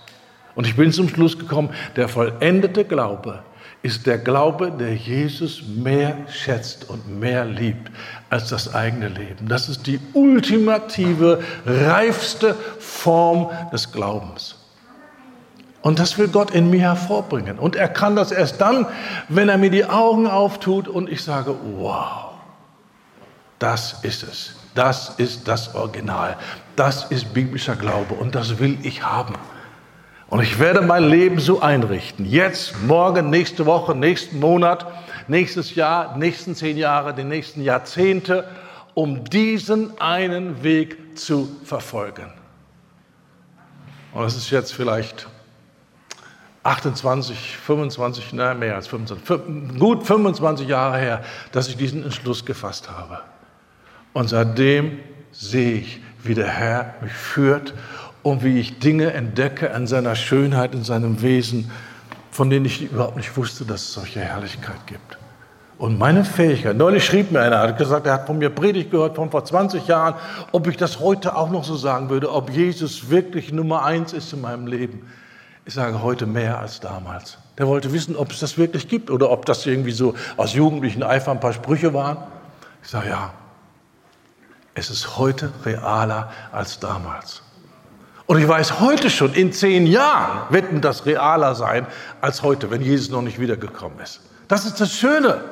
Und 0.55 0.67
ich 0.67 0.75
bin 0.75 0.91
zum 0.91 1.09
Schluss 1.09 1.37
gekommen, 1.37 1.69
der 1.95 2.07
vollendete 2.07 2.85
Glaube 2.85 3.39
ist 3.83 4.05
der 4.05 4.17
Glaube, 4.17 4.71
der 4.71 4.95
Jesus 4.95 5.63
mehr 5.65 6.17
schätzt 6.29 6.89
und 6.89 7.19
mehr 7.19 7.45
liebt 7.45 7.91
als 8.29 8.49
das 8.49 8.73
eigene 8.73 9.07
Leben. 9.07 9.47
Das 9.47 9.69
ist 9.69 9.87
die 9.87 9.99
ultimative, 10.13 11.41
reifste 11.65 12.55
Form 12.79 13.49
des 13.71 13.91
Glaubens. 13.91 14.55
Und 15.81 15.99
das 15.99 16.17
will 16.17 16.27
Gott 16.27 16.51
in 16.51 16.69
mir 16.69 16.81
hervorbringen. 16.81 17.59
Und 17.59 17.75
er 17.75 17.87
kann 17.87 18.15
das 18.15 18.31
erst 18.31 18.59
dann, 18.59 18.87
wenn 19.29 19.47
er 19.47 19.57
mir 19.57 19.69
die 19.69 19.85
Augen 19.85 20.27
auftut 20.27 20.87
und 20.87 21.09
ich 21.09 21.23
sage, 21.23 21.55
wow. 21.77 22.26
Das 23.59 24.03
ist 24.03 24.23
es. 24.23 24.55
Das 24.75 25.09
ist 25.17 25.47
das 25.47 25.73
Original. 25.73 26.37
Das 26.75 27.05
ist 27.05 27.33
biblischer 27.33 27.75
Glaube 27.75 28.13
und 28.13 28.35
das 28.35 28.59
will 28.59 28.77
ich 28.83 29.03
haben. 29.03 29.33
Und 30.29 30.41
ich 30.41 30.59
werde 30.59 30.81
mein 30.81 31.09
Leben 31.09 31.39
so 31.39 31.61
einrichten, 31.61 32.25
jetzt, 32.25 32.81
morgen, 32.83 33.29
nächste 33.29 33.65
Woche, 33.65 33.95
nächsten 33.95 34.39
Monat, 34.39 34.85
nächstes 35.27 35.73
Jahr, 35.73 36.17
nächsten 36.17 36.53
zehn 36.53 36.77
Jahre, 36.77 37.13
die 37.13 37.23
nächsten 37.23 37.61
Jahrzehnte, 37.61 38.47
um 38.93 39.23
diesen 39.23 39.99
einen 39.99 40.63
Weg 40.63 41.17
zu 41.17 41.49
verfolgen. 41.63 42.31
Und 44.13 44.25
es 44.25 44.35
ist 44.35 44.49
jetzt 44.49 44.73
vielleicht 44.73 45.27
28, 46.63 47.57
25, 47.57 48.33
nein, 48.33 48.59
mehr 48.59 48.75
als 48.75 48.87
25, 48.87 49.79
gut 49.79 50.05
25 50.05 50.67
Jahre 50.67 50.97
her, 50.97 51.23
dass 51.53 51.69
ich 51.69 51.77
diesen 51.77 52.03
Entschluss 52.03 52.45
gefasst 52.45 52.89
habe. 52.91 53.21
Und 54.17 54.29
seitdem 54.29 54.97
sehe 55.31 55.73
ich, 55.73 56.01
wie 56.23 56.33
der 56.33 56.47
Herr 56.47 56.95
mich 57.01 57.13
führt 57.13 57.75
und 58.23 58.43
wie 58.43 58.59
ich 58.59 58.79
Dinge 58.79 59.13
entdecke 59.13 59.75
an 59.75 59.85
seiner 59.85 60.15
Schönheit, 60.15 60.73
in 60.73 60.83
seinem 60.83 61.21
Wesen, 61.21 61.69
von 62.31 62.49
denen 62.49 62.65
ich 62.65 62.81
überhaupt 62.81 63.17
nicht 63.17 63.37
wusste, 63.37 63.63
dass 63.63 63.81
es 63.81 63.93
solche 63.93 64.19
Herrlichkeit 64.19 64.87
gibt. 64.87 65.19
Und 65.77 65.99
meine 65.99 66.25
Fähigkeit, 66.25 66.75
neulich 66.75 67.05
schrieb 67.05 67.31
mir 67.31 67.41
einer, 67.41 67.59
hat 67.59 67.77
gesagt, 67.77 68.07
er 68.07 68.13
hat 68.13 68.25
von 68.25 68.39
mir 68.39 68.49
Predigt 68.49 68.89
gehört 68.89 69.15
von 69.17 69.29
vor 69.29 69.45
20 69.45 69.85
Jahren, 69.85 70.15
ob 70.51 70.65
ich 70.65 70.77
das 70.77 70.99
heute 70.99 71.35
auch 71.35 71.51
noch 71.51 71.63
so 71.63 71.75
sagen 71.75 72.09
würde, 72.09 72.33
ob 72.33 72.49
Jesus 72.49 73.11
wirklich 73.11 73.53
Nummer 73.53 73.85
eins 73.85 74.13
ist 74.13 74.33
in 74.33 74.41
meinem 74.41 74.65
Leben. 74.65 75.05
Ich 75.63 75.75
sage 75.75 76.01
heute 76.01 76.25
mehr 76.25 76.57
als 76.57 76.79
damals. 76.79 77.37
Der 77.59 77.67
wollte 77.67 77.93
wissen, 77.93 78.15
ob 78.15 78.31
es 78.31 78.39
das 78.39 78.57
wirklich 78.57 78.87
gibt 78.87 79.11
oder 79.11 79.29
ob 79.29 79.45
das 79.45 79.63
irgendwie 79.67 79.91
so 79.91 80.15
aus 80.37 80.55
jugendlichen 80.55 81.03
Eifer 81.03 81.29
ein 81.29 81.39
paar 81.39 81.53
Sprüche 81.53 81.93
waren. 81.93 82.17
Ich 82.81 82.89
sage 82.89 83.09
ja, 83.09 83.31
es 84.77 84.91
ist 84.91 85.17
heute 85.17 85.51
realer 85.65 86.31
als 86.51 86.79
damals. 86.79 87.41
Und 88.27 88.39
ich 88.39 88.47
weiß 88.47 88.79
heute 88.79 89.09
schon, 89.09 89.33
in 89.33 89.51
zehn 89.51 89.87
Jahren 89.87 90.53
wird 90.53 90.65
das 90.85 91.05
realer 91.05 91.55
sein 91.55 91.87
als 92.21 92.43
heute, 92.43 92.69
wenn 92.69 92.81
Jesus 92.81 93.09
noch 93.09 93.23
nicht 93.23 93.39
wiedergekommen 93.39 93.99
ist. 93.99 94.21
Das 94.47 94.65
ist 94.65 94.79
das 94.79 94.93
Schöne. 94.93 95.43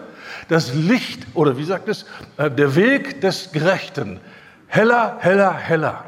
Das 0.49 0.73
Licht, 0.73 1.25
oder 1.33 1.57
wie 1.57 1.63
sagt 1.63 1.87
es, 1.87 2.05
äh, 2.37 2.51
der 2.51 2.75
Weg 2.75 3.21
des 3.21 3.51
Gerechten. 3.51 4.19
Heller, 4.67 5.17
heller, 5.19 5.53
heller. 5.53 6.03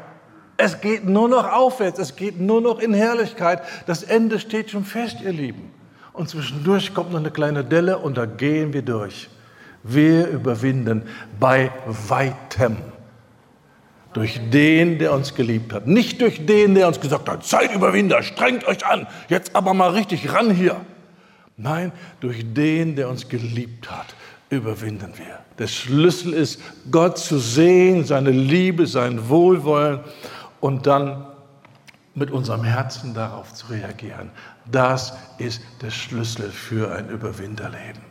Es 0.56 0.80
geht 0.80 1.04
nur 1.04 1.28
noch 1.28 1.50
aufwärts, 1.50 1.98
es 1.98 2.14
geht 2.14 2.38
nur 2.38 2.60
noch 2.60 2.78
in 2.78 2.94
Herrlichkeit. 2.94 3.62
Das 3.86 4.04
Ende 4.04 4.38
steht 4.38 4.70
schon 4.70 4.84
fest, 4.84 5.16
ihr 5.24 5.32
Lieben. 5.32 5.72
Und 6.12 6.28
zwischendurch 6.28 6.94
kommt 6.94 7.10
noch 7.10 7.18
eine 7.18 7.30
kleine 7.30 7.64
Delle 7.64 7.98
und 7.98 8.16
da 8.16 8.26
gehen 8.26 8.72
wir 8.72 8.82
durch. 8.82 9.28
Wir 9.82 10.28
überwinden 10.28 11.02
bei 11.40 11.72
weitem. 11.86 12.76
Durch 14.12 14.40
den, 14.50 14.98
der 14.98 15.12
uns 15.12 15.34
geliebt 15.34 15.72
hat. 15.72 15.86
Nicht 15.86 16.20
durch 16.20 16.46
den, 16.46 16.74
der 16.74 16.88
uns 16.88 17.00
gesagt 17.00 17.28
hat, 17.28 17.44
seid 17.44 17.74
Überwinder, 17.74 18.22
strengt 18.22 18.66
euch 18.66 18.86
an, 18.86 19.06
jetzt 19.28 19.54
aber 19.54 19.74
mal 19.74 19.90
richtig 19.90 20.32
ran 20.32 20.50
hier. 20.50 20.80
Nein, 21.56 21.92
durch 22.20 22.54
den, 22.54 22.96
der 22.96 23.08
uns 23.08 23.28
geliebt 23.28 23.90
hat, 23.90 24.14
überwinden 24.48 25.12
wir. 25.16 25.40
Der 25.58 25.66
Schlüssel 25.66 26.32
ist, 26.32 26.60
Gott 26.90 27.18
zu 27.18 27.38
sehen, 27.38 28.04
seine 28.04 28.30
Liebe, 28.30 28.86
sein 28.86 29.28
Wohlwollen 29.28 30.00
und 30.60 30.86
dann 30.86 31.26
mit 32.14 32.30
unserem 32.30 32.64
Herzen 32.64 33.14
darauf 33.14 33.52
zu 33.54 33.66
reagieren. 33.66 34.30
Das 34.70 35.14
ist 35.38 35.62
der 35.82 35.90
Schlüssel 35.90 36.50
für 36.50 36.92
ein 36.94 37.08
Überwinderleben. 37.08 38.02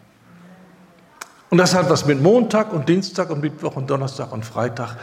Und 1.50 1.58
das 1.58 1.74
hat 1.74 1.90
was 1.90 2.06
mit 2.06 2.22
Montag 2.22 2.74
und 2.74 2.90
Dienstag 2.90 3.30
und 3.30 3.42
Mittwoch 3.42 3.76
und 3.76 3.90
Donnerstag 3.90 4.34
und 4.34 4.44
Freitag 4.44 4.98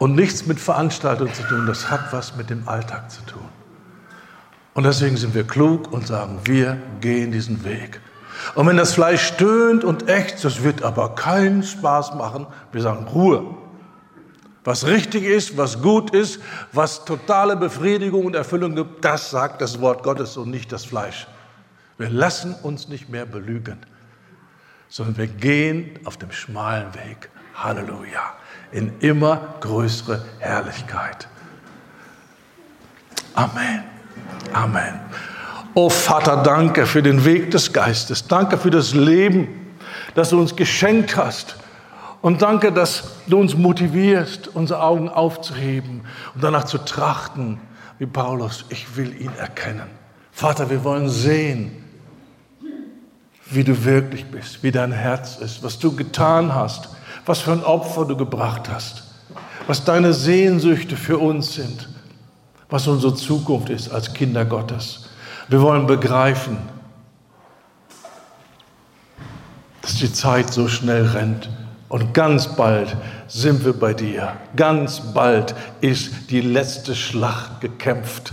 und 0.00 0.14
nichts 0.14 0.46
mit 0.46 0.58
Veranstaltungen 0.58 1.32
zu 1.34 1.42
tun. 1.42 1.66
Das 1.66 1.90
hat 1.90 2.10
was 2.10 2.34
mit 2.34 2.48
dem 2.48 2.66
Alltag 2.66 3.10
zu 3.10 3.20
tun. 3.26 3.48
Und 4.72 4.84
deswegen 4.84 5.18
sind 5.18 5.34
wir 5.34 5.46
klug 5.46 5.92
und 5.92 6.06
sagen, 6.06 6.40
wir 6.44 6.80
gehen 7.02 7.32
diesen 7.32 7.64
Weg. 7.64 8.00
Und 8.54 8.66
wenn 8.66 8.78
das 8.78 8.94
Fleisch 8.94 9.22
stöhnt 9.22 9.84
und 9.84 10.08
ächzt, 10.08 10.42
das 10.42 10.62
wird 10.62 10.82
aber 10.82 11.14
keinen 11.16 11.62
Spaß 11.62 12.14
machen, 12.14 12.46
wir 12.72 12.80
sagen 12.80 13.06
Ruhe. 13.08 13.44
Was 14.64 14.86
richtig 14.86 15.24
ist, 15.24 15.58
was 15.58 15.82
gut 15.82 16.14
ist, 16.14 16.40
was 16.72 17.04
totale 17.04 17.54
Befriedigung 17.56 18.24
und 18.24 18.34
Erfüllung 18.34 18.74
gibt, 18.74 19.04
das 19.04 19.30
sagt 19.30 19.60
das 19.60 19.82
Wort 19.82 20.02
Gottes 20.02 20.38
und 20.38 20.50
nicht 20.50 20.72
das 20.72 20.86
Fleisch. 20.86 21.26
Wir 21.98 22.08
lassen 22.08 22.54
uns 22.62 22.88
nicht 22.88 23.10
mehr 23.10 23.26
belügen, 23.26 23.78
sondern 24.88 25.18
wir 25.18 25.26
gehen 25.26 25.98
auf 26.06 26.16
dem 26.16 26.32
schmalen 26.32 26.94
Weg. 26.94 27.28
Halleluja. 27.54 28.39
In 28.72 28.98
immer 29.00 29.56
größere 29.60 30.24
Herrlichkeit. 30.38 31.28
Amen. 33.34 33.84
Amen. 34.52 35.00
Oh 35.74 35.88
Vater, 35.88 36.42
danke 36.42 36.86
für 36.86 37.02
den 37.02 37.24
Weg 37.24 37.50
des 37.50 37.72
Geistes. 37.72 38.26
Danke 38.26 38.58
für 38.58 38.70
das 38.70 38.94
Leben, 38.94 39.48
das 40.14 40.30
du 40.30 40.40
uns 40.40 40.56
geschenkt 40.56 41.16
hast. 41.16 41.56
Und 42.22 42.42
danke, 42.42 42.72
dass 42.72 43.16
du 43.28 43.38
uns 43.38 43.56
motivierst, 43.56 44.48
unsere 44.48 44.82
Augen 44.82 45.08
aufzuheben 45.08 46.02
und 46.34 46.44
danach 46.44 46.64
zu 46.64 46.78
trachten, 46.78 47.60
wie 47.98 48.06
Paulus, 48.06 48.64
ich 48.68 48.96
will 48.96 49.18
ihn 49.20 49.32
erkennen. 49.38 49.88
Vater, 50.32 50.70
wir 50.70 50.84
wollen 50.84 51.08
sehen, 51.08 51.84
wie 53.46 53.64
du 53.64 53.84
wirklich 53.84 54.26
bist, 54.26 54.62
wie 54.62 54.70
dein 54.70 54.92
Herz 54.92 55.36
ist, 55.36 55.62
was 55.62 55.78
du 55.78 55.94
getan 55.94 56.54
hast, 56.54 56.90
was 57.30 57.42
für 57.42 57.52
ein 57.52 57.62
Opfer 57.62 58.06
du 58.06 58.16
gebracht 58.16 58.68
hast, 58.68 59.04
was 59.68 59.84
deine 59.84 60.12
Sehnsüchte 60.12 60.96
für 60.96 61.16
uns 61.16 61.54
sind, 61.54 61.88
was 62.68 62.88
unsere 62.88 63.14
Zukunft 63.14 63.70
ist 63.70 63.88
als 63.88 64.12
Kinder 64.14 64.44
Gottes. 64.44 65.04
Wir 65.46 65.62
wollen 65.62 65.86
begreifen, 65.86 66.56
dass 69.80 69.94
die 69.94 70.12
Zeit 70.12 70.52
so 70.52 70.66
schnell 70.66 71.06
rennt 71.06 71.48
und 71.88 72.14
ganz 72.14 72.48
bald 72.48 72.96
sind 73.28 73.64
wir 73.64 73.74
bei 73.74 73.94
dir. 73.94 74.32
Ganz 74.56 75.00
bald 75.14 75.54
ist 75.80 76.30
die 76.30 76.40
letzte 76.40 76.96
Schlacht 76.96 77.60
gekämpft. 77.60 78.32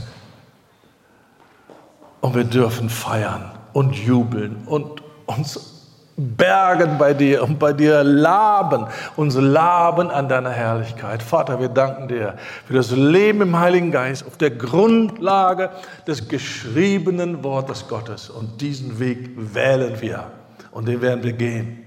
Und 2.21 2.33
wir 2.33 2.45
dürfen 2.45 2.89
feiern 2.89 3.51
und 3.73 3.93
jubeln 3.93 4.63
und 4.65 5.03
uns 5.27 5.76
bergen 6.17 6.97
bei 6.97 7.13
dir 7.13 7.43
und 7.43 7.59
bei 7.59 7.73
dir 7.73 8.03
laben, 8.03 8.87
uns 9.15 9.35
laben 9.35 10.09
an 10.09 10.27
deiner 10.27 10.49
Herrlichkeit. 10.49 11.21
Vater, 11.21 11.59
wir 11.59 11.69
danken 11.69 12.07
dir 12.07 12.33
für 12.65 12.73
das 12.73 12.89
Leben 12.89 13.41
im 13.41 13.59
Heiligen 13.59 13.91
Geist 13.91 14.25
auf 14.25 14.35
der 14.35 14.49
Grundlage 14.49 15.69
des 16.07 16.27
geschriebenen 16.27 17.43
Wortes 17.43 17.87
Gottes. 17.87 18.31
Und 18.31 18.61
diesen 18.61 18.99
Weg 18.99 19.29
wählen 19.35 20.01
wir 20.01 20.23
und 20.71 20.87
den 20.87 21.01
werden 21.01 21.23
wir 21.23 21.33
gehen. 21.33 21.83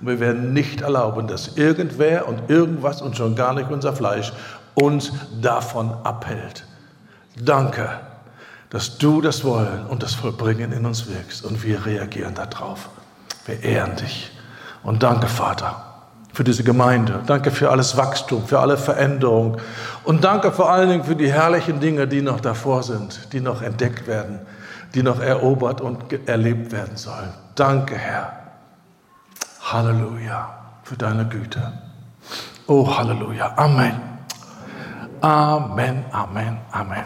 Und 0.00 0.08
wir 0.08 0.20
werden 0.20 0.52
nicht 0.52 0.82
erlauben, 0.82 1.26
dass 1.26 1.56
irgendwer 1.56 2.28
und 2.28 2.50
irgendwas 2.50 3.00
und 3.00 3.16
schon 3.16 3.34
gar 3.34 3.54
nicht 3.54 3.70
unser 3.70 3.94
Fleisch 3.94 4.32
uns 4.74 5.12
davon 5.40 5.90
abhält. 6.04 6.66
Danke, 7.42 7.88
dass 8.68 8.98
du 8.98 9.22
das 9.22 9.42
Wollen 9.42 9.86
und 9.86 10.02
das 10.02 10.14
Vollbringen 10.14 10.72
in 10.72 10.84
uns 10.84 11.08
wirkst 11.08 11.44
und 11.44 11.64
wir 11.64 11.86
reagieren 11.86 12.34
darauf. 12.34 12.90
Wir 13.46 13.62
ehren 13.62 13.96
dich. 13.96 14.30
Und 14.82 15.02
danke, 15.02 15.26
Vater, 15.26 15.84
für 16.32 16.44
diese 16.44 16.64
Gemeinde. 16.64 17.20
Danke 17.26 17.50
für 17.50 17.70
alles 17.70 17.96
Wachstum, 17.96 18.46
für 18.46 18.60
alle 18.60 18.76
Veränderung. 18.76 19.58
Und 20.04 20.24
danke 20.24 20.52
vor 20.52 20.70
allen 20.70 20.88
Dingen 20.88 21.04
für 21.04 21.16
die 21.16 21.32
herrlichen 21.32 21.80
Dinge, 21.80 22.06
die 22.06 22.22
noch 22.22 22.40
davor 22.40 22.82
sind, 22.82 23.32
die 23.32 23.40
noch 23.40 23.62
entdeckt 23.62 24.06
werden, 24.06 24.40
die 24.94 25.02
noch 25.02 25.20
erobert 25.20 25.80
und 25.80 25.98
erlebt 26.28 26.72
werden 26.72 26.96
sollen. 26.96 27.32
Danke, 27.54 27.96
Herr. 27.96 28.32
Halleluja 29.62 30.54
für 30.82 30.96
deine 30.96 31.26
Güte. 31.26 31.72
Oh, 32.66 32.96
Halleluja. 32.96 33.52
Amen. 33.56 34.00
Amen, 35.20 36.04
Amen, 36.12 36.58
Amen. 36.70 37.04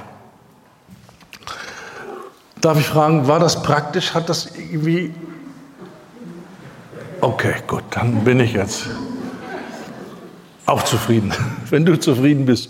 Darf 2.61 2.78
ich 2.78 2.86
fragen, 2.86 3.27
war 3.28 3.40
das 3.40 3.62
praktisch? 3.62 4.15
Hat 4.15 4.28
das 4.28 4.56
irgendwie. 4.56 5.15
Okay, 7.24 7.55
gut, 7.66 7.84
dann 7.92 8.22
bin 8.22 8.38
ich 8.38 8.52
jetzt 8.52 8.86
auch 10.66 10.82
zufrieden, 10.82 11.32
wenn 11.70 11.86
du 11.86 11.98
zufrieden 11.98 12.44
bist. 12.44 12.68